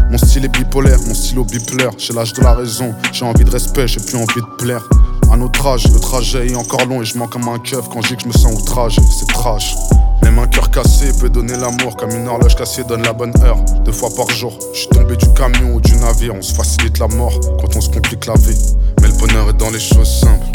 Mon 0.10 0.18
style 0.18 0.46
est 0.46 0.50
bipolaire, 0.50 1.00
mon 1.06 1.14
stylo 1.14 1.44
bipolaire. 1.44 1.92
J'ai 1.98 2.14
l'âge 2.14 2.34
de 2.34 2.42
la 2.42 2.54
raison, 2.54 2.96
j'ai 3.12 3.26
envie 3.26 3.44
de 3.44 3.52
respect, 3.52 3.88
j'ai 3.88 4.00
plus 4.00 4.16
envie 4.16 4.42
de 4.42 4.56
plaire. 4.58 4.88
À 5.32 5.38
notre 5.38 5.66
âge, 5.68 5.88
le 5.92 6.00
trajet 6.00 6.48
est 6.48 6.56
encore 6.56 6.86
long 6.86 7.02
et 7.02 7.06
je 7.06 7.18
manque 7.18 7.32
comme 7.32 7.48
un 7.50 7.60
keuf 7.60 7.90
quand 7.90 8.02
je 8.02 8.10
dis 8.10 8.16
que 8.16 8.24
je 8.24 8.28
me 8.28 8.34
sens 8.34 8.62
outragé. 8.62 9.02
C'est 9.12 9.28
trash. 9.28 9.76
Même 10.24 10.40
un 10.40 10.48
cœur 10.48 10.72
cassé 10.72 11.12
peut 11.20 11.30
donner 11.30 11.56
l'amour 11.58 11.96
comme 11.98 12.12
une 12.12 12.28
horloge 12.28 12.56
cassée 12.56 12.84
donne 12.84 13.04
la 13.04 13.14
bonne 13.14 13.34
heure. 13.44 13.58
Deux 13.84 13.92
fois 13.92 14.10
par 14.16 14.30
jour, 14.30 14.58
je 14.74 14.80
suis 14.80 14.88
tombé 14.90 15.16
du 15.16 15.28
camion 15.34 15.76
ou 15.76 15.82
du 15.82 15.96
navire. 15.96 16.34
On 16.36 16.42
se 16.42 16.54
facilite 16.54 17.00
la 17.00 17.08
mort 17.08 17.40
quand 17.60 17.76
on 17.76 17.82
se 17.82 17.90
complique 17.90 18.26
la 18.26 18.36
vie. 18.36 18.58
Mais 19.02 19.08
le 19.08 19.14
bonheur 19.14 19.50
est 19.50 19.58
dans 19.58 19.70
les 19.70 19.80
choses 19.80 20.22
simples. 20.22 20.46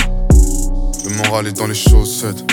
Le 1.05 1.16
moral 1.16 1.47
est 1.47 1.57
dans 1.57 1.66
les 1.66 1.75
chaussettes. 1.75 2.45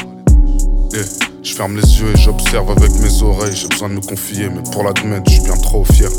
Yeah. 0.92 1.29
Je 1.42 1.54
ferme 1.54 1.78
les 1.78 2.00
yeux 2.00 2.12
et 2.14 2.18
j'observe 2.18 2.70
avec 2.72 2.92
mes 3.00 3.24
oreilles. 3.24 3.56
J'ai 3.56 3.68
besoin 3.68 3.90
de 3.90 3.94
me 3.94 4.02
confier, 4.02 4.50
mais 4.50 4.62
pour 4.72 4.84
l'admettre, 4.84 5.24
je 5.28 5.36
suis 5.36 5.44
bien 5.44 5.56
trop 5.56 5.86
fier. 5.86 6.10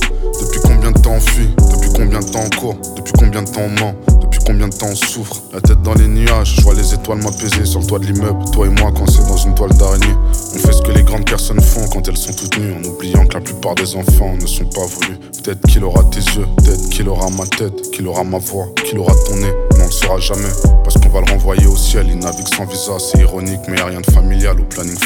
Depuis 0.41 0.61
combien 0.65 0.91
de 0.93 0.99
temps 0.99 1.13
on 1.13 1.21
fuit? 1.21 1.55
Depuis 1.71 1.91
combien 1.95 2.21
de 2.21 2.25
temps 2.25 2.45
on 2.45 2.57
court? 2.59 2.77
Depuis 2.97 3.13
combien 3.19 3.43
de 3.43 3.51
temps 3.51 3.61
on 3.61 3.81
ment? 3.81 3.95
Depuis 4.21 4.41
combien 4.47 4.69
de 4.69 4.75
temps 4.75 4.89
on 4.91 4.95
souffre? 4.95 5.43
La 5.53 5.61
tête 5.61 5.83
dans 5.83 5.93
les 5.95 6.09
nuages, 6.09 6.55
je 6.57 6.63
vois 6.63 6.73
les 6.73 6.95
étoiles 6.95 7.23
m'apaiser 7.23 7.67
sur 7.67 7.81
le 7.81 7.87
toit 7.87 7.99
de 7.99 8.07
l'immeuble. 8.07 8.45
Toi 8.53 8.67
et 8.67 8.71
moi 8.71 8.93
coincés 8.93 9.23
dans 9.29 9.37
une 9.37 9.55
toile 9.55 9.75
d'araignée. 9.75 10.17
On 10.55 10.59
fait 10.59 10.73
ce 10.73 10.81
que 10.81 10.93
les 10.93 11.03
grandes 11.03 11.27
personnes 11.27 11.61
font 11.61 11.87
quand 11.93 12.09
elles 12.09 12.17
sont 12.17 12.33
toutes 12.33 12.59
nues, 12.59 12.73
en 12.73 12.83
oubliant 12.89 13.27
que 13.27 13.35
la 13.35 13.41
plupart 13.41 13.75
des 13.75 13.95
enfants 13.97 14.35
ne 14.41 14.47
sont 14.47 14.65
pas 14.65 14.87
voulus. 14.87 15.19
Peut-être 15.43 15.61
qu'il 15.69 15.85
aura 15.85 16.03
tes 16.05 16.21
yeux, 16.21 16.47
peut-être 16.57 16.89
qu'il 16.89 17.09
aura 17.09 17.29
ma 17.31 17.47
tête, 17.47 17.91
qu'il 17.91 18.07
aura 18.07 18.25
ma 18.25 18.39
voix, 18.39 18.69
qu'il 18.87 18.99
aura 18.99 19.15
ton 19.27 19.37
nez. 19.37 19.53
Mais 19.77 19.83
on 19.83 19.87
le 19.87 19.93
saura 19.93 20.19
jamais, 20.19 20.49
parce 20.83 20.97
qu'on 20.97 21.11
va 21.11 21.21
le 21.21 21.31
renvoyer 21.31 21.67
au 21.67 21.77
ciel. 21.77 22.07
Il 22.09 22.19
navigue 22.19 22.49
sans 22.49 22.65
visa, 22.65 22.93
c'est 22.99 23.21
ironique, 23.21 23.61
mais 23.69 23.77
y 23.77 23.81
a 23.81 23.87
rien 23.87 24.01
de 24.01 24.11
familial 24.11 24.59
au 24.61 24.65
planning 24.65 24.99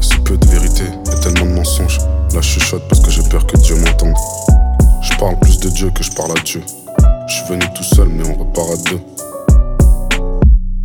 C'est 0.00 0.22
peu 0.22 0.36
de 0.36 0.46
vérité 0.46 0.84
et 0.84 1.20
tellement 1.20 1.46
de 1.46 1.56
mensonges. 1.56 1.98
Là, 2.32 2.40
je 2.40 2.60
chuchote 2.60 2.86
parce 2.88 3.00
que 3.00 3.10
j'ai 3.10 3.24
peur 3.24 3.44
que 3.44 3.56
Dieu 3.56 3.74
m'entende. 3.74 4.14
Je 5.02 5.18
parle 5.18 5.36
plus 5.40 5.58
de 5.58 5.68
Dieu 5.68 5.90
que 5.90 6.04
je 6.04 6.12
parle 6.12 6.30
à 6.30 6.40
Dieu. 6.42 6.62
Je 7.26 7.34
suis 7.34 7.44
venu 7.48 7.64
tout 7.74 7.82
seul, 7.82 8.06
mais 8.06 8.22
on 8.28 8.34
repart 8.34 8.70
à 8.70 8.76
deux. 8.88 9.00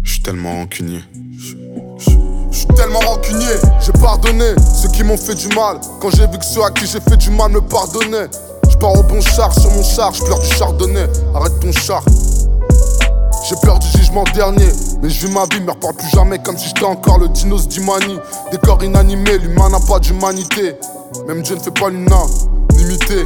Je 0.02 0.12
suis 0.12 0.24
tellement 0.24 0.54
rancunier. 0.54 1.02
Je 1.38 2.58
suis 2.58 2.66
tellement 2.76 3.00
rancunier, 3.00 3.46
j'ai 3.80 3.92
pardonné 3.92 4.56
ceux 4.74 4.90
qui 4.90 5.04
m'ont 5.04 5.16
fait 5.16 5.36
du 5.36 5.50
mal. 5.50 5.80
Quand 6.02 6.10
j'ai 6.10 6.26
vu 6.26 6.40
que 6.40 6.46
ceux 6.46 6.64
à 6.64 6.72
qui 6.72 6.88
j'ai 6.88 7.02
fait 7.02 7.18
du 7.18 7.30
mal 7.30 7.52
me 7.52 7.62
pardonnaient. 7.62 8.28
Je 8.72 8.76
pars 8.78 8.98
au 8.98 9.04
bon 9.04 9.22
char 9.22 9.54
sur 9.54 9.70
mon 9.70 9.84
char, 9.84 10.16
je 10.16 10.24
pleure 10.24 10.40
du 10.40 10.48
chardonnay. 10.48 11.06
Arrête 11.36 11.60
ton 11.60 11.72
char. 11.72 12.04
J'ai 13.50 13.56
peur 13.64 13.80
du 13.80 13.88
jugement 13.98 14.24
dernier, 14.36 14.70
mais 15.02 15.10
je 15.10 15.26
vis 15.26 15.34
ma 15.34 15.44
vie, 15.52 15.60
me 15.62 15.72
reparle 15.72 15.96
plus 15.96 16.10
jamais 16.10 16.38
comme 16.38 16.56
si 16.56 16.68
j'étais 16.68 16.84
encore 16.84 17.18
le 17.18 17.30
dinos 17.30 17.68
d'Imani. 17.68 18.20
Des 18.52 18.60
corps 18.60 18.84
inanimés, 18.84 19.40
l'humain 19.40 19.70
n'a 19.70 19.80
pas 19.80 19.98
d'humanité. 19.98 20.76
Même 21.28 21.42
Dieu 21.42 21.56
ne 21.56 21.60
fait 21.60 21.72
pas 21.72 21.90
l'unanimité. 21.90 23.26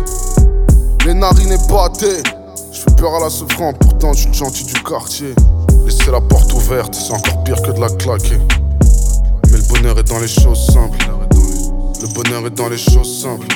Les 1.06 1.14
narines 1.14 1.52
épatées, 1.52 2.24
je 2.72 2.80
fais 2.80 2.96
peur 2.96 3.16
à 3.16 3.20
la 3.20 3.30
souffrance, 3.30 3.74
pourtant 3.82 4.14
je 4.14 4.22
suis 4.22 4.34
gentil 4.34 4.64
du 4.64 4.82
quartier. 4.82 5.36
Laisser 5.86 6.10
la 6.10 6.22
porte 6.22 6.54
ouverte, 6.54 6.96
c'est 6.96 7.12
encore 7.12 7.44
pire 7.44 7.62
que 7.62 7.72
de 7.72 7.82
la 7.82 7.90
claquer. 7.90 8.40
Mais 9.52 9.58
le 9.58 9.64
bonheur 9.64 10.00
est 10.00 10.08
dans 10.08 10.20
les 10.20 10.30
choses 10.30 10.68
simples. 10.68 11.06
Le 12.02 12.08
bonheur 12.14 12.48
est 12.48 12.56
dans 12.56 12.70
les 12.70 12.78
choses 12.78 13.22
simples. 13.22 13.48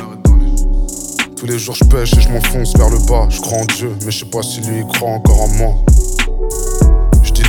Tous 1.37 1.45
les 1.45 1.59
jours 1.59 1.75
je 1.75 1.85
pêche 1.85 2.11
et 2.17 2.19
je 2.19 2.27
m'enfonce 2.27 2.75
vers 2.75 2.89
le 2.89 2.99
bas. 3.07 3.27
Je 3.29 3.39
crois 3.39 3.59
en 3.59 3.65
Dieu, 3.77 3.95
mais 4.03 4.11
je 4.11 4.19
sais 4.19 4.29
pas 4.29 4.43
si 4.43 4.59
lui 4.59 4.79
il 4.79 4.87
croit 4.87 5.11
encore 5.11 5.43
en 5.43 5.47
moi. 5.47 5.73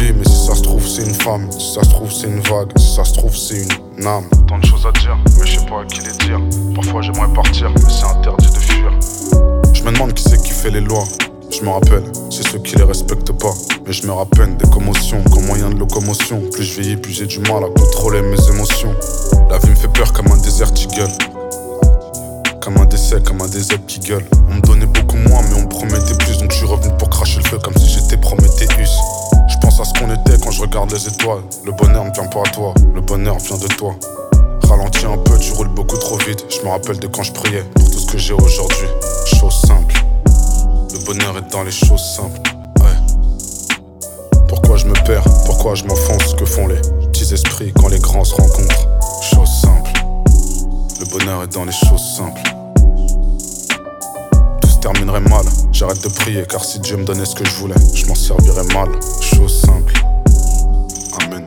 Mais 0.00 0.24
si 0.24 0.46
ça 0.46 0.54
se 0.54 0.62
trouve 0.62 0.86
c'est 0.86 1.02
une 1.02 1.14
femme, 1.14 1.50
si 1.50 1.74
ça 1.74 1.82
se 1.82 1.90
trouve 1.90 2.12
c'est 2.12 2.28
une 2.28 2.40
vague, 2.40 2.70
si 2.78 2.94
ça 2.94 3.04
se 3.04 3.14
trouve 3.14 3.36
c'est 3.36 3.66
une 3.98 4.06
âme. 4.06 4.24
Tant 4.46 4.58
de 4.58 4.64
choses 4.64 4.86
à 4.86 4.92
dire, 5.00 5.16
mais 5.38 5.44
je 5.44 5.58
sais 5.58 5.66
pas 5.66 5.80
à 5.80 5.84
qui 5.86 6.00
les 6.00 6.12
dire. 6.24 6.40
Parfois 6.72 7.02
j'aimerais 7.02 7.32
partir, 7.34 7.68
mais 7.70 7.80
c'est 7.90 8.04
interdit 8.04 8.46
de 8.46 8.58
fuir. 8.58 8.92
Je 9.74 9.82
me 9.82 9.90
demande 9.92 10.14
qui 10.14 10.22
c'est 10.22 10.40
qui 10.40 10.52
fait 10.52 10.70
les 10.70 10.82
lois. 10.82 11.02
Je 11.50 11.64
me 11.64 11.70
rappelle, 11.70 12.04
c'est 12.30 12.46
ceux 12.46 12.60
qui 12.60 12.76
les 12.76 12.84
respectent 12.84 13.32
pas. 13.32 13.52
Mais 13.86 13.92
je 13.92 14.06
me 14.06 14.12
rappelle 14.12 14.56
des 14.56 14.68
commotions 14.70 15.20
comme 15.32 15.46
moyen 15.46 15.68
de 15.70 15.76
locomotion. 15.76 16.42
Plus 16.52 16.62
je 16.62 16.80
vieillis, 16.80 16.96
plus 16.96 17.12
j'ai 17.12 17.26
du 17.26 17.40
mal 17.40 17.64
à 17.64 17.68
contrôler 17.68 18.22
mes 18.22 18.48
émotions. 18.50 18.94
La 19.50 19.58
vie 19.58 19.70
me 19.70 19.74
fait 19.74 19.88
peur 19.88 20.12
comme 20.12 20.28
un 20.30 20.36
désert 20.36 20.70
gueule. 20.96 21.10
Comme 22.62 22.76
un 22.78 22.84
décès, 22.84 23.20
comme 23.20 23.42
un 23.42 23.48
désert 23.48 23.84
qui 23.88 23.98
gueule. 23.98 24.24
On 24.48 24.54
me 24.54 24.60
donnait 24.60 24.86
beaucoup 24.86 25.16
moins, 25.16 25.42
mais 25.42 25.56
on 25.56 25.62
me 25.62 25.68
promettait 25.68 26.16
plus. 26.18 26.38
Donc 26.38 26.52
je 26.52 26.58
suis 26.58 26.66
revenu 26.66 26.92
pour 26.98 27.10
cracher 27.10 27.40
le 27.42 27.48
feu 27.48 27.58
comme 27.58 27.76
si 27.76 27.88
j'étais 27.88 28.16
Prométhéeus. 28.16 29.17
À 29.80 29.84
ce 29.84 29.92
qu'on 29.92 30.12
était 30.12 30.36
quand 30.42 30.50
je 30.50 30.60
regarde 30.60 30.90
les 30.90 31.06
étoiles. 31.06 31.42
Le 31.64 31.70
bonheur 31.70 32.04
ne 32.04 32.10
vient 32.10 32.26
pas 32.26 32.40
à 32.40 32.50
toi, 32.50 32.74
le 32.96 33.00
bonheur 33.00 33.38
vient 33.38 33.58
de 33.58 33.68
toi. 33.68 33.94
Ralentis 34.64 35.06
un 35.06 35.16
peu, 35.18 35.38
tu 35.38 35.52
roules 35.52 35.68
beaucoup 35.68 35.96
trop 35.96 36.18
vite. 36.18 36.44
Je 36.48 36.66
me 36.66 36.70
rappelle 36.70 36.98
de 36.98 37.06
quand 37.06 37.22
je 37.22 37.32
priais 37.32 37.62
pour 37.76 37.88
tout 37.88 37.98
ce 38.00 38.06
que 38.06 38.18
j'ai 38.18 38.32
aujourd'hui. 38.32 38.88
Chose 39.24 39.54
simple. 39.68 39.94
Le 40.26 41.04
bonheur 41.06 41.38
est 41.38 41.52
dans 41.52 41.62
les 41.62 41.70
choses 41.70 42.02
simples. 42.02 42.40
Ouais. 42.80 42.96
Pourquoi 44.48 44.78
je 44.78 44.86
me 44.86 44.94
perds? 45.06 45.22
Pourquoi 45.46 45.76
je 45.76 45.84
m'enfonce? 45.84 46.34
Que 46.34 46.44
font 46.44 46.66
les 46.66 46.80
petits 47.06 47.32
esprits 47.32 47.72
quand 47.80 47.86
les 47.86 48.00
grands 48.00 48.24
se 48.24 48.34
rencontrent? 48.34 48.88
Chose 49.32 49.48
simple. 49.62 49.92
Le 50.98 51.06
bonheur 51.06 51.44
est 51.44 51.54
dans 51.54 51.64
les 51.64 51.72
choses 51.72 52.16
simples. 52.16 52.42
Se 54.78 54.82
terminerait 54.82 55.18
mal. 55.18 55.44
J'arrête 55.72 56.00
de 56.04 56.08
prier 56.08 56.44
car 56.48 56.64
si 56.64 56.78
Dieu 56.78 56.96
me 56.96 57.04
donnait 57.04 57.24
ce 57.24 57.34
que 57.34 57.44
je 57.44 57.50
voulais, 57.56 57.74
je 57.94 58.06
m'en 58.06 58.14
servirais 58.14 58.62
mal. 58.72 58.88
Chose 59.20 59.60
simple. 59.60 59.92
Amen. 61.20 61.44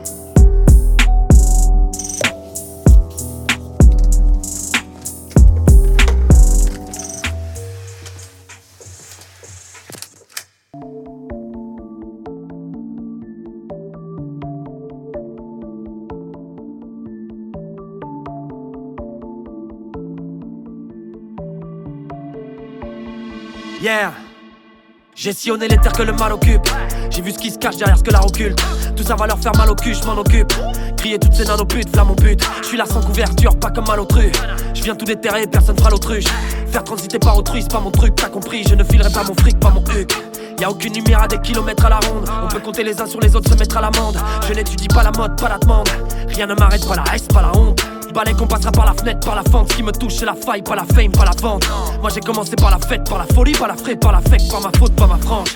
J'ai 25.22 25.32
sillonné 25.32 25.68
les 25.68 25.78
terres 25.78 25.92
que 25.92 26.02
le 26.02 26.12
mal 26.12 26.32
occupe. 26.32 26.68
J'ai 27.10 27.22
vu 27.22 27.30
ce 27.30 27.38
qui 27.38 27.52
se 27.52 27.56
cache 27.56 27.76
derrière 27.76 27.96
ce 27.96 28.02
que 28.02 28.10
l'art 28.10 28.26
occulte. 28.26 28.60
Tout 28.96 29.04
ça 29.04 29.14
va 29.14 29.28
leur 29.28 29.38
faire 29.38 29.52
mal 29.56 29.70
au 29.70 29.76
cul, 29.76 29.94
je 29.94 30.04
m'en 30.04 30.18
occupe. 30.18 30.52
Crier 30.96 31.16
toutes 31.20 31.34
ces 31.34 31.44
nanoputes, 31.44 31.90
flamme 31.90 32.08
mon 32.08 32.14
but. 32.16 32.44
Je 32.60 32.66
suis 32.66 32.76
là 32.76 32.86
sans 32.86 33.00
couverture, 33.00 33.56
pas 33.56 33.70
comme 33.70 33.86
malotru. 33.86 34.32
Je 34.74 34.82
viens 34.82 34.96
tout 34.96 35.04
déterrer, 35.04 35.46
personne 35.46 35.78
fera 35.78 35.90
l'autruche. 35.90 36.24
Faire 36.66 36.82
transiter 36.82 37.20
par 37.20 37.36
autrui, 37.36 37.62
c'est 37.62 37.70
pas 37.70 37.78
mon 37.78 37.92
truc, 37.92 38.16
t'as 38.16 38.30
compris. 38.30 38.64
Je 38.68 38.74
ne 38.74 38.82
filerai 38.82 39.12
pas 39.12 39.22
mon 39.22 39.34
fric, 39.34 39.60
pas 39.60 39.70
mon 39.70 39.84
huc. 39.94 40.12
Y 40.58 40.64
a 40.64 40.70
aucune 40.72 40.94
lumière 40.94 41.22
à 41.22 41.28
des 41.28 41.40
kilomètres 41.40 41.86
à 41.86 41.90
la 41.90 42.00
ronde. 42.00 42.28
On 42.42 42.48
peut 42.48 42.58
compter 42.58 42.82
les 42.82 43.00
uns 43.00 43.06
sur 43.06 43.20
les 43.20 43.36
autres, 43.36 43.48
se 43.48 43.54
mettre 43.54 43.76
à 43.76 43.80
l'amende. 43.80 44.18
Je 44.48 44.54
n'étudie 44.54 44.88
pas 44.88 45.04
la 45.04 45.12
mode, 45.12 45.40
pas 45.40 45.50
la 45.50 45.58
demande. 45.58 45.88
Rien 46.30 46.48
ne 46.48 46.54
m'arrête, 46.54 46.84
pas 46.84 46.96
la 46.96 47.04
haine, 47.14 47.28
pas 47.32 47.42
la 47.42 47.56
honte. 47.56 47.80
Balai 48.12 48.34
qu'on 48.34 48.46
passera 48.46 48.72
par 48.72 48.86
la 48.86 48.92
fenêtre, 48.92 49.20
par 49.20 49.34
la 49.34 49.42
fente. 49.42 49.68
Qui 49.74 49.82
me 49.82 49.92
touche, 49.92 50.14
c'est 50.16 50.26
la 50.26 50.34
faille, 50.34 50.62
pas 50.62 50.74
la 50.74 50.84
fame, 50.84 51.12
pas 51.12 51.24
la 51.24 51.32
vente. 51.40 51.66
Moi 52.00 52.10
j'ai 52.14 52.20
commencé 52.20 52.54
par 52.56 52.70
la 52.70 52.78
fête, 52.78 53.08
par 53.08 53.18
la 53.18 53.26
folie, 53.26 53.52
par 53.52 53.68
la 53.68 53.76
frais, 53.76 53.96
par 53.96 54.12
la 54.12 54.20
fête, 54.20 54.48
par 54.50 54.60
ma 54.60 54.70
faute, 54.78 54.94
pas 54.94 55.06
ma 55.06 55.16
frange. 55.16 55.48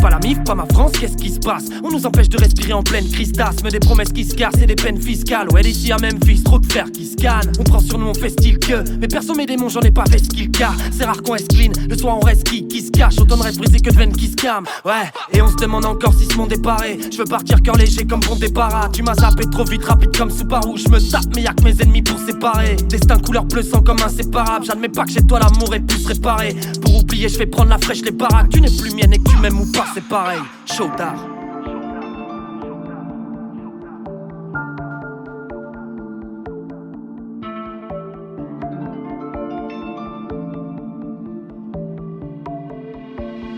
Pas 0.00 0.10
la 0.10 0.18
MIF, 0.18 0.42
pas 0.44 0.54
ma 0.54 0.66
France, 0.66 0.92
qu'est-ce 0.92 1.16
qui 1.16 1.30
se 1.30 1.38
passe 1.38 1.64
On 1.82 1.90
nous 1.90 2.06
empêche 2.06 2.28
de 2.28 2.38
respirer 2.38 2.72
en 2.72 2.82
pleine 2.82 3.08
crise 3.08 3.32
d'asthme 3.32 3.68
Des 3.68 3.80
promesses 3.80 4.12
qui 4.12 4.24
se 4.24 4.34
cassent 4.34 4.60
et 4.62 4.66
des 4.66 4.76
peines 4.76 5.00
fiscales. 5.00 5.48
Ouais 5.52 5.62
ici 5.62 5.92
à 5.92 5.96
Memphis, 5.98 6.42
trop 6.42 6.58
de 6.58 6.70
fer 6.72 6.86
qui 6.92 7.04
se 7.04 7.16
On 7.58 7.64
prend 7.64 7.80
sur 7.80 7.98
nous, 7.98 8.06
on 8.06 8.14
fait 8.14 8.30
style 8.30 8.58
que. 8.58 8.84
Mais 9.00 9.08
perso 9.08 9.34
mes 9.34 9.46
démons, 9.46 9.68
j'en 9.68 9.80
ai 9.80 9.90
pas 9.90 10.04
fait 10.06 10.18
ce 10.18 10.28
qu'il 10.28 10.50
cas. 10.50 10.72
C'est 10.92 11.04
rare 11.04 11.22
qu'on 11.22 11.32
reste 11.32 11.48
clean, 11.48 11.72
le 11.88 11.96
soir 11.96 12.16
on 12.16 12.24
reste 12.24 12.44
qui 12.44 12.66
Qui 12.68 12.82
se 12.82 12.90
cache, 12.90 13.18
autant 13.18 13.36
de 13.36 13.42
reste 13.42 13.58
brisé 13.58 13.80
que 13.80 13.90
de 13.90 13.96
veines 13.96 14.12
qui 14.12 14.28
se 14.28 14.36
calme 14.36 14.64
Ouais, 14.84 15.10
et 15.32 15.42
on 15.42 15.48
se 15.48 15.56
demande 15.56 15.84
encore 15.84 16.14
si 16.14 16.26
ce 16.26 16.36
monde 16.36 16.52
est 16.52 16.62
paré. 16.62 16.98
Je 17.10 17.18
veux 17.18 17.24
partir 17.24 17.60
cœur 17.62 17.76
léger 17.76 18.04
comme 18.04 18.20
bon 18.20 18.36
départ 18.36 18.90
Tu 18.92 19.02
m'as 19.02 19.14
zappé 19.14 19.44
trop 19.50 19.64
vite, 19.64 19.84
rapide 19.84 20.16
comme 20.16 20.30
Subaru. 20.30 20.78
Je 20.78 20.88
me 20.88 20.98
tape, 21.10 21.26
mais 21.34 21.42
y'a 21.42 21.52
que 21.52 21.64
mes 21.64 21.80
ennemis 21.82 22.02
pour 22.02 22.18
séparer. 22.18 22.76
Destin 22.88 23.18
couleur 23.18 23.44
bleu 23.44 23.62
sang 23.62 23.82
comme 23.82 24.00
inséparable. 24.04 24.64
J'admets 24.64 24.88
pas 24.88 25.04
que 25.04 25.12
chez 25.12 25.26
toi 25.26 25.40
l'amour 25.40 25.74
est 25.74 25.80
plus 25.80 26.06
réparé. 26.06 26.54
Pour 26.82 26.96
oublier, 26.96 27.28
je 27.28 27.38
vais 27.38 27.46
prendre 27.46 27.70
la 27.70 27.78
fraîche, 27.78 28.02
les 28.02 28.10
baraques. 28.10 28.50
Tu 28.50 28.60
n'es 28.60 28.70
plus 28.70 28.94
mienne 28.94 29.12
et 29.12 29.18
que 29.18 29.30
tu 29.30 29.36
m'aimes 29.38 29.60
ou 29.60 29.72
pas, 29.72 29.86
c'est 29.94 30.08
pareil 30.08 30.40
Chaud 30.66 30.90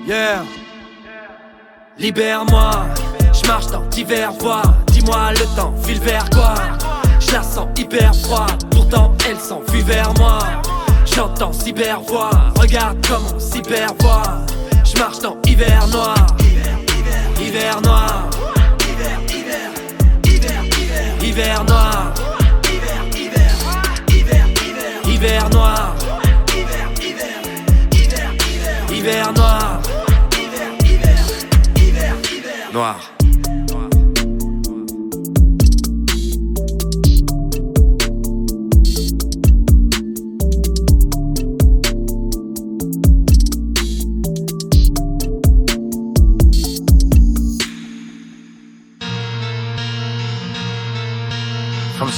Yeah. 0.07 0.43
Libère-moi, 1.97 2.71
je 3.33 3.47
marche 3.47 3.67
dans 3.69 3.87
divers 3.87 4.33
voies. 4.33 4.63
Dis-moi 4.89 5.33
le 5.35 5.57
temps 5.57 5.73
file 5.85 6.01
vers 6.01 6.29
quoi? 6.31 6.55
Je 7.21 7.33
la 7.33 7.43
sens 7.45 7.69
hyper 7.79 8.13
froide, 8.17 8.65
pourtant 8.73 9.15
elle 9.29 9.39
s'enfuit 9.39 9.83
vers 9.83 10.13
moi. 10.15 10.39
J'entends 11.05 11.53
cybervoix, 11.53 12.31
regarde 12.59 12.97
comment 13.07 13.39
cybervoix. 13.39 14.23
Je 14.85 14.99
marche 14.99 15.21
dans 15.21 15.37
hiver 15.61 15.87
noir. 15.93 16.17
Hiver 17.37 17.81
noir. 17.83 18.31
Hiver, 18.81 19.19
hiver, 21.21 21.65
noir. 21.65 22.15
Hiver, 22.65 23.01
hiver, 23.15 23.51
hiver, 25.05 25.49
noir. 25.51 25.95
Hiver, 28.89 29.29
noir. 29.35 29.83
Hiver, 30.33 30.71
hiver, 30.83 32.15
hiver. 32.25 32.73
Noir. 32.73 33.10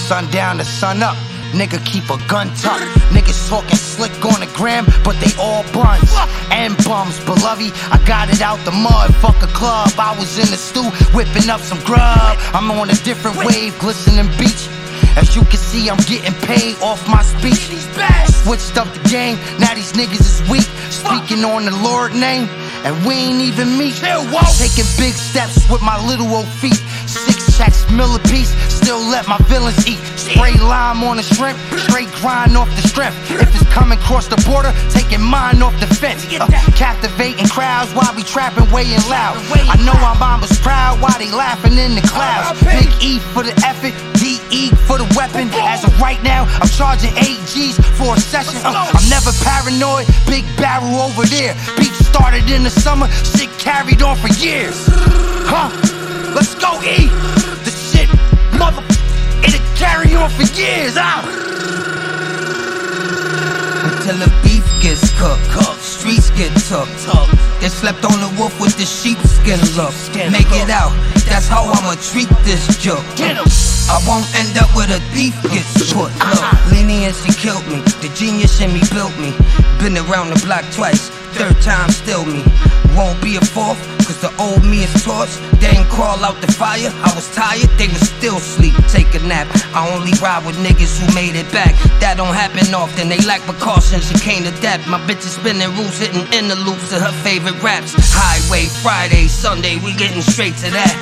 From 0.02 0.26
sundown 0.26 0.58
to 0.58 0.64
sun 0.64 1.02
up. 1.02 1.16
Nigga 1.52 1.78
keep 1.84 2.04
a 2.10 2.18
gun 2.26 2.48
tucked. 2.56 2.82
Niggas 3.14 3.48
talking 3.48 3.76
slick 3.76 4.12
on 4.24 4.40
the 4.40 4.50
gram, 4.54 4.84
but 5.04 5.14
they 5.20 5.30
all 5.38 5.62
buns 5.72 6.10
and 6.50 6.76
bums. 6.84 7.22
Beloved, 7.24 7.72
I 7.92 8.02
got 8.04 8.28
it 8.28 8.40
out 8.40 8.58
the 8.64 8.72
mud. 8.72 9.14
Fuck 9.16 9.42
a 9.42 9.46
club. 9.46 9.90
I 9.98 10.16
was 10.18 10.38
in 10.38 10.50
the 10.50 10.56
stew 10.56 10.90
whipping 11.14 11.48
up 11.50 11.60
some 11.60 11.78
grub. 11.84 12.36
I'm 12.52 12.70
on 12.72 12.90
a 12.90 12.94
different 13.04 13.36
wave, 13.36 13.78
glistening 13.78 14.26
beach. 14.38 14.68
As 15.14 15.36
you 15.36 15.42
can 15.42 15.60
see, 15.60 15.88
I'm 15.90 16.00
getting 16.08 16.34
paid 16.48 16.76
off 16.82 17.06
my 17.08 17.22
speech. 17.22 17.70
Switched 18.42 18.76
up 18.78 18.88
the 18.92 19.08
game, 19.08 19.36
now 19.60 19.74
these 19.74 19.92
niggas 19.92 20.24
is 20.24 20.50
weak. 20.50 20.66
Speaking 20.90 21.44
on 21.44 21.64
the 21.64 21.76
Lord 21.84 22.14
name, 22.14 22.48
and 22.82 23.06
we 23.06 23.14
ain't 23.14 23.42
even 23.42 23.78
meet. 23.78 23.94
Taking 24.58 24.88
big 24.98 25.14
steps 25.14 25.68
with 25.70 25.82
my 25.82 26.00
little 26.06 26.26
old 26.34 26.48
feet. 26.48 26.80
Six 27.52 27.84
checks, 27.84 27.92
millipede, 27.92 28.46
still 28.70 29.00
let 29.12 29.28
my 29.28 29.36
villains 29.44 29.86
eat. 29.86 29.98
Spray 30.16 30.54
lime 30.54 31.02
on 31.04 31.16
the 31.16 31.22
shrimp, 31.22 31.58
straight 31.76 32.08
grind 32.20 32.56
off 32.56 32.68
the 32.76 32.88
strength. 32.88 33.16
If 33.30 33.52
it's 33.54 33.68
coming 33.68 33.98
across 33.98 34.26
the 34.26 34.40
border, 34.48 34.72
taking 34.88 35.20
mine 35.20 35.60
off 35.60 35.78
the 35.78 35.86
fence. 35.86 36.24
Uh, 36.32 36.48
captivating 36.76 37.46
crowds 37.48 37.92
while 37.92 38.14
we 38.16 38.22
trapping, 38.22 38.70
weighing 38.72 39.04
loud. 39.08 39.36
I 39.52 39.76
know 39.84 39.92
our 40.00 40.16
mama's 40.16 40.56
proud 40.60 41.00
while 41.02 41.18
they 41.18 41.30
laughing 41.30 41.76
in 41.76 41.94
the 41.94 42.00
clouds. 42.08 42.58
Big 42.64 42.88
E 43.04 43.18
for 43.18 43.42
the 43.42 43.52
effort, 43.66 43.92
DE 44.16 44.70
for 44.88 44.96
the 44.96 45.08
weapon. 45.16 45.50
As 45.52 45.84
of 45.84 45.92
right 46.00 46.22
now, 46.22 46.48
I'm 46.62 46.68
charging 46.68 47.12
8 47.16 47.36
G's 47.52 47.76
for 48.00 48.16
a 48.16 48.20
session. 48.20 48.60
Uh, 48.64 48.72
I'm 48.72 49.08
never 49.12 49.32
paranoid, 49.44 50.06
big 50.26 50.48
barrel 50.56 51.04
over 51.04 51.26
there. 51.26 51.52
Beef 51.76 51.94
started 52.00 52.48
in 52.48 52.62
the 52.62 52.70
summer, 52.70 53.08
shit 53.36 53.50
carried 53.58 54.00
on 54.00 54.16
for 54.16 54.32
years. 54.40 54.88
Huh? 55.44 55.68
Let's 56.34 56.54
go 56.54 56.80
E. 56.82 57.41
The 58.52 58.58
mother, 58.58 58.84
it'll 59.42 59.64
carry 59.76 60.14
on 60.14 60.30
for 60.30 60.44
years. 60.54 60.96
out. 60.96 61.24
Until 63.82 64.18
the 64.18 64.30
beef 64.44 64.64
gets 64.82 65.10
cooked, 65.18 65.42
cooked. 65.50 65.80
streets 65.80 66.30
get 66.30 66.52
took, 66.68 66.88
took. 67.02 67.28
They 67.60 67.68
slept 67.68 68.04
on 68.04 68.18
the 68.18 68.30
roof 68.38 68.58
with 68.60 68.76
the 68.76 68.84
sheepskin 68.84 69.60
look. 69.78 69.94
Make 70.30 70.50
it 70.50 70.70
out, 70.70 70.90
that's 71.26 71.48
how 71.48 71.64
I'ma 71.70 71.94
treat 72.02 72.28
this 72.42 72.66
joke. 72.78 73.04
I 73.18 73.98
won't 74.06 74.26
end 74.34 74.58
up 74.58 74.70
with 74.74 74.90
a 74.90 75.00
thief 75.14 75.34
gets 75.50 75.92
put. 75.92 76.10
Look, 76.10 76.22
uh-huh. 76.22 76.74
leniency 76.74 77.32
killed 77.34 77.66
me. 77.66 77.82
The 78.02 78.10
genius 78.14 78.60
in 78.60 78.72
me 78.72 78.82
built 78.90 79.14
me. 79.18 79.30
Been 79.78 79.98
around 79.98 80.30
the 80.30 80.40
block 80.46 80.64
twice, 80.74 81.10
third 81.32 81.56
time 81.62 81.90
still 81.90 82.24
me. 82.24 82.44
Won't 82.96 83.20
be 83.22 83.36
a 83.36 83.40
fourth, 83.40 83.80
cause 84.04 84.20
the 84.20 84.32
old 84.36 84.64
me 84.64 84.84
is 84.84 84.92
torched. 85.00 85.40
They 85.60 85.72
crawl 85.88 86.24
out 86.24 86.40
the 86.40 86.52
fire. 86.52 86.92
I 86.92 87.10
was 87.14 87.32
tired, 87.34 87.70
they 87.80 87.88
was 87.88 88.04
still 88.08 88.38
sleep. 88.38 88.74
Take 88.88 89.14
a 89.14 89.20
nap. 89.24 89.48
I 89.72 89.88
only 89.96 90.12
ride 90.20 90.44
with 90.44 90.56
niggas 90.60 91.00
who 91.00 91.08
made 91.14 91.34
it 91.34 91.50
back. 91.52 91.72
That 92.00 92.16
don't 92.18 92.34
happen 92.34 92.74
often. 92.74 93.08
They 93.08 93.20
lack 93.24 93.40
precautions, 93.42 94.12
you 94.12 94.18
can't 94.20 94.46
adapt. 94.46 94.86
My 94.88 95.00
bitch 95.08 95.24
is 95.24 95.34
spinning 95.40 95.72
rules, 95.72 95.98
hitting 95.98 96.26
interloops 96.36 96.92
of 96.92 97.00
her 97.00 97.16
favorite 97.24 97.56
raps. 97.62 97.96
Highway, 97.96 98.68
Friday, 98.84 99.26
Sunday, 99.26 99.76
we 99.80 99.94
getting 99.94 100.22
straight 100.22 100.56
to 100.60 100.70
that. 100.70 100.94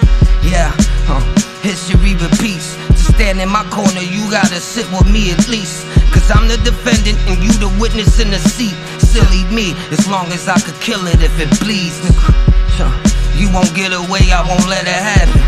Yeah, 0.42 0.70
huh. 1.10 1.20
History 1.62 2.14
repeats. 2.14 2.78
To 2.88 3.12
stand 3.18 3.40
in 3.40 3.48
my 3.50 3.64
corner, 3.68 4.00
you 4.00 4.30
gotta 4.30 4.60
sit 4.60 4.86
with 4.92 5.10
me 5.10 5.32
at 5.32 5.48
least. 5.48 5.84
Cause 6.14 6.30
I'm 6.30 6.48
the 6.48 6.56
defendant 6.64 7.18
and 7.28 7.42
you 7.42 7.52
the 7.58 7.68
witness 7.80 8.20
in 8.20 8.30
the 8.30 8.38
seat. 8.38 8.74
Silly 9.10 9.42
me, 9.50 9.74
as 9.90 10.06
long 10.06 10.30
as 10.30 10.46
I 10.46 10.54
could 10.60 10.78
kill 10.78 11.06
it 11.10 11.18
if 11.18 11.34
it 11.42 11.50
bleeds. 11.58 11.98
You 13.34 13.50
won't 13.50 13.74
get 13.74 13.90
away, 13.90 14.30
I 14.30 14.46
won't 14.46 14.70
let 14.70 14.86
it 14.86 15.02
happen. 15.02 15.42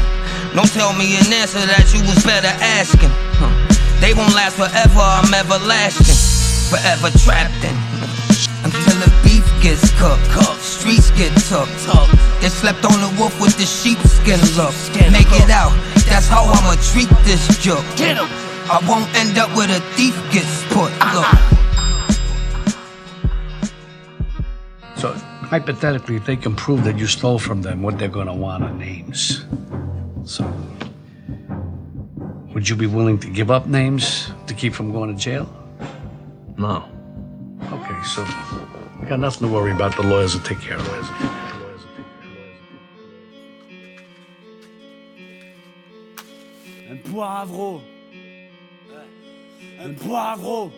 Don't 0.51 0.67
tell 0.75 0.93
me 0.99 1.15
an 1.15 1.31
answer 1.31 1.63
that 1.63 1.87
you 1.95 2.03
was 2.03 2.19
better 2.27 2.51
asking. 2.59 3.15
They 4.03 4.19
won't 4.19 4.35
last 4.35 4.59
forever, 4.59 4.99
I'm 4.99 5.31
everlasting. 5.31 6.19
Forever 6.75 7.15
trapped 7.23 7.63
in. 7.63 7.77
Until 8.67 8.99
the 8.99 9.11
beef 9.23 9.47
gets 9.63 9.95
cooked, 9.95 10.27
cooked. 10.35 10.59
streets 10.59 11.15
get 11.15 11.31
took, 11.47 11.71
took. 11.87 12.11
They 12.43 12.51
slept 12.51 12.83
on 12.83 12.99
the 12.99 13.15
roof 13.15 13.39
with 13.39 13.55
the 13.63 13.67
sheepskin 13.67 14.43
look. 14.59 14.75
Make 15.15 15.31
it 15.39 15.55
out, 15.55 15.71
that's 16.11 16.27
how 16.27 16.51
I'ma 16.51 16.75
treat 16.83 17.11
this 17.23 17.47
joke. 17.63 17.87
I 18.67 18.83
won't 18.91 19.07
end 19.15 19.39
up 19.39 19.55
with 19.55 19.71
a 19.71 19.79
thief 19.95 20.19
gets 20.35 20.67
put. 20.75 20.91
Look. 21.15 21.62
Hypothetically, 25.53 26.17
if 26.17 26.25
they 26.25 26.35
can 26.35 26.57
prove 26.57 26.83
that 26.83 26.99
you 26.99 27.07
stole 27.07 27.39
from 27.39 27.61
them, 27.61 27.83
what 27.83 27.99
they're 27.99 28.09
gonna 28.09 28.35
want 28.35 28.65
are 28.65 28.73
names. 28.73 29.45
So, 30.25 30.51
would 32.55 32.67
you 32.67 32.75
be 32.75 32.87
willing 32.87 33.19
to 33.19 33.29
give 33.29 33.51
up 33.51 33.67
names 33.67 34.31
to 34.47 34.55
keep 34.55 34.73
from 34.73 34.93
going 34.93 35.15
to 35.15 35.19
jail? 35.29 35.47
No. 36.57 36.89
Okay, 37.71 38.03
so 38.03 38.25
you 38.99 39.07
got 39.07 39.21
nothing 39.21 39.47
to 39.47 39.53
worry 39.53 39.73
about. 39.73 39.95
The 39.95 40.05
lawyers 40.05 40.33
will 40.35 40.43
take 40.43 40.61
care 40.61 40.79
of 40.79 40.89
it. 40.99 41.07
Un 46.89 46.99
poivreau. 47.05 47.83
Un 49.85 49.95
poivreau. 49.97 50.73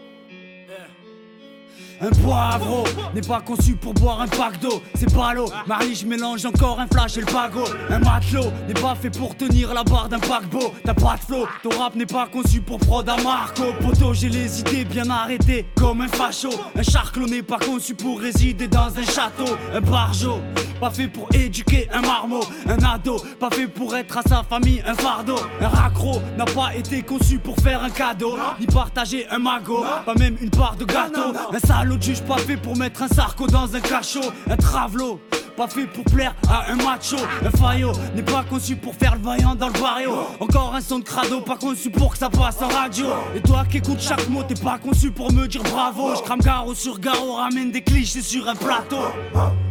Un 2.00 2.10
poivreau 2.10 2.84
n'est 3.14 3.20
pas 3.20 3.40
conçu 3.40 3.74
pour 3.76 3.94
boire 3.94 4.20
un 4.20 4.26
pack 4.26 4.60
d'eau, 4.60 4.82
c'est 4.94 5.12
pas 5.12 5.32
l'eau. 5.34 5.46
Marie, 5.66 5.94
je 5.94 6.06
mélange 6.06 6.44
encore 6.44 6.80
un 6.80 6.86
flash 6.86 7.16
et 7.16 7.20
le 7.20 7.26
pago. 7.26 7.64
Un 7.88 7.98
matelot 7.98 8.50
n'est 8.66 8.74
pas 8.74 8.94
fait 8.94 9.10
pour 9.10 9.36
tenir 9.36 9.72
la 9.72 9.84
barre 9.84 10.08
d'un 10.08 10.18
paquebot. 10.18 10.72
T'as 10.84 10.94
pas 10.94 11.16
de 11.16 11.20
flow, 11.20 11.46
ton 11.62 11.70
rap 11.78 11.94
n'est 11.94 12.06
pas 12.06 12.26
conçu 12.26 12.60
pour 12.60 12.78
prod 12.78 13.08
à 13.08 13.16
Marco. 13.22 13.64
Poto, 13.80 14.12
j'ai 14.12 14.28
les 14.28 14.60
idées 14.60 14.84
bien 14.84 15.08
arrêtées 15.08 15.66
comme 15.76 16.00
un 16.00 16.08
facho. 16.08 16.50
Un 16.76 16.82
charclot 16.82 17.26
n'est 17.26 17.42
pas 17.42 17.58
conçu 17.58 17.94
pour 17.94 18.20
résider 18.20 18.68
dans 18.68 18.88
un 18.96 19.04
château. 19.04 19.56
Un 19.72 19.80
barjo, 19.80 20.40
pas 20.80 20.90
fait 20.90 21.08
pour 21.08 21.28
éduquer 21.32 21.88
un 21.92 22.00
marmot. 22.00 22.44
Un 22.68 22.82
ado, 22.84 23.16
pas 23.38 23.50
fait 23.50 23.68
pour 23.68 23.96
être 23.96 24.18
à 24.18 24.22
sa 24.22 24.42
famille 24.42 24.82
un 24.86 24.94
fardeau. 24.94 25.38
Un 25.60 25.68
raccro 25.68 26.20
n'a 26.36 26.44
pas 26.44 26.74
été 26.74 27.02
conçu 27.02 27.38
pour 27.38 27.56
faire 27.56 27.82
un 27.82 27.90
cadeau, 27.90 28.36
ni 28.58 28.66
partager 28.66 29.26
un 29.30 29.38
magot, 29.38 29.84
pas 30.04 30.14
même 30.14 30.36
une 30.40 30.50
part 30.50 30.76
de 30.76 30.84
gâteau. 30.84 31.32
Un 31.52 31.58
salaud 31.84 31.98
de 31.98 32.02
juge 32.02 32.22
pas 32.22 32.38
fait 32.38 32.56
pour 32.56 32.78
mettre 32.78 33.02
un 33.02 33.08
sarco 33.08 33.46
dans 33.46 33.76
un 33.76 33.80
cachot. 33.80 34.32
Un 34.48 34.56
travelo 34.56 35.20
pas 35.56 35.68
fait 35.68 35.86
pour 35.86 36.04
plaire 36.04 36.34
à 36.48 36.70
un 36.70 36.76
macho. 36.76 37.16
Un 37.44 37.50
faillot 37.50 37.92
n'est 38.14 38.22
pas 38.22 38.44
conçu 38.48 38.76
pour 38.76 38.94
faire 38.94 39.14
le 39.14 39.22
vaillant 39.22 39.54
dans 39.54 39.68
le 39.68 39.80
barrio. 39.80 40.12
Encore 40.40 40.74
un 40.74 40.80
son 40.80 40.98
de 40.98 41.04
crado, 41.04 41.40
pas 41.40 41.56
conçu 41.56 41.90
pour 41.90 42.12
que 42.12 42.18
ça 42.18 42.28
passe 42.28 42.60
en 42.62 42.68
radio. 42.68 43.06
Et 43.36 43.40
toi 43.40 43.64
qui 43.70 43.78
écoutes 43.78 44.00
chaque 44.00 44.28
mot, 44.28 44.42
t'es 44.42 44.54
pas 44.54 44.78
conçu 44.78 45.10
pour 45.10 45.32
me 45.32 45.46
dire 45.46 45.62
bravo. 45.62 46.14
Je 46.16 46.22
crame 46.22 46.40
garo 46.40 46.74
sur 46.74 46.98
garo, 46.98 47.34
ramène 47.34 47.70
des 47.70 47.82
clichés 47.82 48.22
sur 48.22 48.48
un 48.48 48.54
plateau. 48.54 48.98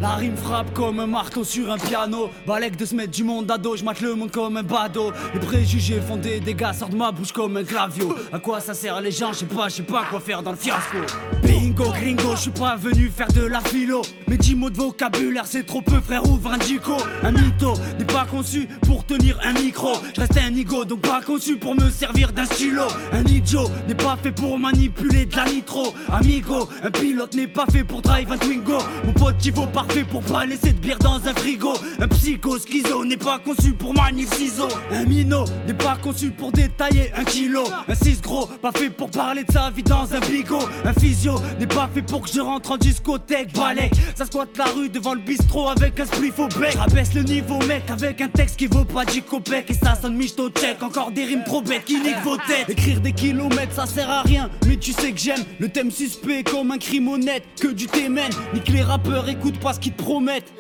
La 0.02 0.16
rime 0.16 0.38
frappe 0.38 0.74
comme 0.74 1.00
un 1.00 1.08
marteau 1.08 1.44
sur 1.44 1.72
un 1.72 1.78
piano. 1.78 2.30
Balèque 2.48 2.78
de 2.78 2.86
se 2.86 2.96
mettre 2.96 3.12
du 3.12 3.24
monde 3.24 3.50
à 3.52 3.58
dos, 3.58 3.76
je 3.76 3.84
le 4.04 4.16
monde 4.16 4.32
comme 4.32 4.58
un 4.58 4.64
badaud. 4.64 5.12
Les 5.34 5.40
préjugés 5.40 6.02
font 6.02 6.18
des 6.18 6.40
dégâts, 6.40 6.74
sortent 6.74 6.92
de 6.92 6.98
ma 6.98 7.12
bouche 7.12 7.32
comme 7.32 7.58
un 7.58 7.64
clavio. 7.64 8.16
À 8.32 8.40
quoi 8.40 8.60
ça 8.60 8.74
sert 8.74 9.00
les 9.02 9.12
gens, 9.12 9.34
je 9.34 9.40
sais 9.40 9.46
pas, 9.46 9.70
je 9.70 9.76
sais 9.76 9.84
pas 9.84 10.04
quoi 10.10 10.20
faire 10.20 10.44
dans 10.44 10.52
le 10.52 10.58
fiasco. 10.58 10.98
Bingo, 11.44 11.86
gringo, 11.92 12.36
je 12.36 12.42
suis 12.42 12.52
pas 12.52 12.76
venu 12.76 13.12
faire 13.16 13.32
de 13.32 13.46
la 13.46 13.62
philo. 13.62 14.02
Mais 14.28 14.38
10 14.38 14.56
mots 14.56 14.70
de 14.70 14.78
vocabulaire, 14.78 15.46
c'est 15.46 15.64
trop 15.66 15.73
peu, 15.82 16.00
frère, 16.02 16.28
ouvre 16.30 16.52
un 16.52 16.58
dico. 16.58 16.98
Un 17.24 17.32
mytho 17.32 17.74
n'est 17.98 18.06
pas 18.06 18.26
conçu 18.26 18.68
pour 18.86 19.06
tenir 19.06 19.38
un 19.44 19.54
micro. 19.54 19.94
Je 20.16 20.22
reste 20.22 20.38
un 20.38 20.56
ego, 20.56 20.86
donc 20.86 21.02
pas 21.02 21.22
conçu 21.22 21.58
pour 21.58 21.76
me 21.76 21.90
servir 21.90 22.32
d'un 22.32 22.46
stylo. 22.46 22.84
Un 23.12 23.24
idiot 23.24 23.70
n'est 23.88 23.96
pas 23.96 24.18
fait 24.22 24.32
pour 24.32 24.60
manipuler 24.60 25.26
de 25.26 25.36
la 25.36 25.46
nitro. 25.46 25.94
Amigo, 26.12 26.70
un 26.84 26.92
pilote 26.92 27.34
n'est 27.36 27.48
pas 27.48 27.66
fait 27.72 27.84
pour 27.84 28.02
drive 28.02 28.32
un 28.32 28.38
Twingo. 28.38 28.78
Mon 29.06 29.14
pote 29.14 29.38
qui 29.38 29.52
vaut 29.52 29.68
parfait 29.68 30.04
pour 30.04 30.22
pas 30.22 30.46
laisser 30.46 30.74
de 30.74 30.80
bière 30.80 31.00
dans 31.00 31.16
un 31.16 31.34
frigo. 31.34 31.74
Un 32.00 32.08
psycho 32.08 32.58
schizo 32.60 33.06
n'est 33.06 33.18
pas 33.18 33.40
conçu 33.40 33.74
pour 33.74 33.94
manier 33.94 34.26
ciseaux. 34.26 34.68
Un 34.92 35.06
minot 35.06 35.46
n'est 35.68 35.74
pas 35.74 35.98
conçu 36.02 36.32
pour 36.32 36.52
détailler 36.52 37.12
un 37.16 37.24
kilo. 37.24 37.64
Un 37.88 37.96
6 37.96 38.22
gros, 38.22 38.48
pas 38.48 38.72
fait 38.72 38.90
pour 38.90 39.10
parler 39.10 39.44
de 39.44 39.52
sa 39.52 39.70
vie 39.70 39.84
dans 39.84 40.14
un 40.14 40.20
bigot. 40.20 40.60
Un 40.86 40.94
physio 40.94 41.36
n'est 41.60 41.68
pas 41.68 41.90
fait 41.94 42.02
pour 42.02 42.22
que 42.22 42.30
je 42.32 42.42
rentre 42.42 42.72
en 42.72 42.78
discothèque. 42.78 43.54
Balek, 43.54 43.94
ça 44.16 44.26
squatte 44.26 44.58
la 44.58 44.66
rue 44.66 44.90
devant 44.90 45.14
le 45.14 45.22
bistrot 45.22 45.63
avec 45.68 46.00
un 46.00 46.06
spliff 46.06 46.40
au 46.40 46.48
bec. 46.48 46.76
Rabaisse 46.76 47.14
le 47.14 47.24
niveau, 47.24 47.58
mec, 47.60 47.90
avec 47.90 48.22
un 48.22 48.28
texte 48.28 48.58
qui 48.58 48.68
vaut 48.68 48.86
pas 48.86 49.06
10 49.06 49.22
copecs. 49.24 49.70
Et 49.70 49.74
ça 49.74 49.96
sonne 49.96 50.16
michto 50.16 50.50
check, 50.50 50.82
encore 50.82 51.12
des 51.12 51.26
rimes 51.26 51.44
trop 51.46 51.62
bêtes 51.62 51.86
qui 51.86 52.00
niquent 52.00 52.24
vos 52.24 52.38
têtes. 52.38 52.70
Écrire 52.70 53.02
des 53.02 53.14
kilomètres, 53.14 53.74
ça 53.74 53.86
sert 53.86 54.10
à 54.10 54.22
rien, 54.22 54.50
mais 54.68 54.78
tu 54.78 54.92
sais 54.92 55.12
que 55.12 55.20
j'aime 55.20 55.44
le 55.60 55.70
thème 55.70 55.92
suspect 55.92 56.44
comme 56.44 56.72
un 56.72 56.78
crime 56.78 57.08
honnête. 57.08 57.44
Que 57.60 57.68
du 57.68 57.88
témen, 57.88 58.32
nique 58.54 58.70
les 58.70 58.82
rappeurs, 58.82 59.28
écoute 59.30 59.60
pas 59.60 59.74
ce 59.74 59.80
qu'ils 59.80 59.94
te 59.94 60.04
promettent. 60.04 60.52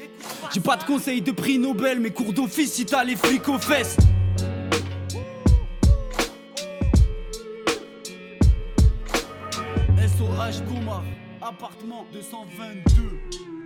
J'ai 0.53 0.61
pas 0.61 0.77
de 0.77 0.83
conseils 0.83 1.21
de 1.21 1.31
prix 1.31 1.57
Nobel, 1.57 1.99
mais 1.99 2.11
cours 2.11 2.33
d'office 2.33 2.73
si 2.73 2.85
t'as 2.85 3.03
les 3.03 3.15
flics 3.15 3.47
aux 3.49 3.59
fesses. 3.59 3.97
SOH 9.97 10.63
Gouma, 10.67 11.03
appartement 11.41 12.05
222. 12.13 13.62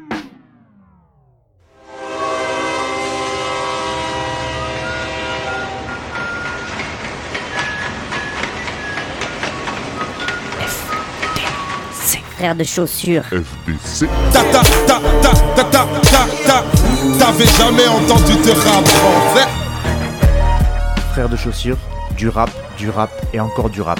Frère 12.38 12.56
de 12.56 12.64
chaussures. 12.64 13.24
FDC. 13.24 14.08
Ta 14.32 14.44
ta 14.44 14.62
ta 14.86 15.02
ta 15.22 15.32
ta 15.56 15.64
ta 15.64 15.88
ta 16.04 16.28
ta. 16.46 16.64
T'avais 17.18 17.46
jamais 17.46 17.88
entendu 17.88 18.34
de 18.34 18.52
rap 18.52 18.88
français 18.88 19.48
Frère 21.14 21.30
de 21.30 21.36
chaussures, 21.36 21.78
du 22.16 22.30
rap, 22.30 22.52
du 22.78 22.92
rap 22.92 23.10
et 23.34 23.40
encore 23.40 23.72
du 23.72 23.82
rap 23.82 24.00